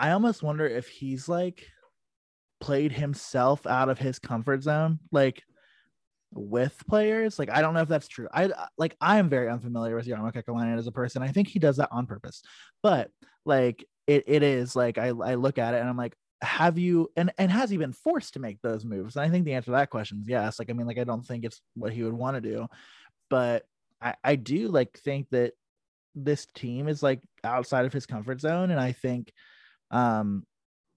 I 0.00 0.12
almost 0.12 0.42
wonder 0.42 0.66
if 0.66 0.88
he's 0.88 1.28
like 1.28 1.66
played 2.60 2.92
himself 2.92 3.66
out 3.66 3.88
of 3.88 3.98
his 3.98 4.18
comfort 4.18 4.62
zone, 4.62 4.98
like 5.12 5.42
with 6.32 6.82
players. 6.88 7.38
Like 7.38 7.50
I 7.50 7.60
don't 7.60 7.74
know 7.74 7.82
if 7.82 7.88
that's 7.88 8.08
true. 8.08 8.28
I 8.32 8.50
like 8.78 8.96
I 9.00 9.18
am 9.18 9.28
very 9.28 9.48
unfamiliar 9.48 9.94
with 9.94 10.06
Jarmo 10.06 10.32
Kekalainen 10.32 10.78
as 10.78 10.86
a 10.86 10.92
person. 10.92 11.22
I 11.22 11.28
think 11.28 11.48
he 11.48 11.58
does 11.58 11.76
that 11.76 11.90
on 11.92 12.06
purpose, 12.06 12.42
but 12.82 13.10
like 13.44 13.84
it, 14.06 14.24
it 14.26 14.42
is 14.42 14.74
like 14.74 14.98
I, 14.98 15.08
I 15.08 15.34
look 15.34 15.58
at 15.58 15.74
it 15.74 15.80
and 15.80 15.88
I'm 15.88 15.96
like, 15.96 16.14
have 16.42 16.78
you 16.78 17.10
and 17.16 17.30
and 17.36 17.50
has 17.50 17.68
he 17.68 17.76
been 17.76 17.92
forced 17.92 18.34
to 18.34 18.40
make 18.40 18.60
those 18.62 18.84
moves? 18.84 19.16
And 19.16 19.24
I 19.24 19.28
think 19.28 19.44
the 19.44 19.52
answer 19.52 19.66
to 19.66 19.72
that 19.72 19.90
question 19.90 20.20
is 20.22 20.28
yes. 20.28 20.58
Like 20.58 20.70
I 20.70 20.72
mean, 20.72 20.86
like 20.86 20.98
I 20.98 21.04
don't 21.04 21.26
think 21.26 21.44
it's 21.44 21.60
what 21.74 21.92
he 21.92 22.02
would 22.02 22.14
want 22.14 22.36
to 22.36 22.40
do, 22.40 22.66
but 23.28 23.64
I 24.00 24.14
I 24.24 24.36
do 24.36 24.68
like 24.68 24.98
think 24.98 25.28
that 25.30 25.52
this 26.14 26.46
team 26.54 26.88
is 26.88 27.02
like 27.02 27.20
outside 27.44 27.84
of 27.84 27.92
his 27.92 28.06
comfort 28.06 28.40
zone, 28.40 28.70
and 28.70 28.80
I 28.80 28.92
think, 28.92 29.32
um, 29.90 30.44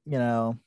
you 0.06 0.18
know, 0.18 0.58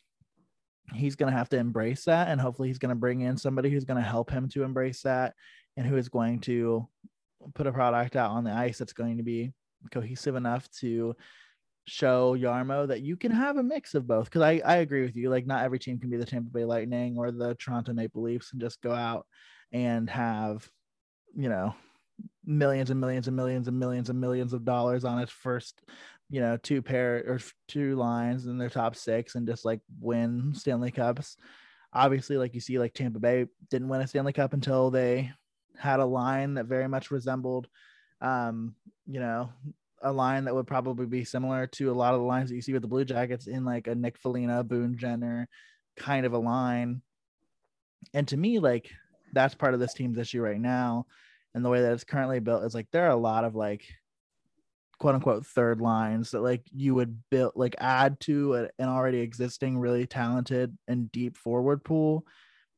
he's 0.95 1.17
going 1.17 1.31
to 1.31 1.37
have 1.37 1.49
to 1.49 1.59
embrace 1.59 2.05
that 2.05 2.29
and 2.29 2.41
hopefully 2.41 2.69
he's 2.69 2.79
going 2.79 2.91
to 2.91 2.95
bring 2.95 3.21
in 3.21 3.37
somebody 3.37 3.71
who's 3.71 3.85
going 3.85 4.01
to 4.01 4.09
help 4.09 4.31
him 4.31 4.49
to 4.49 4.63
embrace 4.63 5.03
that 5.03 5.35
and 5.77 5.87
who 5.87 5.97
is 5.97 6.09
going 6.09 6.39
to 6.41 6.87
put 7.55 7.67
a 7.67 7.73
product 7.73 8.17
out 8.17 8.31
on 8.31 8.45
the 8.45 8.53
ice 8.53 8.79
that's 8.79 8.93
going 8.93 9.17
to 9.17 9.23
be 9.23 9.53
cohesive 9.91 10.37
enough 10.37 10.69
to 10.71 11.15
show 11.87 12.37
Jarmo 12.37 12.89
that 12.89 13.03
you 13.03 13.17
can 13.17 13.31
have 13.31 13.57
a 13.57 13.63
mix 13.63 13.95
of 13.95 14.07
both. 14.07 14.25
Because 14.25 14.43
I, 14.43 14.61
I 14.65 14.77
agree 14.77 15.03
with 15.03 15.17
you. 15.17 15.31
Like, 15.31 15.47
not 15.47 15.65
every 15.65 15.79
team 15.79 15.99
can 15.99 16.11
be 16.11 16.17
the 16.17 16.27
Tampa 16.27 16.51
Bay 16.51 16.65
Lightning 16.65 17.17
or 17.17 17.31
the 17.31 17.55
Toronto 17.55 17.93
Maple 17.93 18.23
Leafs 18.23 18.53
and 18.53 18.61
just 18.61 18.81
go 18.81 18.93
out 18.93 19.27
and 19.73 20.09
have, 20.11 20.69
you 21.37 21.49
know, 21.49 21.75
millions 22.45 22.91
and 22.91 23.01
millions 23.01 23.29
and 23.29 23.37
millions 23.37 23.69
and 23.69 23.79
millions 23.79 24.09
and 24.11 24.21
millions 24.21 24.53
of 24.53 24.65
dollars 24.65 25.05
on 25.05 25.19
its 25.19 25.33
first 25.33 25.81
you 26.29 26.41
know, 26.41 26.57
two 26.57 26.83
pair 26.83 27.25
or 27.27 27.41
two 27.69 27.97
lines 27.97 28.47
in 28.47 28.59
their 28.59 28.71
top 28.71 28.97
six 28.97 29.35
and 29.35 29.47
just 29.47 29.65
like 29.65 29.81
win 30.01 30.53
Stanley 30.55 30.91
Cups. 30.91 31.37
Obviously, 31.93 32.37
like 32.37 32.55
you 32.55 32.61
see, 32.61 32.79
like 32.79 32.95
Tampa 32.95 33.19
Bay 33.19 33.47
didn't 33.71 33.89
win 33.89 34.01
a 34.01 34.07
Stanley 34.07 34.33
Cup 34.33 34.53
until 34.53 34.91
they 34.91 35.31
had 35.79 36.01
a 36.01 36.05
line 36.05 36.55
that 36.55 36.67
very 36.67 36.89
much 36.89 37.11
resembled, 37.11 37.69
um, 38.21 38.75
you 39.07 39.21
know, 39.21 39.51
a 40.03 40.13
line 40.13 40.45
that 40.45 40.55
would 40.55 40.67
probably 40.67 41.07
be 41.07 41.25
similar 41.25 41.67
to 41.67 41.91
a 41.91 41.95
lot 41.95 42.15
of 42.15 42.21
the 42.21 42.27
lines 42.27 42.51
that 42.51 42.57
you 42.57 42.63
see 42.63 42.73
with 42.73 42.83
the 42.83 42.89
Blue 42.89 43.05
Jackets 43.05 43.47
in 43.47 43.65
like 43.65 43.87
a 43.87 43.95
Nick 43.95 44.19
Foligno, 44.19 44.63
Boone 44.63 44.99
Jenner 44.99 45.49
kind 45.97 46.27
of 46.27 46.33
a 46.33 46.39
line. 46.39 47.03
And 48.15 48.29
to 48.29 48.37
me, 48.37 48.59
like 48.59 48.91
that's 49.33 49.55
part 49.55 49.75
of 49.75 49.81
this 49.81 49.95
team's 49.95 50.19
issue 50.19 50.43
right 50.43 50.61
now. 50.61 51.07
And 51.55 51.65
the 51.65 51.71
way 51.71 51.81
that 51.81 51.93
it's 51.93 52.05
currently 52.05 52.41
built 52.41 52.65
is 52.65 52.75
like 52.75 52.89
there 52.93 53.07
are 53.07 53.11
a 53.11 53.17
lot 53.17 53.45
of 53.45 53.55
like 53.55 53.85
quote 54.99 55.15
unquote 55.15 55.47
third 55.47 55.81
lines 55.81 56.31
that 56.31 56.41
like 56.41 56.63
you 56.75 56.95
would 56.95 57.19
build 57.31 57.53
like 57.55 57.75
add 57.79 58.19
to 58.21 58.55
a, 58.55 58.63
an 58.79 58.89
already 58.89 59.19
existing 59.19 59.79
really 59.79 60.07
talented 60.07 60.77
and 60.89 61.13
deep 61.13 61.37
forward 61.37 61.85
pool 61.85 62.25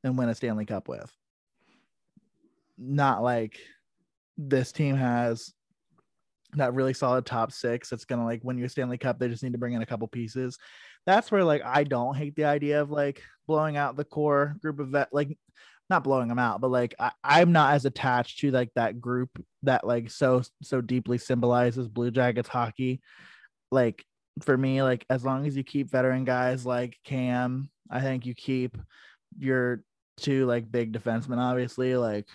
and 0.02 0.18
win 0.18 0.28
a 0.28 0.34
Stanley 0.34 0.66
Cup 0.66 0.88
with. 0.88 1.12
Not 2.76 3.22
like 3.22 3.58
this 4.36 4.72
team 4.72 4.96
has 4.96 5.52
that 6.54 6.74
really 6.74 6.94
solid 6.94 7.26
top 7.26 7.52
six 7.52 7.90
that's 7.90 8.04
gonna 8.04 8.24
like 8.24 8.42
win 8.42 8.58
you 8.58 8.64
a 8.64 8.68
Stanley 8.68 8.98
Cup. 8.98 9.18
They 9.18 9.28
just 9.28 9.42
need 9.42 9.52
to 9.52 9.58
bring 9.58 9.74
in 9.74 9.82
a 9.82 9.86
couple 9.86 10.08
pieces. 10.08 10.58
That's 11.06 11.30
where 11.30 11.44
like 11.44 11.62
I 11.64 11.84
don't 11.84 12.16
hate 12.16 12.34
the 12.34 12.44
idea 12.44 12.80
of 12.80 12.90
like 12.90 13.22
blowing 13.46 13.76
out 13.76 13.96
the 13.96 14.04
core 14.04 14.56
group 14.60 14.80
of 14.80 14.88
vet 14.88 15.08
like 15.12 15.38
not 15.90 16.04
blowing 16.04 16.28
them 16.28 16.38
out, 16.38 16.60
but 16.60 16.70
like 16.70 16.94
I, 16.98 17.12
I'm 17.24 17.52
not 17.52 17.74
as 17.74 17.84
attached 17.84 18.40
to 18.40 18.50
like 18.50 18.70
that 18.74 19.00
group 19.00 19.30
that 19.62 19.86
like 19.86 20.10
so 20.10 20.42
so 20.62 20.80
deeply 20.80 21.18
symbolizes 21.18 21.88
Blue 21.88 22.10
Jackets 22.10 22.48
hockey. 22.48 23.00
Like 23.70 24.04
for 24.42 24.56
me, 24.56 24.82
like 24.82 25.04
as 25.10 25.24
long 25.24 25.46
as 25.46 25.56
you 25.56 25.64
keep 25.64 25.90
veteran 25.90 26.24
guys 26.24 26.66
like 26.66 26.96
Cam, 27.04 27.70
I 27.90 28.00
think 28.00 28.26
you 28.26 28.34
keep 28.34 28.76
your 29.38 29.82
two 30.18 30.46
like 30.46 30.70
big 30.70 30.92
defensemen, 30.92 31.38
obviously. 31.38 31.96
Like, 31.96 32.26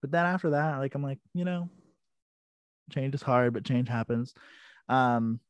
but 0.00 0.10
then 0.10 0.26
after 0.26 0.50
that, 0.50 0.78
like 0.78 0.94
I'm 0.94 1.02
like, 1.02 1.18
you 1.34 1.44
know, 1.44 1.68
change 2.90 3.14
is 3.14 3.22
hard, 3.22 3.52
but 3.52 3.64
change 3.64 3.88
happens. 3.88 4.34
Um, 4.88 5.40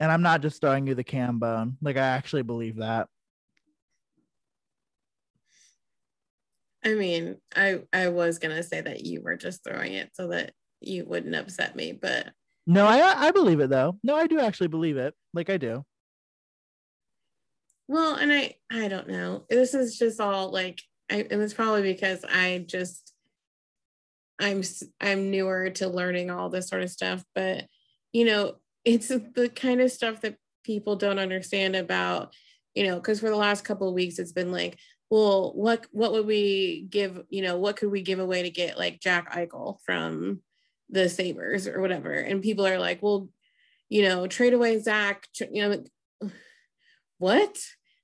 and 0.00 0.10
I'm 0.10 0.22
not 0.22 0.42
just 0.42 0.60
throwing 0.60 0.86
you 0.86 0.94
the 0.94 1.04
Cam 1.04 1.38
bone. 1.38 1.76
Like 1.82 1.96
I 1.96 2.06
actually 2.06 2.42
believe 2.42 2.76
that. 2.76 3.08
I 6.84 6.94
mean, 6.94 7.36
I 7.54 7.80
I 7.92 8.08
was 8.08 8.38
gonna 8.38 8.62
say 8.62 8.80
that 8.80 9.04
you 9.04 9.22
were 9.22 9.36
just 9.36 9.62
throwing 9.64 9.94
it 9.94 10.10
so 10.14 10.28
that 10.28 10.52
you 10.80 11.04
wouldn't 11.04 11.34
upset 11.34 11.76
me, 11.76 11.92
but 11.92 12.30
no, 12.66 12.86
I 12.86 13.28
I 13.28 13.30
believe 13.30 13.60
it 13.60 13.70
though. 13.70 13.98
No, 14.02 14.16
I 14.16 14.26
do 14.26 14.40
actually 14.40 14.68
believe 14.68 14.96
it. 14.96 15.14
Like 15.34 15.50
I 15.50 15.56
do. 15.56 15.84
Well, 17.88 18.14
and 18.14 18.32
I 18.32 18.54
I 18.70 18.88
don't 18.88 19.08
know. 19.08 19.44
This 19.50 19.74
is 19.74 19.98
just 19.98 20.20
all 20.20 20.50
like 20.52 20.80
I 21.10 21.26
and 21.30 21.42
it's 21.42 21.54
probably 21.54 21.82
because 21.82 22.24
I 22.24 22.64
just 22.66 23.12
I'm 24.40 24.62
I'm 25.00 25.30
newer 25.30 25.70
to 25.70 25.88
learning 25.88 26.30
all 26.30 26.48
this 26.48 26.68
sort 26.68 26.82
of 26.82 26.90
stuff, 26.90 27.24
but 27.34 27.66
you 28.12 28.24
know, 28.24 28.54
it's 28.84 29.08
the 29.08 29.50
kind 29.54 29.80
of 29.80 29.92
stuff 29.92 30.20
that 30.22 30.36
people 30.64 30.96
don't 30.96 31.18
understand 31.18 31.76
about, 31.76 32.32
you 32.74 32.86
know, 32.86 32.96
because 32.96 33.20
for 33.20 33.28
the 33.28 33.36
last 33.36 33.64
couple 33.64 33.88
of 33.88 33.94
weeks 33.94 34.18
it's 34.18 34.32
been 34.32 34.52
like, 34.52 34.78
well, 35.10 35.52
what 35.54 35.86
what 35.90 36.12
would 36.12 36.26
we 36.26 36.86
give? 36.88 37.24
You 37.28 37.42
know, 37.42 37.58
what 37.58 37.76
could 37.76 37.90
we 37.90 38.02
give 38.02 38.20
away 38.20 38.44
to 38.44 38.50
get 38.50 38.78
like 38.78 39.00
Jack 39.00 39.32
Eichel 39.32 39.78
from 39.84 40.40
the 40.88 41.08
Sabres 41.08 41.66
or 41.66 41.80
whatever? 41.80 42.12
And 42.12 42.42
people 42.42 42.66
are 42.66 42.78
like, 42.78 43.02
well, 43.02 43.28
you 43.88 44.02
know, 44.02 44.28
trade 44.28 44.54
away 44.54 44.78
Zach. 44.78 45.26
You 45.50 45.68
know, 45.68 45.84
what? 47.18 47.58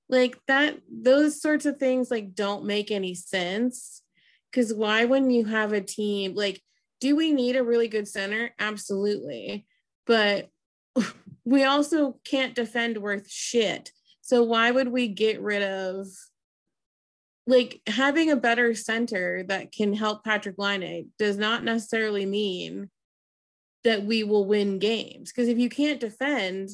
Like 0.08 0.36
that? 0.48 0.78
Those 0.90 1.40
sorts 1.40 1.64
of 1.64 1.78
things 1.78 2.10
like 2.10 2.34
don't 2.34 2.66
make 2.66 2.90
any 2.90 3.14
sense. 3.14 4.02
Because 4.50 4.74
why 4.74 5.04
wouldn't 5.04 5.32
you 5.32 5.44
have 5.44 5.72
a 5.72 5.80
team 5.80 6.34
like? 6.34 6.60
Do 6.98 7.14
we 7.14 7.30
need 7.30 7.56
a 7.56 7.62
really 7.62 7.88
good 7.88 8.08
center? 8.08 8.52
Absolutely, 8.58 9.66
but 10.06 10.48
we 11.44 11.62
also 11.62 12.18
can't 12.24 12.54
defend 12.54 12.98
worth 12.98 13.30
shit. 13.30 13.92
So 14.22 14.42
why 14.42 14.70
would 14.72 14.88
we 14.88 15.06
get 15.06 15.40
rid 15.40 15.62
of 15.62 16.08
like 17.46 17.80
having 17.86 18.30
a 18.30 18.36
better 18.36 18.74
center 18.74 19.44
that 19.44 19.72
can 19.72 19.92
help 19.92 20.24
Patrik 20.24 20.58
Laine 20.58 21.10
does 21.18 21.36
not 21.36 21.62
necessarily 21.62 22.26
mean 22.26 22.90
that 23.84 24.04
we 24.04 24.24
will 24.24 24.44
win 24.44 24.78
games. 24.80 25.32
Because 25.32 25.48
if 25.48 25.58
you 25.58 25.68
can't 25.68 26.00
defend, 26.00 26.70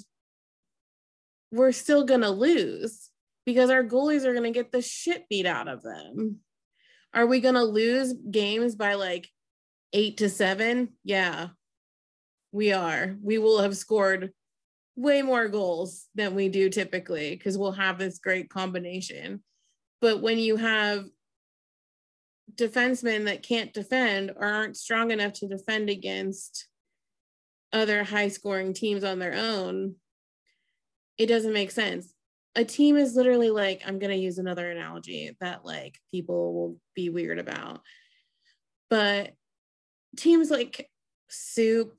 we're 1.51 1.73
still 1.73 2.05
to 2.23 2.31
lose 2.31 3.11
because 3.45 3.69
our 3.69 3.85
goalies 3.85 4.25
are 4.25 4.33
to 4.45 4.51
get 4.51 4.73
the 4.73 4.81
shit 4.81 5.29
beat 5.29 5.45
out 5.45 5.69
of 5.69 5.83
them. 5.83 6.39
Are 7.13 7.27
we 7.27 7.41
to 7.55 7.65
lose 7.65 8.15
games 8.31 8.75
by 8.75 8.95
like 8.95 9.29
eight 9.93 10.17
to 10.19 10.31
seven? 10.31 10.95
Yeah, 11.05 11.49
we 12.51 12.73
are. 12.73 13.17
We 13.23 13.37
will 13.37 13.61
have 13.61 13.77
scored 13.77 14.33
way 14.97 15.21
more 15.21 15.49
goals 15.49 16.07
than 16.15 16.35
we 16.35 16.49
do 16.49 16.71
typically 16.71 17.37
because 17.37 17.59
we'll 17.59 17.73
have 17.73 17.99
this 17.99 18.19
great 18.19 18.49
combination. 18.49 19.43
But 20.03 20.21
when 20.21 20.39
you 20.39 20.57
have 20.57 21.07
defensemen 22.57 23.27
that 23.27 23.45
can't 23.45 23.73
defend 23.73 24.33
or 24.37 24.45
aren't 24.45 24.77
strong 24.77 25.13
enough 25.13 25.33
to 25.35 25.49
defend 25.49 25.89
against 25.89 26.67
other 27.73 28.03
high 28.03 28.29
scoring 28.29 28.75
teams 28.75 29.05
on 29.05 29.21
their 29.21 29.35
own, 29.35 29.95
it 31.19 31.27
doesn't 31.27 31.53
make 31.53 31.71
sense. 31.71 32.13
A 32.57 32.65
team 32.65 32.97
is 32.97 33.15
literally 33.15 33.51
like, 33.51 33.83
I'm 33.87 34.01
going 34.01 34.11
to 34.11 34.23
use 34.23 34.39
another 34.39 34.69
analogy 34.71 35.35
that 35.41 35.65
like 35.65 35.99
people 36.11 36.53
will 36.53 36.77
be 36.97 37.09
weird 37.09 37.39
about. 37.39 37.81
But 38.91 39.35
teams 40.17 40.51
like 40.51 40.91
soup, 41.29 41.95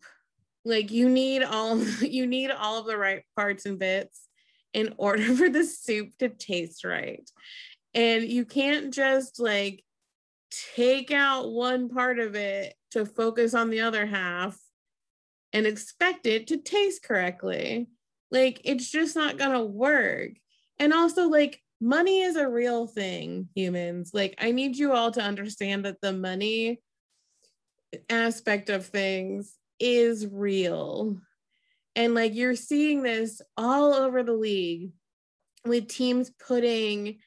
like 0.65 0.91
you 0.91 1.07
need 1.07 1.41
all 1.41 1.77
you 2.01 2.27
need 2.27 2.51
all 2.51 2.79
of 2.79 2.85
the 2.85 2.97
right 2.97 3.23
parts 3.37 3.65
and 3.65 3.79
bits 3.79 4.27
in 4.73 4.93
order 4.97 5.23
for 5.35 5.49
the 5.49 5.63
soup 5.63 6.09
to 6.19 6.29
taste 6.29 6.83
right. 6.83 7.27
And 7.93 8.23
you 8.23 8.45
can't 8.45 8.93
just 8.93 9.39
like 9.39 9.83
take 10.73 11.11
out 11.11 11.51
one 11.51 11.89
part 11.89 12.19
of 12.19 12.35
it 12.35 12.73
to 12.91 13.05
focus 13.05 13.53
on 13.53 13.69
the 13.69 13.81
other 13.81 14.05
half 14.05 14.57
and 15.51 15.65
expect 15.65 16.25
it 16.25 16.47
to 16.47 16.57
taste 16.57 17.03
correctly. 17.03 17.87
Like 18.31 18.61
it's 18.63 18.89
just 18.89 19.15
not 19.15 19.37
gonna 19.37 19.63
work. 19.63 20.31
And 20.79 20.93
also, 20.93 21.27
like, 21.27 21.61
money 21.79 22.21
is 22.21 22.35
a 22.35 22.49
real 22.49 22.87
thing, 22.87 23.49
humans. 23.55 24.11
Like, 24.13 24.35
I 24.39 24.51
need 24.51 24.75
you 24.75 24.93
all 24.93 25.11
to 25.11 25.21
understand 25.21 25.85
that 25.85 26.01
the 26.01 26.13
money 26.13 26.81
aspect 28.09 28.69
of 28.69 28.85
things 28.85 29.55
is 29.79 30.25
real. 30.25 31.17
And 31.95 32.15
like 32.15 32.33
you're 32.33 32.55
seeing 32.55 33.03
this 33.03 33.41
all 33.55 33.93
over 33.93 34.23
the 34.23 34.33
league 34.33 34.91
with 35.65 35.87
teams 35.87 36.31
putting 36.31 37.19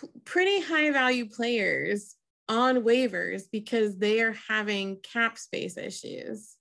p- 0.00 0.08
pretty 0.24 0.60
high 0.60 0.90
value 0.90 1.28
players 1.28 2.16
on 2.48 2.82
waivers 2.82 3.44
because 3.50 3.96
they 3.96 4.20
are 4.20 4.36
having 4.48 4.98
cap 5.02 5.38
space 5.38 5.76
issues. 5.76 6.56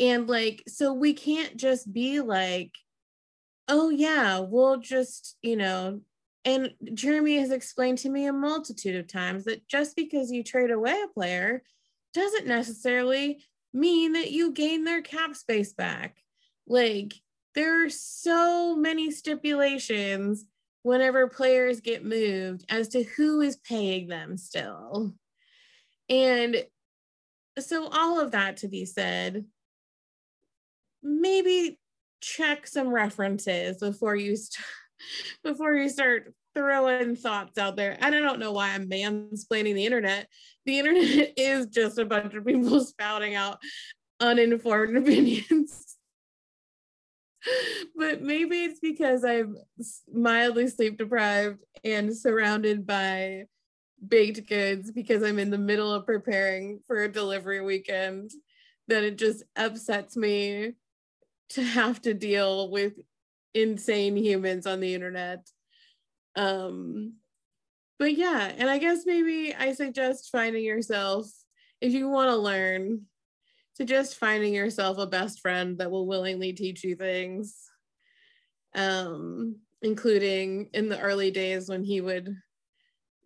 And 0.00 0.28
like, 0.28 0.62
so 0.68 0.92
we 0.92 1.12
can't 1.12 1.56
just 1.56 1.92
be 1.92 2.20
like, 2.20 2.72
oh, 3.66 3.90
yeah, 3.90 4.38
we'll 4.38 4.78
just, 4.78 5.36
you 5.42 5.56
know, 5.56 6.00
and 6.44 6.72
Jeremy 6.94 7.38
has 7.38 7.50
explained 7.50 7.98
to 7.98 8.08
me 8.08 8.26
a 8.26 8.32
multitude 8.32 8.96
of 8.96 9.06
times 9.06 9.44
that 9.44 9.66
just 9.68 9.96
because 9.96 10.30
you 10.30 10.42
trade 10.42 10.70
away 10.70 11.02
a 11.04 11.12
player 11.12 11.62
doesn't 12.14 12.46
necessarily 12.46 13.42
mean 13.74 14.12
that 14.12 14.30
you 14.30 14.52
gain 14.52 14.84
their 14.84 15.02
cap 15.02 15.34
space 15.34 15.72
back. 15.72 16.16
Like, 16.66 17.14
there 17.54 17.84
are 17.84 17.90
so 17.90 18.76
many 18.76 19.10
stipulations 19.10 20.44
whenever 20.82 21.28
players 21.28 21.80
get 21.80 22.04
moved 22.04 22.64
as 22.68 22.88
to 22.88 23.02
who 23.02 23.40
is 23.40 23.56
paying 23.56 24.08
them 24.08 24.36
still. 24.36 25.14
And 26.08 26.64
so, 27.58 27.88
all 27.88 28.20
of 28.20 28.32
that 28.32 28.58
to 28.58 28.68
be 28.68 28.84
said, 28.84 29.44
maybe 31.02 31.78
check 32.20 32.66
some 32.66 32.88
references 32.88 33.78
before 33.78 34.16
you 34.16 34.36
st- 34.36 34.64
before 35.44 35.74
you 35.74 35.88
start 35.88 36.34
throwing 36.54 37.14
thoughts 37.14 37.58
out 37.58 37.76
there. 37.76 37.96
And 38.00 38.14
I 38.14 38.20
don't 38.20 38.40
know 38.40 38.52
why 38.52 38.70
I'm 38.70 38.88
mansplaining 38.88 39.74
the 39.74 39.86
internet. 39.86 40.28
The 40.66 40.78
internet 40.78 41.32
is 41.36 41.66
just 41.66 41.98
a 41.98 42.04
bunch 42.04 42.34
of 42.34 42.44
people 42.44 42.80
spouting 42.84 43.34
out 43.34 43.58
uninformed 44.20 44.96
opinions. 44.96 45.97
but 47.96 48.22
maybe 48.22 48.64
it's 48.64 48.80
because 48.80 49.24
I'm 49.24 49.56
mildly 50.12 50.68
sleep 50.68 50.98
deprived 50.98 51.64
and 51.84 52.16
surrounded 52.16 52.86
by 52.86 53.44
baked 54.06 54.46
goods 54.48 54.90
because 54.90 55.22
I'm 55.22 55.38
in 55.38 55.50
the 55.50 55.58
middle 55.58 55.92
of 55.92 56.06
preparing 56.06 56.80
for 56.86 57.02
a 57.02 57.12
delivery 57.12 57.60
weekend 57.60 58.30
that 58.88 59.04
it 59.04 59.18
just 59.18 59.42
upsets 59.56 60.16
me 60.16 60.74
to 61.50 61.62
have 61.62 62.00
to 62.02 62.14
deal 62.14 62.70
with 62.70 62.94
insane 63.54 64.16
humans 64.16 64.66
on 64.66 64.80
the 64.80 64.94
internet. 64.94 65.48
Um, 66.36 67.14
but 67.98 68.16
yeah, 68.16 68.52
and 68.56 68.70
I 68.70 68.78
guess 68.78 69.04
maybe 69.04 69.54
I 69.54 69.72
suggest 69.72 70.30
finding 70.30 70.64
yourself 70.64 71.26
if 71.80 71.92
you 71.92 72.08
want 72.08 72.30
to 72.30 72.36
learn 72.36 73.02
to 73.78 73.84
just 73.84 74.16
finding 74.16 74.54
yourself 74.54 74.98
a 74.98 75.06
best 75.06 75.40
friend 75.40 75.78
that 75.78 75.90
will 75.90 76.06
willingly 76.06 76.52
teach 76.52 76.84
you 76.84 76.94
things. 76.94 77.56
Um, 78.74 79.56
including 79.82 80.68
in 80.72 80.88
the 80.88 81.00
early 81.00 81.30
days 81.30 81.68
when 81.68 81.84
he 81.84 82.00
would 82.00 82.36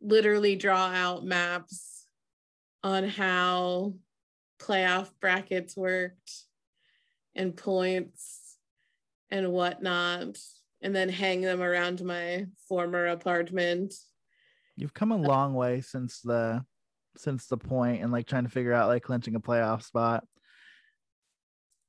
literally 0.00 0.56
draw 0.56 0.88
out 0.88 1.24
maps 1.24 2.06
on 2.82 3.08
how 3.08 3.94
playoff 4.60 5.10
brackets 5.20 5.76
worked 5.76 6.44
and 7.34 7.56
points 7.56 8.58
and 9.30 9.50
whatnot, 9.50 10.36
and 10.82 10.94
then 10.94 11.08
hang 11.08 11.40
them 11.40 11.62
around 11.62 12.04
my 12.04 12.46
former 12.68 13.06
apartment. 13.06 13.94
You've 14.76 14.92
come 14.92 15.12
a 15.12 15.16
long 15.16 15.54
way 15.54 15.80
since 15.80 16.20
the 16.20 16.64
since 17.16 17.46
the 17.46 17.56
point 17.56 18.02
and 18.02 18.10
like 18.10 18.26
trying 18.26 18.44
to 18.44 18.50
figure 18.50 18.72
out 18.72 18.88
like 18.88 19.02
clinching 19.02 19.34
a 19.34 19.40
playoff 19.40 19.82
spot. 19.82 20.24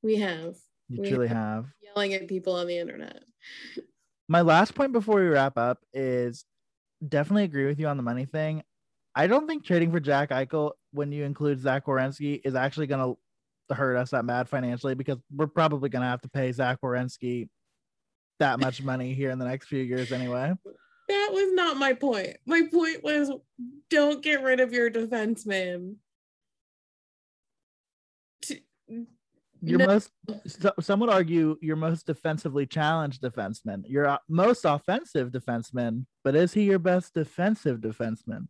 We 0.04 0.18
have. 0.18 0.56
You 0.90 1.02
We 1.02 1.10
truly 1.10 1.28
have. 1.28 1.66
Yelling 1.82 2.14
at 2.14 2.28
people 2.28 2.56
on 2.56 2.68
the 2.68 2.78
internet. 2.78 3.24
My 4.28 4.42
last 4.42 4.76
point 4.76 4.92
before 4.92 5.22
we 5.22 5.28
wrap 5.28 5.58
up 5.58 5.80
is 5.94 6.46
definitely 7.08 7.44
agree 7.44 7.66
with 7.66 7.80
you 7.80 7.88
on 7.88 7.98
the 7.98 8.04
money 8.04 8.26
thing. 8.26 8.64
I 9.16 9.28
don't 9.28 9.48
think 9.48 9.64
trading 9.64 9.92
for 9.92 10.00
Jack 10.00 10.30
Eichel 10.30 10.72
when 10.92 11.12
you 11.12 11.24
include 11.24 11.62
Zach 11.62 11.86
Werenski 11.86 12.42
is 12.44 12.56
actually 12.56 12.88
going 12.88 13.16
to 13.70 13.76
hurt 13.76 13.96
us 13.96 14.12
that 14.12 14.26
bad 14.28 14.50
financially 14.50 14.96
because 14.96 15.18
we're 15.34 15.48
probably 15.48 15.90
going 15.90 16.02
to 16.02 16.08
have 16.08 16.22
to 16.22 16.30
pay 16.30 16.52
Zach 16.52 16.80
Werenski 16.82 17.48
that 18.40 18.60
much 18.60 18.82
money 18.82 19.14
here 19.14 19.30
in 19.30 19.40
the 19.40 19.46
next 19.46 19.68
few 19.68 19.82
years 19.84 20.12
anyway. 20.12 20.54
That 21.10 21.30
was 21.32 21.54
not 21.54 21.78
my 21.78 21.94
point. 21.94 22.38
My 22.46 22.64
point 22.72 23.04
was 23.04 23.32
don't 23.90 24.24
get 24.24 24.42
rid 24.42 24.60
of 24.60 24.74
your 24.74 24.90
defenseman. 24.90 25.96
Your 29.66 29.80
No. 29.80 29.86
most, 29.86 30.12
so- 30.46 30.74
some 30.82 31.00
would 31.00 31.10
argue, 31.10 31.58
your 31.62 31.78
most 31.78 32.06
defensively 32.06 32.66
challenged 32.66 33.22
defenseman, 33.22 33.84
your 33.88 34.08
uh, 34.08 34.18
most 34.28 34.66
offensive 34.66 35.32
defenseman, 35.32 36.06
but 36.24 36.36
is 36.36 36.54
he 36.54 36.64
your 36.64 36.80
best 36.80 37.14
defensive 37.14 37.80
defenseman? 37.80 38.48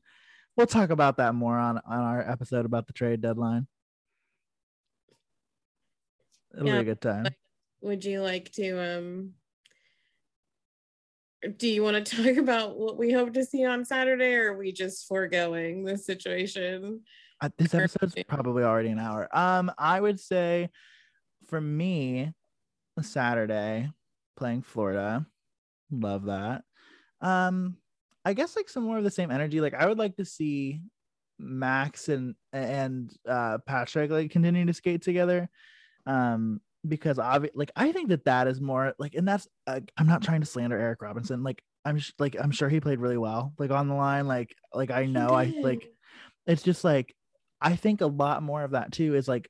We'll 0.57 0.67
talk 0.67 0.89
about 0.89 1.17
that 1.17 1.35
more 1.35 1.57
on 1.57 1.79
on 1.85 1.99
our 1.99 2.27
episode 2.27 2.65
about 2.65 2.87
the 2.87 2.93
trade 2.93 3.21
deadline. 3.21 3.67
It'll 6.55 6.67
Yeah, 6.67 6.75
be 6.75 6.79
a 6.81 6.83
good 6.83 7.01
time. 7.01 7.27
Would 7.81 8.05
you 8.05 8.21
like 8.21 8.51
to 8.53 8.97
um 8.97 9.33
do 11.57 11.67
you 11.67 11.83
want 11.83 12.05
to 12.05 12.15
talk 12.23 12.37
about 12.37 12.77
what 12.77 12.97
we 12.97 13.11
hope 13.11 13.33
to 13.33 13.45
see 13.45 13.65
on 13.65 13.85
Saturday 13.85 14.33
or 14.33 14.53
are 14.53 14.57
we 14.57 14.71
just 14.71 15.07
foregoing 15.07 15.83
this 15.83 16.05
situation? 16.05 17.01
Uh, 17.41 17.49
this 17.57 17.73
episode's 17.73 18.15
probably 18.27 18.63
already 18.63 18.89
an 18.89 18.99
hour. 18.99 19.27
Um, 19.35 19.71
I 19.77 19.99
would 19.99 20.19
say 20.19 20.69
for 21.53 21.61
me, 21.61 22.33
a 22.97 23.03
Saturday 23.03 23.87
playing 24.35 24.63
Florida, 24.63 25.23
love 25.91 26.25
that. 26.25 26.63
Um, 27.21 27.77
I 28.25 28.33
guess 28.33 28.55
like 28.55 28.69
some 28.69 28.85
more 28.85 28.97
of 28.97 29.03
the 29.03 29.11
same 29.11 29.29
energy. 29.29 29.61
Like 29.61 29.75
I 29.75 29.85
would 29.85 29.99
like 29.99 30.15
to 30.15 30.25
see 30.25 30.81
Max 31.37 32.09
and 32.09 32.33
and 32.53 33.15
uh 33.29 33.59
Patrik 33.69 34.09
like 34.09 34.31
continue 34.31 34.65
to 34.65 34.73
skate 34.73 35.03
together. 35.03 35.47
Um, 36.07 36.59
because 36.87 37.17
obvi- 37.17 37.51
like 37.53 37.69
I 37.75 37.91
think 37.91 38.09
that 38.09 38.25
that 38.25 38.47
is 38.47 38.59
more 38.59 38.95
like, 38.97 39.13
and 39.13 39.27
that's 39.27 39.47
uh, 39.67 39.81
I'm 39.95 40.07
not 40.07 40.23
trying 40.23 40.41
to 40.41 40.47
slander 40.47 40.79
Eric 40.79 41.03
Robinson. 41.03 41.43
Like 41.43 41.61
I'm 41.85 41.99
sh- 41.99 42.13
like 42.17 42.35
I'm 42.41 42.49
sure 42.49 42.67
he 42.67 42.79
played 42.79 42.99
really 42.99 43.19
well. 43.19 43.53
Like 43.59 43.69
on 43.69 43.89
the 43.89 43.93
line, 43.93 44.27
like 44.27 44.55
like 44.73 44.89
I 44.89 45.05
know 45.05 45.29
I 45.29 45.53
like 45.61 45.87
it's 46.47 46.63
just 46.63 46.83
like 46.83 47.13
I 47.61 47.75
think 47.75 48.01
a 48.01 48.07
lot 48.07 48.41
more 48.41 48.63
of 48.63 48.71
that 48.71 48.91
too 48.91 49.13
is 49.13 49.27
like 49.27 49.47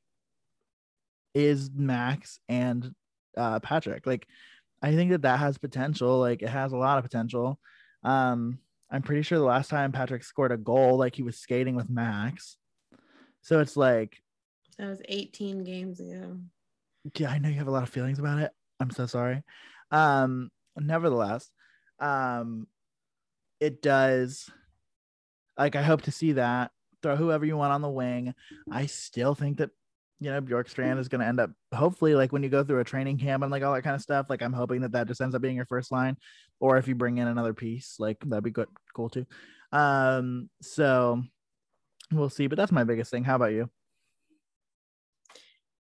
is 1.33 1.69
Max 1.73 2.39
and 2.49 2.93
uh 3.37 3.59
Patrik. 3.59 4.05
Like 4.05 4.27
I 4.81 4.93
think 4.93 5.11
that 5.11 5.21
that 5.23 5.39
has 5.39 5.57
potential. 5.57 6.19
Like 6.19 6.41
it 6.41 6.49
has 6.49 6.71
a 6.73 6.77
lot 6.77 6.97
of 6.97 7.03
potential. 7.03 7.59
Um 8.03 8.59
I'm 8.91 9.01
pretty 9.01 9.23
sure 9.23 9.39
the 9.39 9.43
last 9.45 9.69
time 9.69 9.91
Patrik 9.91 10.23
scored 10.23 10.51
a 10.51 10.57
goal 10.57 10.97
like 10.97 11.15
he 11.15 11.23
was 11.23 11.37
skating 11.39 11.75
with 11.75 11.89
Max. 11.89 12.57
So 13.41 13.59
it's 13.59 13.75
like 13.75 14.21
That 14.77 14.89
was 14.89 15.01
18 15.07 15.63
games 15.63 15.99
ago. 15.99 16.37
yeah, 17.17 17.31
I 17.31 17.39
know 17.39 17.49
you 17.49 17.55
have 17.55 17.67
a 17.67 17.71
lot 17.71 17.83
of 17.83 17.89
feelings 17.89 18.19
about 18.19 18.39
it. 18.39 18.51
I'm 18.79 18.91
so 18.91 19.05
sorry. 19.05 19.43
Um, 19.91 20.49
nevertheless, 20.77 21.49
um, 21.99 22.67
it 23.59 23.81
does. 23.81 24.49
Like, 25.57 25.75
I 25.75 25.83
hope 25.83 26.01
to 26.03 26.11
see 26.11 26.33
that. 26.33 26.71
Throw 27.01 27.15
whoever 27.15 27.45
you 27.45 27.55
want 27.57 27.73
on 27.73 27.81
the 27.81 27.89
wing. 27.89 28.33
I 28.71 28.85
still 28.87 29.35
think 29.35 29.57
that 29.57 29.69
you 30.23 30.31
know 30.31 30.41
Bjorkstrand 30.41 30.99
is 30.99 31.09
going 31.09 31.21
to 31.21 31.27
end 31.27 31.39
up. 31.39 31.51
Hopefully, 31.73 32.15
like 32.15 32.31
when 32.31 32.43
you 32.43 32.49
go 32.49 32.63
through 32.63 32.79
a 32.79 32.83
training 32.83 33.17
camp 33.17 33.43
and 33.43 33.51
like 33.51 33.61
all 33.63 33.73
that 33.73 33.81
kind 33.81 33.95
of 33.95 34.01
stuff. 34.01 34.27
Like, 34.29 34.41
I'm 34.41 34.53
hoping 34.53 34.81
that 34.81 34.93
that 34.93 35.07
just 35.07 35.21
ends 35.21 35.35
up 35.35 35.41
being 35.41 35.55
your 35.55 35.65
first 35.65 35.91
line, 35.91 36.15
or 36.59 36.77
if 36.77 36.87
you 36.87 36.95
bring 36.95 37.17
in 37.17 37.27
another 37.27 37.53
piece, 37.53 37.95
like 37.99 38.17
that'd 38.25 38.43
be 38.43 38.51
good, 38.51 38.69
cool 38.95 39.09
too. 39.09 39.25
Um, 39.71 40.49
so 40.61 41.21
we'll 42.11 42.29
see. 42.29 42.47
But 42.47 42.57
that's 42.57 42.71
my 42.71 42.83
biggest 42.85 43.11
thing. 43.11 43.23
How 43.23 43.35
about 43.35 43.51
you? 43.51 43.69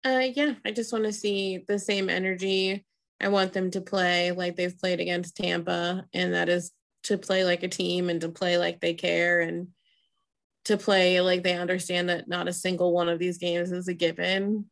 Uh, 0.04 0.28
yeah, 0.34 0.54
I 0.66 0.72
just 0.72 0.92
want 0.92 1.06
to 1.06 1.14
see 1.14 1.64
the 1.68 1.80
same 1.80 2.10
energy. 2.10 2.86
I 3.22 3.30
want 3.30 3.54
them 3.54 3.72
to 3.72 3.82
play 3.82 4.32
like 4.32 4.56
they've 4.56 4.78
played 4.78 5.00
against 5.00 5.38
Tampa, 5.38 6.06
and 6.14 6.34
that 6.34 6.50
is 6.50 6.72
to 7.04 7.18
play 7.18 7.44
like 7.44 7.62
a 7.62 7.68
team 7.68 8.10
and 8.10 8.22
to 8.22 8.30
play 8.30 8.58
like 8.58 8.82
they 8.82 8.96
care 8.96 9.42
and 9.42 9.68
to 10.66 10.78
play 10.78 11.22
like 11.22 11.44
they 11.44 11.56
understand 11.58 12.10
that 12.10 12.28
not 12.28 12.48
a 12.48 12.54
single 12.54 12.92
one 12.92 13.10
of 13.10 13.20
these 13.20 13.38
games 13.38 13.72
is 13.72 13.88
a 13.88 13.94
given. 13.94 14.66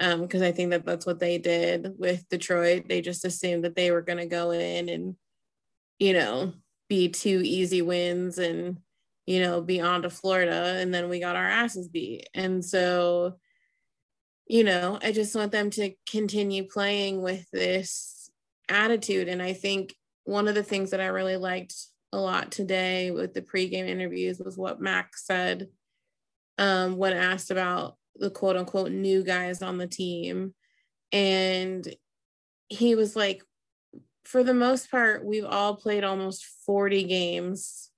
Um, 0.00 0.22
because 0.22 0.42
I 0.42 0.52
think 0.52 0.70
that 0.70 0.86
that's 0.86 1.06
what 1.06 1.18
they 1.18 1.38
did 1.38 1.94
with 1.98 2.28
Detroit. 2.28 2.84
They 2.88 3.00
just 3.00 3.24
assumed 3.24 3.64
that 3.64 3.74
they 3.74 3.90
were 3.90 4.02
going 4.02 4.18
to 4.18 4.26
go 4.26 4.52
in 4.52 4.88
and, 4.88 5.16
you 5.98 6.12
know, 6.12 6.52
be 6.88 7.08
two 7.08 7.42
easy 7.44 7.82
wins 7.82 8.38
and, 8.38 8.78
you 9.26 9.40
know, 9.40 9.60
be 9.60 9.80
on 9.80 10.02
to 10.02 10.10
Florida. 10.10 10.76
And 10.78 10.94
then 10.94 11.08
we 11.08 11.18
got 11.18 11.34
our 11.34 11.48
asses 11.48 11.88
beat. 11.88 12.28
And 12.32 12.64
so, 12.64 13.38
you 14.46 14.62
know, 14.62 15.00
I 15.02 15.10
just 15.10 15.34
want 15.34 15.50
them 15.50 15.70
to 15.70 15.92
continue 16.08 16.64
playing 16.68 17.20
with 17.20 17.50
this 17.50 18.30
attitude. 18.68 19.28
And 19.28 19.42
I 19.42 19.52
think 19.52 19.96
one 20.24 20.46
of 20.46 20.54
the 20.54 20.62
things 20.62 20.92
that 20.92 21.00
I 21.00 21.06
really 21.06 21.36
liked 21.36 21.74
a 22.12 22.18
lot 22.18 22.50
today 22.50 23.10
with 23.10 23.34
the 23.34 23.42
pregame 23.42 23.88
interviews 23.88 24.38
was 24.38 24.56
what 24.56 24.80
Max 24.80 25.26
said 25.26 25.68
um, 26.56 26.96
when 26.96 27.12
asked 27.12 27.50
about 27.50 27.96
the 28.16 28.30
quote 28.30 28.56
unquote 28.56 28.90
new 28.90 29.22
guys 29.22 29.62
on 29.62 29.78
the 29.78 29.86
team. 29.86 30.54
And 31.12 31.86
he 32.68 32.94
was 32.94 33.14
like, 33.14 33.42
for 34.24 34.42
the 34.42 34.54
most 34.54 34.90
part, 34.90 35.24
we've 35.24 35.44
all 35.44 35.76
played 35.76 36.04
almost 36.04 36.44
40 36.66 37.04
games 37.04 37.90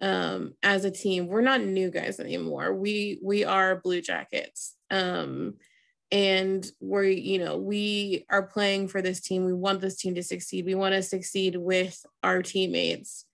um, 0.00 0.54
as 0.62 0.84
a 0.84 0.90
team. 0.90 1.26
We're 1.26 1.42
not 1.42 1.60
new 1.60 1.90
guys 1.90 2.18
anymore. 2.18 2.74
We 2.74 3.18
we 3.22 3.44
are 3.44 3.76
Blue 3.76 4.00
Jackets. 4.00 4.76
Um, 4.90 5.54
and 6.12 6.70
we're, 6.78 7.04
you 7.04 7.38
know, 7.38 7.56
we 7.56 8.26
are 8.30 8.42
playing 8.42 8.88
for 8.88 9.00
this 9.00 9.20
team. 9.20 9.46
We 9.46 9.54
want 9.54 9.80
this 9.80 9.96
team 9.96 10.14
to 10.16 10.22
succeed. 10.22 10.66
We 10.66 10.74
want 10.74 10.94
to 10.94 11.02
succeed 11.02 11.56
with 11.56 12.04
our 12.22 12.42
teammates 12.42 13.24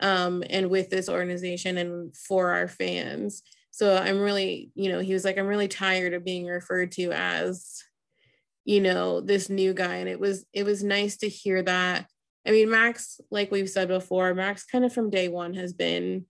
um, 0.00 0.42
and 0.48 0.70
with 0.70 0.88
this 0.88 1.10
organization 1.10 1.76
and 1.76 2.16
for 2.16 2.52
our 2.52 2.66
fans. 2.66 3.42
So 3.70 3.94
I'm 3.94 4.20
really, 4.20 4.70
you 4.74 4.90
know, 4.90 5.00
he 5.00 5.12
was 5.12 5.24
like, 5.24 5.36
I'm 5.36 5.46
really 5.46 5.68
tired 5.68 6.14
of 6.14 6.24
being 6.24 6.46
referred 6.46 6.92
to 6.92 7.12
as, 7.12 7.82
you 8.64 8.80
know, 8.80 9.20
this 9.20 9.50
new 9.50 9.74
guy. 9.74 9.96
And 9.96 10.08
it 10.08 10.18
was, 10.18 10.46
it 10.54 10.64
was 10.64 10.82
nice 10.82 11.18
to 11.18 11.28
hear 11.28 11.62
that. 11.62 12.06
I 12.46 12.52
mean, 12.52 12.70
Max, 12.70 13.20
like 13.30 13.50
we've 13.50 13.68
said 13.68 13.88
before, 13.88 14.32
Max 14.32 14.64
kind 14.64 14.84
of 14.84 14.94
from 14.94 15.10
day 15.10 15.28
one 15.28 15.54
has 15.54 15.74
been, 15.74 16.24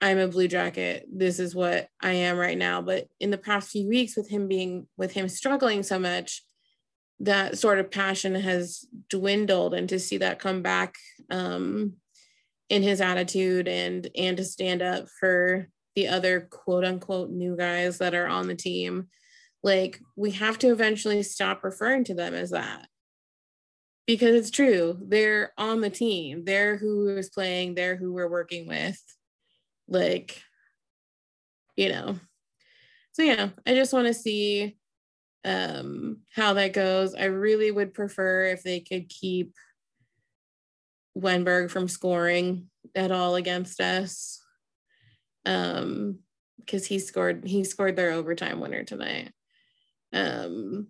I'm 0.00 0.18
a 0.18 0.28
blue 0.28 0.48
jacket. 0.48 1.06
This 1.12 1.38
is 1.38 1.54
what 1.54 1.88
I 2.00 2.12
am 2.12 2.36
right 2.36 2.56
now. 2.56 2.82
But 2.82 3.08
in 3.18 3.30
the 3.30 3.38
past 3.38 3.70
few 3.70 3.88
weeks, 3.88 4.16
with 4.16 4.28
him 4.28 4.46
being, 4.46 4.86
with 4.96 5.12
him 5.12 5.28
struggling 5.28 5.82
so 5.82 5.98
much, 5.98 6.42
that 7.20 7.58
sort 7.58 7.80
of 7.80 7.90
passion 7.90 8.34
has 8.36 8.84
dwindled. 9.08 9.74
And 9.74 9.88
to 9.88 9.98
see 9.98 10.18
that 10.18 10.38
come 10.38 10.62
back 10.62 10.94
um, 11.30 11.94
in 12.68 12.82
his 12.82 13.00
attitude 13.00 13.66
and 13.66 14.08
and 14.14 14.36
to 14.36 14.44
stand 14.44 14.82
up 14.82 15.06
for 15.18 15.68
the 15.96 16.08
other 16.08 16.42
quote 16.50 16.84
unquote 16.84 17.30
new 17.30 17.56
guys 17.56 17.98
that 17.98 18.14
are 18.14 18.28
on 18.28 18.46
the 18.46 18.54
team. 18.54 19.08
Like, 19.64 20.00
we 20.14 20.30
have 20.32 20.58
to 20.60 20.70
eventually 20.70 21.24
stop 21.24 21.64
referring 21.64 22.04
to 22.04 22.14
them 22.14 22.34
as 22.34 22.50
that 22.50 22.86
because 24.06 24.36
it's 24.36 24.50
true. 24.50 24.96
They're 25.02 25.52
on 25.58 25.80
the 25.80 25.90
team, 25.90 26.44
they're 26.44 26.76
who 26.76 27.08
is 27.16 27.30
playing, 27.30 27.74
they're 27.74 27.96
who 27.96 28.12
we're 28.12 28.30
working 28.30 28.68
with. 28.68 29.00
Like, 29.88 30.42
you 31.76 31.88
know. 31.88 32.18
So, 33.12 33.22
yeah, 33.22 33.50
I 33.66 33.74
just 33.74 33.92
want 33.92 34.06
to 34.06 34.14
see 34.14 34.76
um 35.44 36.18
how 36.34 36.54
that 36.54 36.72
goes. 36.72 37.14
I 37.14 37.24
really 37.24 37.70
would 37.70 37.94
prefer 37.94 38.44
if 38.46 38.62
they 38.62 38.80
could 38.80 39.08
keep 39.08 39.54
Wennberg 41.16 41.70
from 41.70 41.88
scoring 41.88 42.68
at 42.94 43.10
all 43.10 43.34
against 43.34 43.80
us 43.80 44.40
um 45.46 46.18
because 46.58 46.86
he 46.86 46.98
scored 46.98 47.44
he 47.44 47.64
scored 47.64 47.96
their 47.96 48.12
overtime 48.12 48.60
winner 48.60 48.84
tonight 48.84 49.32
um 50.12 50.88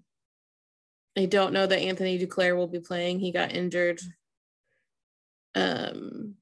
i 1.17 1.25
don't 1.25 1.53
know 1.53 1.67
that 1.67 1.81
anthony 1.81 2.19
duclair 2.19 2.57
will 2.57 2.67
be 2.67 2.81
playing 2.81 3.21
he 3.21 3.31
got 3.31 3.55
injured 3.55 4.01
um 5.55 6.35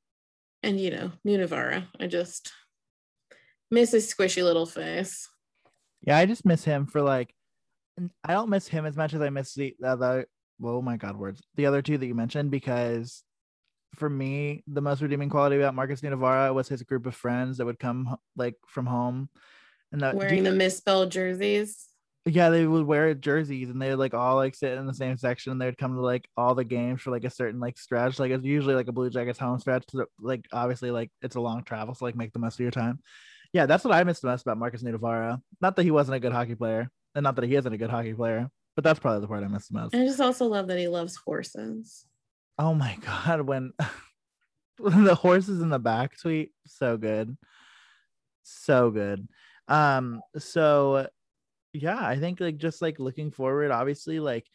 and 0.63 0.81
you 0.81 0.91
know 0.91 1.13
Nutivaara, 1.27 1.87
i 2.01 2.07
just 2.07 2.53
miss 3.71 3.93
his 3.93 4.13
squishy 4.13 4.43
little 4.43 4.67
face. 4.67 5.29
Yeah 6.03 6.19
i 6.19 6.27
just 6.27 6.45
miss 6.45 6.65
him 6.65 6.87
for 6.87 7.03
like 7.03 7.35
i 8.25 8.33
don't 8.33 8.51
miss 8.51 8.69
him 8.69 8.87
as 8.87 8.97
much 8.97 9.15
as 9.15 9.21
i 9.21 9.31
miss 9.31 9.55
the 9.55 9.75
other 9.85 10.27
oh 10.63 10.83
my 10.83 10.97
god 10.97 11.17
words 11.17 11.43
the 11.55 11.67
other 11.67 11.83
two 11.83 11.99
that 11.99 12.07
you 12.07 12.15
mentioned 12.15 12.51
because 12.51 13.23
for 13.97 14.09
me, 14.09 14.63
the 14.67 14.81
most 14.81 15.03
redeeming 15.03 15.29
quality 15.29 15.57
about 15.57 15.75
Markus 15.75 16.01
Nutivaara 16.01 16.55
was 16.55 16.69
his 16.69 16.83
group 16.83 17.07
of 17.07 17.15
friends 17.15 17.59
that 17.59 17.65
would 17.65 17.79
come 17.79 18.17
like 18.37 18.55
from 18.67 18.87
home. 18.87 19.29
And 19.93 20.01
that 20.03 20.15
wearing 20.15 20.45
the 20.45 20.53
misspelled 20.53 21.11
jerseys. 21.11 21.87
Yeah, 22.29 22.51
they 22.51 22.67
would 22.67 22.87
wear 22.87 23.15
jerseys 23.15 23.71
and 23.71 23.81
they 23.81 23.91
would 23.91 24.01
like 24.01 24.13
all 24.13 24.35
like 24.35 24.57
sit 24.57 24.77
in 24.77 24.87
the 24.87 24.95
same 24.95 25.17
section 25.17 25.53
and 25.53 25.61
they 25.61 25.67
would 25.67 25.79
come 25.79 25.95
to 25.95 26.01
like 26.01 26.29
all 26.37 26.57
the 26.57 26.65
games 26.65 27.01
for 27.01 27.13
like 27.13 27.23
a 27.23 27.31
certain 27.31 27.61
like 27.61 27.79
stretch. 27.79 28.19
Like 28.19 28.33
it's 28.33 28.45
usually 28.45 28.75
like 28.75 28.89
a 28.89 28.93
Blue 28.93 29.11
Jackets 29.11 29.39
home 29.39 29.61
stretch. 29.61 29.85
So, 29.91 30.07
like 30.19 30.45
obviously 30.53 30.91
like 30.91 31.13
it's 31.23 31.37
a 31.37 31.41
long 31.41 31.63
travel, 31.63 31.95
so 31.95 32.05
like 32.05 32.17
make 32.17 32.33
the 32.33 32.41
most 32.41 32.55
of 32.55 32.61
your 32.61 32.73
time. 32.73 32.99
Yeah, 33.53 33.67
that's 33.67 33.85
what 33.85 33.95
I 33.95 34.03
miss 34.03 34.19
the 34.19 34.27
most 34.27 34.43
about 34.43 34.59
Markus 34.59 34.83
Nutivaara. 34.83 35.41
Not 35.61 35.77
that 35.77 35.85
he 35.85 35.93
wasn't 35.93 36.17
a 36.17 36.21
good 36.21 36.33
hockey 36.33 36.57
player, 36.57 36.91
and 37.15 37.23
not 37.23 37.37
that 37.37 37.45
he 37.45 37.55
isn't 37.55 37.73
a 37.73 37.79
good 37.79 37.91
hockey 37.91 38.13
player, 38.13 38.51
but 38.75 38.83
that's 38.83 38.99
probably 38.99 39.21
the 39.21 39.29
part 39.29 39.45
I 39.45 39.49
miss 39.49 39.69
the 39.69 39.79
most. 39.79 39.95
I 39.95 40.05
just 40.05 40.21
also 40.21 40.47
love 40.47 40.67
that 40.67 40.79
he 40.79 40.89
loves 40.89 41.17
horses. 41.17 42.07
Oh 42.59 42.75
my 42.75 42.99
god, 43.07 43.41
when 43.47 43.73
the 44.79 45.15
horses 45.15 45.61
in 45.61 45.69
the 45.69 45.79
back 45.79 46.19
tweet, 46.19 46.51
so 46.67 46.97
good. 46.97 47.37
So 48.43 48.91
good. 48.91 49.29
Um, 49.69 50.21
so 50.39 51.09
yeah, 51.83 52.05
I 52.05 52.19
think 52.19 52.41
like 52.41 52.59
just 52.59 52.83
like 52.83 52.99
looking 52.99 53.31
forward, 53.31 53.71
obviously, 53.71 54.21
like 54.21 54.47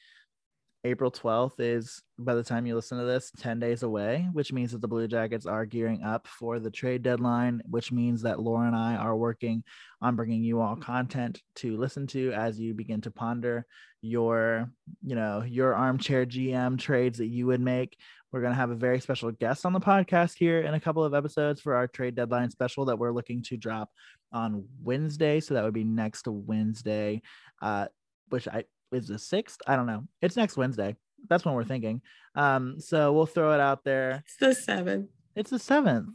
April 0.84 1.11
12th 1.11 1.59
is 1.59 2.01
by 2.17 2.34
the 2.34 2.43
time 2.43 2.65
you 2.65 2.74
listen 2.74 2.97
to 2.97 3.05
this 3.05 3.32
10 3.38 3.59
days 3.59 3.84
away, 3.84 4.28
which 4.34 4.51
means 4.51 4.72
that 4.72 4.82
the 4.82 4.88
Blue 4.88 5.07
Jackets 5.07 5.45
are 5.45 5.65
gearing 5.65 6.01
up 6.03 6.28
for 6.28 6.59
the 6.59 6.72
trade 6.72 7.03
deadline, 7.03 7.61
which 7.69 7.91
means 7.91 8.24
that 8.24 8.39
Laura 8.39 8.65
and 8.65 8.76
I 8.76 8.95
are 8.95 9.15
working 9.15 9.63
on 10.01 10.15
bringing 10.15 10.43
you 10.43 10.59
all 10.59 10.76
content 10.76 11.39
to 11.57 11.78
listen 11.78 12.07
to 12.07 12.34
as 12.34 12.59
you 12.59 12.74
begin 12.74 13.01
to 13.01 13.11
ponder 13.11 13.65
your, 14.01 14.72
you 15.05 15.15
know, 15.15 15.43
your 15.43 15.76
armchair 15.76 16.26
GM 16.26 16.80
trades 16.80 17.19
that 17.19 17.28
you 17.28 17.45
would 17.45 17.61
make. 17.61 17.95
We're 18.32 18.41
going 18.41 18.53
to 18.53 18.59
have 18.59 18.72
a 18.72 18.76
very 18.76 18.99
special 18.99 19.32
guest 19.32 19.65
on 19.67 19.74
the 19.74 19.80
podcast 19.80 20.36
here 20.36 20.61
in 20.61 20.74
a 20.74 20.80
couple 20.80 21.03
of 21.03 21.13
episodes 21.13 21.61
for 21.61 21.76
our 21.76 21.86
trade 21.86 22.15
deadline 22.15 22.49
special 22.49 22.86
that 22.86 22.97
we're 22.97 23.11
looking 23.11 23.43
to 23.43 23.57
drop 23.57 23.89
on 24.32 24.66
Wednesday. 24.84 25.40
So 25.40 25.54
that 25.54 25.64
would 25.64 25.74
be 25.74 25.84
next 25.84 26.28
Wednesday, 26.28 27.22
uh, 27.62 27.88
which 28.30 28.48
I 28.48 28.66
is 28.92 29.08
the 29.08 29.20
sixth. 29.20 29.60
I 29.68 29.76
don't 29.76 29.88
know. 29.88 30.04
It's 30.22 30.36
next 30.36 30.58
Wednesday. 30.58 30.96
That's 31.30 31.46
when 31.46 31.54
we're 31.56 31.64
thinking. 31.64 32.02
Um, 32.36 32.80
so 32.80 33.14
we'll 33.14 33.26
throw 33.26 33.54
it 33.54 33.60
out 33.60 33.84
there. 33.84 34.24
It's 34.26 34.38
the 34.38 34.54
seventh. 34.54 35.10
It's 35.36 35.50
the 35.50 35.60
seventh. 35.60 36.10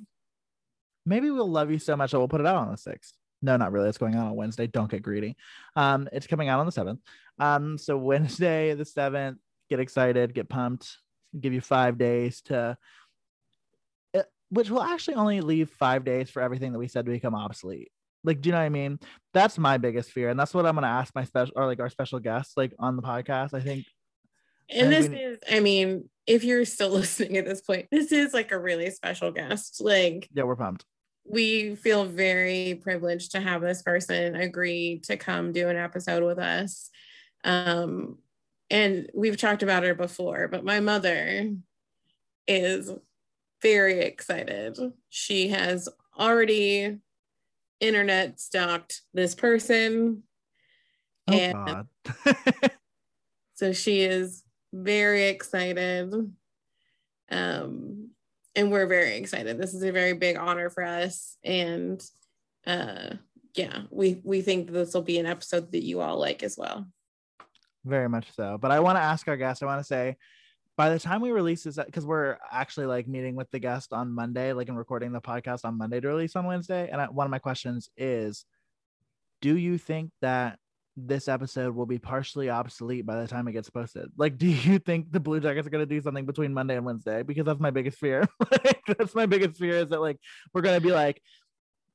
Maybe 1.04 1.30
we'll 1.30 1.50
love 1.50 1.70
you 1.70 1.78
so 1.78 1.96
much 1.96 2.10
that 2.10 2.18
we'll 2.18 2.28
put 2.28 2.40
it 2.40 2.46
out 2.46 2.56
on 2.56 2.70
the 2.70 2.76
sixth. 2.76 3.14
No, 3.42 3.56
not 3.56 3.72
really. 3.72 3.88
It's 3.88 3.98
going 3.98 4.16
on 4.16 4.26
on 4.26 4.34
Wednesday. 4.34 4.66
Don't 4.66 4.90
get 4.90 5.02
greedy. 5.02 5.36
Um, 5.76 6.08
it's 6.12 6.26
coming 6.26 6.48
out 6.48 6.58
on 6.58 6.66
the 6.66 6.72
seventh. 6.72 7.00
Um, 7.38 7.78
so 7.78 7.96
Wednesday 7.96 8.74
the 8.74 8.84
seventh. 8.84 9.38
Get 9.70 9.80
excited. 9.80 10.34
Get 10.34 10.48
pumped. 10.48 10.98
Give 11.38 11.52
you 11.52 11.60
five 11.60 11.98
days 11.98 12.40
to. 12.42 12.76
Uh, 14.14 14.22
which 14.50 14.70
will 14.70 14.82
actually 14.82 15.14
only 15.14 15.40
leave 15.40 15.70
five 15.70 16.04
days 16.04 16.30
for 16.30 16.40
everything 16.40 16.72
that 16.72 16.78
we 16.78 16.88
said 16.88 17.04
to 17.04 17.12
become 17.12 17.34
obsolete. 17.34 17.90
Like, 18.26 18.40
do 18.40 18.48
you 18.48 18.52
know 18.52 18.58
what 18.58 18.64
I 18.64 18.68
mean? 18.70 18.98
That's 19.32 19.56
my 19.56 19.78
biggest 19.78 20.10
fear, 20.10 20.28
and 20.28 20.38
that's 20.38 20.52
what 20.52 20.66
I'm 20.66 20.74
gonna 20.74 20.88
ask 20.88 21.14
my 21.14 21.24
special 21.24 21.54
or 21.56 21.66
like 21.66 21.80
our 21.80 21.88
special 21.88 22.18
guests, 22.18 22.54
like 22.56 22.74
on 22.78 22.96
the 22.96 23.02
podcast. 23.02 23.54
I 23.54 23.60
think. 23.60 23.86
And 24.68 24.90
this 24.90 25.08
we, 25.08 25.16
is, 25.16 25.38
I 25.50 25.60
mean, 25.60 26.10
if 26.26 26.42
you're 26.42 26.64
still 26.64 26.88
listening 26.90 27.36
at 27.36 27.46
this 27.46 27.60
point, 27.60 27.86
this 27.90 28.12
is 28.12 28.34
like 28.34 28.50
a 28.50 28.58
really 28.58 28.90
special 28.90 29.30
guest. 29.30 29.80
Like, 29.80 30.28
yeah, 30.34 30.42
we're 30.42 30.56
pumped. 30.56 30.84
We 31.24 31.76
feel 31.76 32.04
very 32.04 32.80
privileged 32.82 33.32
to 33.32 33.40
have 33.40 33.62
this 33.62 33.82
person 33.82 34.36
agree 34.36 35.00
to 35.04 35.16
come 35.16 35.52
do 35.52 35.68
an 35.68 35.76
episode 35.76 36.22
with 36.24 36.38
us. 36.38 36.90
Um, 37.44 38.18
and 38.70 39.08
we've 39.14 39.36
talked 39.36 39.62
about 39.62 39.84
her 39.84 39.94
before, 39.94 40.48
but 40.48 40.64
my 40.64 40.80
mother 40.80 41.52
is 42.48 42.90
very 43.62 44.00
excited. 44.00 44.78
She 45.08 45.48
has 45.48 45.88
already 46.18 46.98
internet 47.80 48.40
stalked 48.40 49.02
this 49.14 49.34
person. 49.34 50.22
Oh, 51.28 51.32
and 51.32 51.86
so 53.54 53.72
she 53.72 54.02
is 54.02 54.42
very 54.72 55.24
excited. 55.24 56.12
Um, 57.30 58.10
and 58.54 58.72
we're 58.72 58.86
very 58.86 59.16
excited. 59.16 59.58
This 59.58 59.74
is 59.74 59.82
a 59.82 59.92
very 59.92 60.14
big 60.14 60.36
honor 60.36 60.70
for 60.70 60.82
us. 60.82 61.36
And 61.44 62.02
uh 62.66 63.14
yeah, 63.54 63.82
we 63.90 64.20
we 64.22 64.42
think 64.42 64.70
this 64.70 64.92
will 64.94 65.02
be 65.02 65.18
an 65.18 65.26
episode 65.26 65.72
that 65.72 65.84
you 65.84 66.00
all 66.00 66.18
like 66.18 66.42
as 66.42 66.56
well. 66.58 66.86
Very 67.84 68.08
much 68.08 68.26
so. 68.34 68.58
But 68.60 68.70
I 68.70 68.80
want 68.80 68.96
to 68.96 69.02
ask 69.02 69.28
our 69.28 69.36
guest, 69.36 69.62
I 69.62 69.66
want 69.66 69.80
to 69.80 69.84
say 69.84 70.16
by 70.76 70.90
the 70.90 70.98
time 70.98 71.20
we 71.20 71.30
release 71.30 71.64
this 71.64 71.78
uh, 71.78 71.84
because 71.84 72.04
we're 72.04 72.36
actually 72.50 72.86
like 72.86 73.08
meeting 73.08 73.34
with 73.34 73.50
the 73.50 73.58
guest 73.58 73.92
on 73.92 74.12
monday 74.12 74.52
like 74.52 74.68
and 74.68 74.78
recording 74.78 75.12
the 75.12 75.20
podcast 75.20 75.64
on 75.64 75.76
monday 75.76 76.00
to 76.00 76.08
release 76.08 76.36
on 76.36 76.46
wednesday 76.46 76.88
and 76.90 77.00
I, 77.00 77.06
one 77.06 77.26
of 77.26 77.30
my 77.30 77.38
questions 77.38 77.88
is 77.96 78.44
do 79.40 79.56
you 79.56 79.78
think 79.78 80.10
that 80.22 80.58
this 80.96 81.28
episode 81.28 81.74
will 81.74 81.86
be 81.86 81.98
partially 81.98 82.48
obsolete 82.48 83.04
by 83.04 83.20
the 83.20 83.28
time 83.28 83.46
it 83.46 83.52
gets 83.52 83.68
posted? 83.68 84.10
Like 84.16 84.38
do 84.38 84.46
you 84.46 84.78
think 84.86 85.12
the 85.12 85.20
blue 85.20 85.40
jackets 85.40 85.66
are 85.66 85.70
going 85.70 85.86
to 85.86 85.94
do 85.94 86.00
something 86.00 86.26
between 86.26 86.54
monday 86.54 86.76
and 86.76 86.86
wednesday? 86.86 87.22
Because 87.22 87.44
that's 87.44 87.60
my 87.60 87.70
biggest 87.70 87.98
fear. 87.98 88.26
Like, 88.50 88.82
that's 88.98 89.14
my 89.14 89.26
biggest 89.26 89.58
fear 89.58 89.78
is 89.78 89.90
that 89.90 90.00
like 90.00 90.18
we're 90.54 90.62
going 90.62 90.76
to 90.76 90.80
be 90.80 90.92
like 90.92 91.20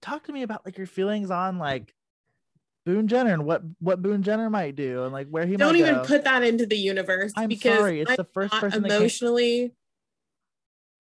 talk 0.02 0.26
to 0.26 0.34
me 0.34 0.44
about 0.44 0.66
like 0.66 0.78
your 0.78 0.88
feelings 0.88 1.32
on 1.32 1.58
like 1.58 1.94
Boone 2.86 3.08
Jenner 3.08 3.34
and 3.34 3.46
what 3.46 3.62
what 3.80 4.02
Boone 4.02 4.24
Jenner 4.24 4.50
might 4.50 4.76
do 4.76 5.04
and 5.04 5.14
like 5.14 5.28
where 5.28 5.46
he 5.46 5.52
might 5.52 5.60
don't 5.60 5.76
even 5.76 5.96
go. 5.96 6.04
put 6.04 6.24
that 6.24 6.44
into 6.44 6.66
the 6.66 6.78
universe 6.78 7.32
I'm 7.36 7.50
because 7.50 7.78
sorry, 7.78 8.02
it's 8.02 8.12
I'm 8.12 8.18
the 8.18 8.28
first 8.34 8.54
person 8.54 8.86
emotionally 8.86 9.74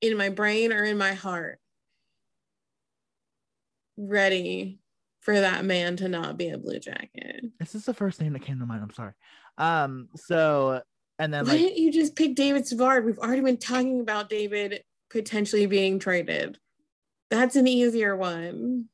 in 0.02 0.18
my 0.18 0.30
brain 0.30 0.72
or 0.72 0.84
in 0.84 0.98
my 0.98 1.14
heart 1.14 1.60
ready 3.98 4.80
for 5.22 5.40
that 5.40 5.66
man 5.66 5.96
to 5.98 6.08
not 6.08 6.38
be 6.38 6.50
a 6.50 6.58
blue 6.58 6.80
jacket. 6.80 7.46
This 7.60 7.76
is 7.76 7.86
the 7.86 7.94
first 7.94 8.20
name 8.22 8.34
that 8.34 8.42
came 8.42 8.60
to 8.60 8.66
mind. 8.66 8.84
I'm 8.84 8.94
sorry. 8.94 9.14
Um. 9.58 10.10
So 10.16 10.82
and 11.20 11.34
then 11.34 11.46
Why 11.46 11.52
like 11.52 11.60
didn't 11.60 11.78
you 11.78 11.92
just 11.92 12.16
pick 12.16 12.36
David 12.36 12.68
Savard? 12.68 13.06
We've 13.06 13.20
already 13.20 13.42
been 13.42 13.58
talking 13.58 14.02
about 14.02 14.30
David 14.30 14.84
potentially 15.10 15.66
being 15.68 16.00
traded. 16.00 16.58
That's 17.30 17.56
an 17.56 17.68
easier 17.68 18.16
one. 18.16 18.86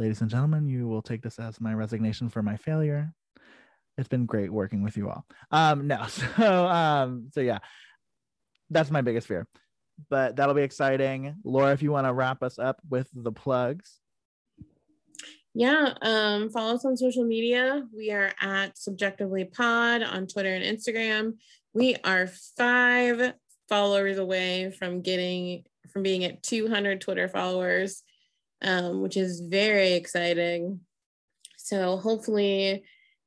Ladies 0.00 0.22
and 0.22 0.30
gentlemen, 0.30 0.66
you 0.66 0.88
will 0.88 1.02
take 1.02 1.20
this 1.20 1.38
as 1.38 1.60
my 1.60 1.74
resignation 1.74 2.30
for 2.30 2.42
my 2.42 2.56
failure. 2.56 3.12
It's 3.98 4.08
been 4.08 4.24
great 4.24 4.50
working 4.50 4.82
with 4.82 4.96
you 4.96 5.10
all. 5.10 5.26
Um, 5.50 5.88
no, 5.88 6.06
so 6.06 6.66
um, 6.66 7.28
so 7.34 7.42
yeah, 7.42 7.58
that's 8.70 8.90
my 8.90 9.02
biggest 9.02 9.28
fear. 9.28 9.46
But 10.08 10.36
that'll 10.36 10.54
be 10.54 10.62
exciting. 10.62 11.34
Laura, 11.44 11.72
if 11.72 11.82
you 11.82 11.92
want 11.92 12.06
to 12.06 12.14
wrap 12.14 12.42
us 12.42 12.58
up 12.58 12.80
with 12.88 13.08
the 13.12 13.30
plugs. 13.30 13.98
Yeah, 15.52 15.92
um, 16.00 16.48
follow 16.48 16.76
us 16.76 16.86
on 16.86 16.96
social 16.96 17.26
media. 17.26 17.82
We 17.94 18.10
are 18.10 18.32
at 18.40 18.76
CBJectively 18.76 19.52
Pod 19.52 20.02
on 20.02 20.26
Twitter 20.26 20.54
and 20.54 20.64
Instagram. 20.64 21.34
We 21.74 21.96
are 22.04 22.26
five 22.56 23.34
followers 23.68 24.16
away 24.16 24.74
from 24.78 25.02
getting 25.02 25.64
from 25.92 26.02
being 26.02 26.24
at 26.24 26.42
200 26.42 27.02
Twitter 27.02 27.28
followers, 27.28 28.02
um, 28.62 29.00
which 29.00 29.16
is 29.16 29.40
very 29.40 29.92
exciting. 29.92 30.80
So 31.56 31.96
hopefully, 31.96 32.84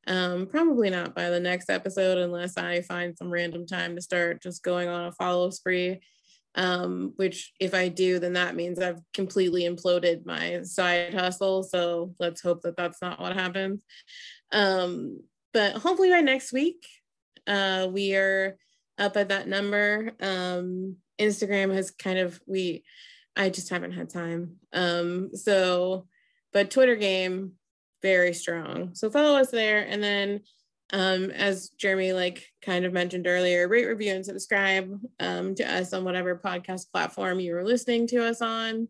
um, 0.07 0.47
probably 0.47 0.89
not 0.89 1.15
by 1.15 1.29
the 1.29 1.39
next 1.39 1.69
episode, 1.69 2.17
unless 2.17 2.57
I 2.57 2.81
find 2.81 3.17
some 3.17 3.31
random 3.31 3.65
time 3.65 3.95
to 3.95 4.01
start 4.01 4.41
just 4.41 4.63
going 4.63 4.89
on 4.89 5.05
a 5.05 5.11
follow 5.11 5.49
spree 5.49 6.01
um, 6.55 7.13
which 7.15 7.53
if 7.59 7.73
I 7.73 7.87
do, 7.87 8.19
then 8.19 8.33
that 8.33 8.55
means 8.55 8.79
I've 8.79 9.01
completely 9.13 9.63
imploded 9.63 10.25
my 10.25 10.61
side 10.63 11.13
hustle. 11.13 11.63
So 11.63 12.13
let's 12.19 12.41
hope 12.41 12.61
that 12.61 12.77
that's 12.77 13.01
not 13.01 13.19
what 13.19 13.33
happens. 13.33 13.81
Um, 14.51 15.21
but 15.53 15.73
hopefully 15.73 16.09
by 16.09 16.21
next 16.21 16.53
week, 16.53 16.85
uh, 17.47 17.87
we 17.91 18.15
are 18.15 18.57
up 18.97 19.17
at 19.17 19.29
that 19.29 19.47
number. 19.47 20.11
Um, 20.21 20.97
Instagram 21.19 21.73
has 21.73 21.91
kind 21.91 22.19
of 22.19 22.39
we, 22.45 22.83
I 23.35 23.49
just 23.49 23.69
haven't 23.69 23.93
had 23.93 24.09
time. 24.09 24.57
Um, 24.73 25.35
so, 25.35 26.07
but 26.51 26.71
Twitter 26.71 26.95
game 26.95 27.53
very 28.01 28.33
strong. 28.33 28.95
So 28.95 29.09
follow 29.09 29.39
us 29.39 29.51
there, 29.51 29.85
and 29.87 30.03
then 30.03 30.41
um, 30.91 31.31
as 31.31 31.69
Jeremy 31.69 32.13
like 32.13 32.45
kind 32.61 32.85
of 32.85 32.93
mentioned 32.93 33.25
earlier, 33.25 33.67
rate, 33.67 33.85
review, 33.85 34.13
and 34.13 34.25
subscribe 34.25 34.99
um, 35.19 35.55
to 35.55 35.63
us 35.63 35.91
on 35.93 36.03
whatever 36.03 36.35
podcast 36.37 36.91
platform 36.91 37.39
you 37.39 37.55
are 37.55 37.63
listening 37.63 38.05
to 38.07 38.25
us 38.25 38.41
on. 38.41 38.87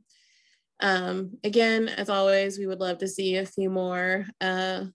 Um, 0.81 1.37
again, 1.45 1.87
as 1.87 2.09
always, 2.09 2.57
we 2.57 2.67
would 2.67 2.81
love 2.81 2.97
to 2.99 3.07
see 3.07 3.37
a 3.37 3.45
few 3.45 3.69
more 3.69 4.25
uh, 4.41 4.85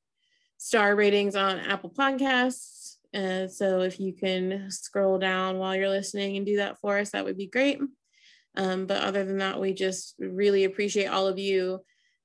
star 0.58 0.94
ratings 0.94 1.34
on 1.34 1.58
Apple 1.58 1.90
Podcasts. 1.90 2.96
Uh, 3.14 3.48
so 3.48 3.80
if 3.80 3.98
you 3.98 4.12
can 4.12 4.70
scroll 4.70 5.18
down 5.18 5.56
while 5.56 5.74
you're 5.74 5.88
listening 5.88 6.36
and 6.36 6.44
do 6.44 6.58
that 6.58 6.78
for 6.78 6.98
us, 6.98 7.10
that 7.10 7.24
would 7.24 7.38
be 7.38 7.46
great. 7.46 7.80
Um, 8.56 8.86
but 8.86 9.02
other 9.02 9.24
than 9.24 9.38
that, 9.38 9.60
we 9.60 9.72
just 9.72 10.14
really 10.18 10.64
appreciate 10.64 11.06
all 11.06 11.26
of 11.26 11.38
you 11.38 11.80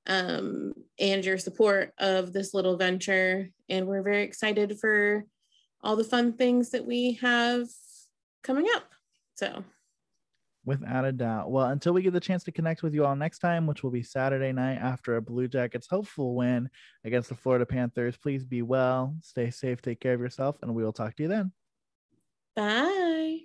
um, 0.06 0.72
and 0.98 1.24
your 1.24 1.38
support 1.38 1.92
of 1.98 2.32
this 2.32 2.54
little 2.54 2.76
venture. 2.76 3.50
And 3.68 3.86
we're 3.86 4.02
very 4.02 4.22
excited 4.22 4.78
for 4.80 5.24
all 5.82 5.96
the 5.96 6.04
fun 6.04 6.32
things 6.32 6.70
that 6.70 6.86
we 6.86 7.18
have 7.22 7.66
coming 8.42 8.66
up. 8.74 8.84
So, 9.36 9.64
Without 10.66 11.04
a 11.04 11.12
doubt. 11.12 11.50
Well, 11.50 11.66
until 11.66 11.92
we 11.92 12.00
get 12.00 12.14
the 12.14 12.20
chance 12.20 12.42
to 12.44 12.52
connect 12.52 12.82
with 12.82 12.94
you 12.94 13.04
all 13.04 13.14
next 13.14 13.40
time, 13.40 13.66
which 13.66 13.82
will 13.82 13.90
be 13.90 14.02
Saturday 14.02 14.50
night 14.50 14.76
after 14.76 15.16
a 15.16 15.22
Blue 15.22 15.46
Jackets 15.46 15.86
hopeful 15.86 16.34
win 16.34 16.70
against 17.04 17.28
the 17.28 17.34
Florida 17.34 17.66
Panthers, 17.66 18.16
please 18.16 18.44
be 18.44 18.62
well, 18.62 19.14
stay 19.20 19.50
safe, 19.50 19.82
take 19.82 20.00
care 20.00 20.14
of 20.14 20.20
yourself, 20.20 20.56
and 20.62 20.74
we 20.74 20.82
will 20.82 20.92
talk 20.92 21.14
to 21.16 21.22
you 21.22 21.28
then. 21.28 21.52
bye. 22.56 23.40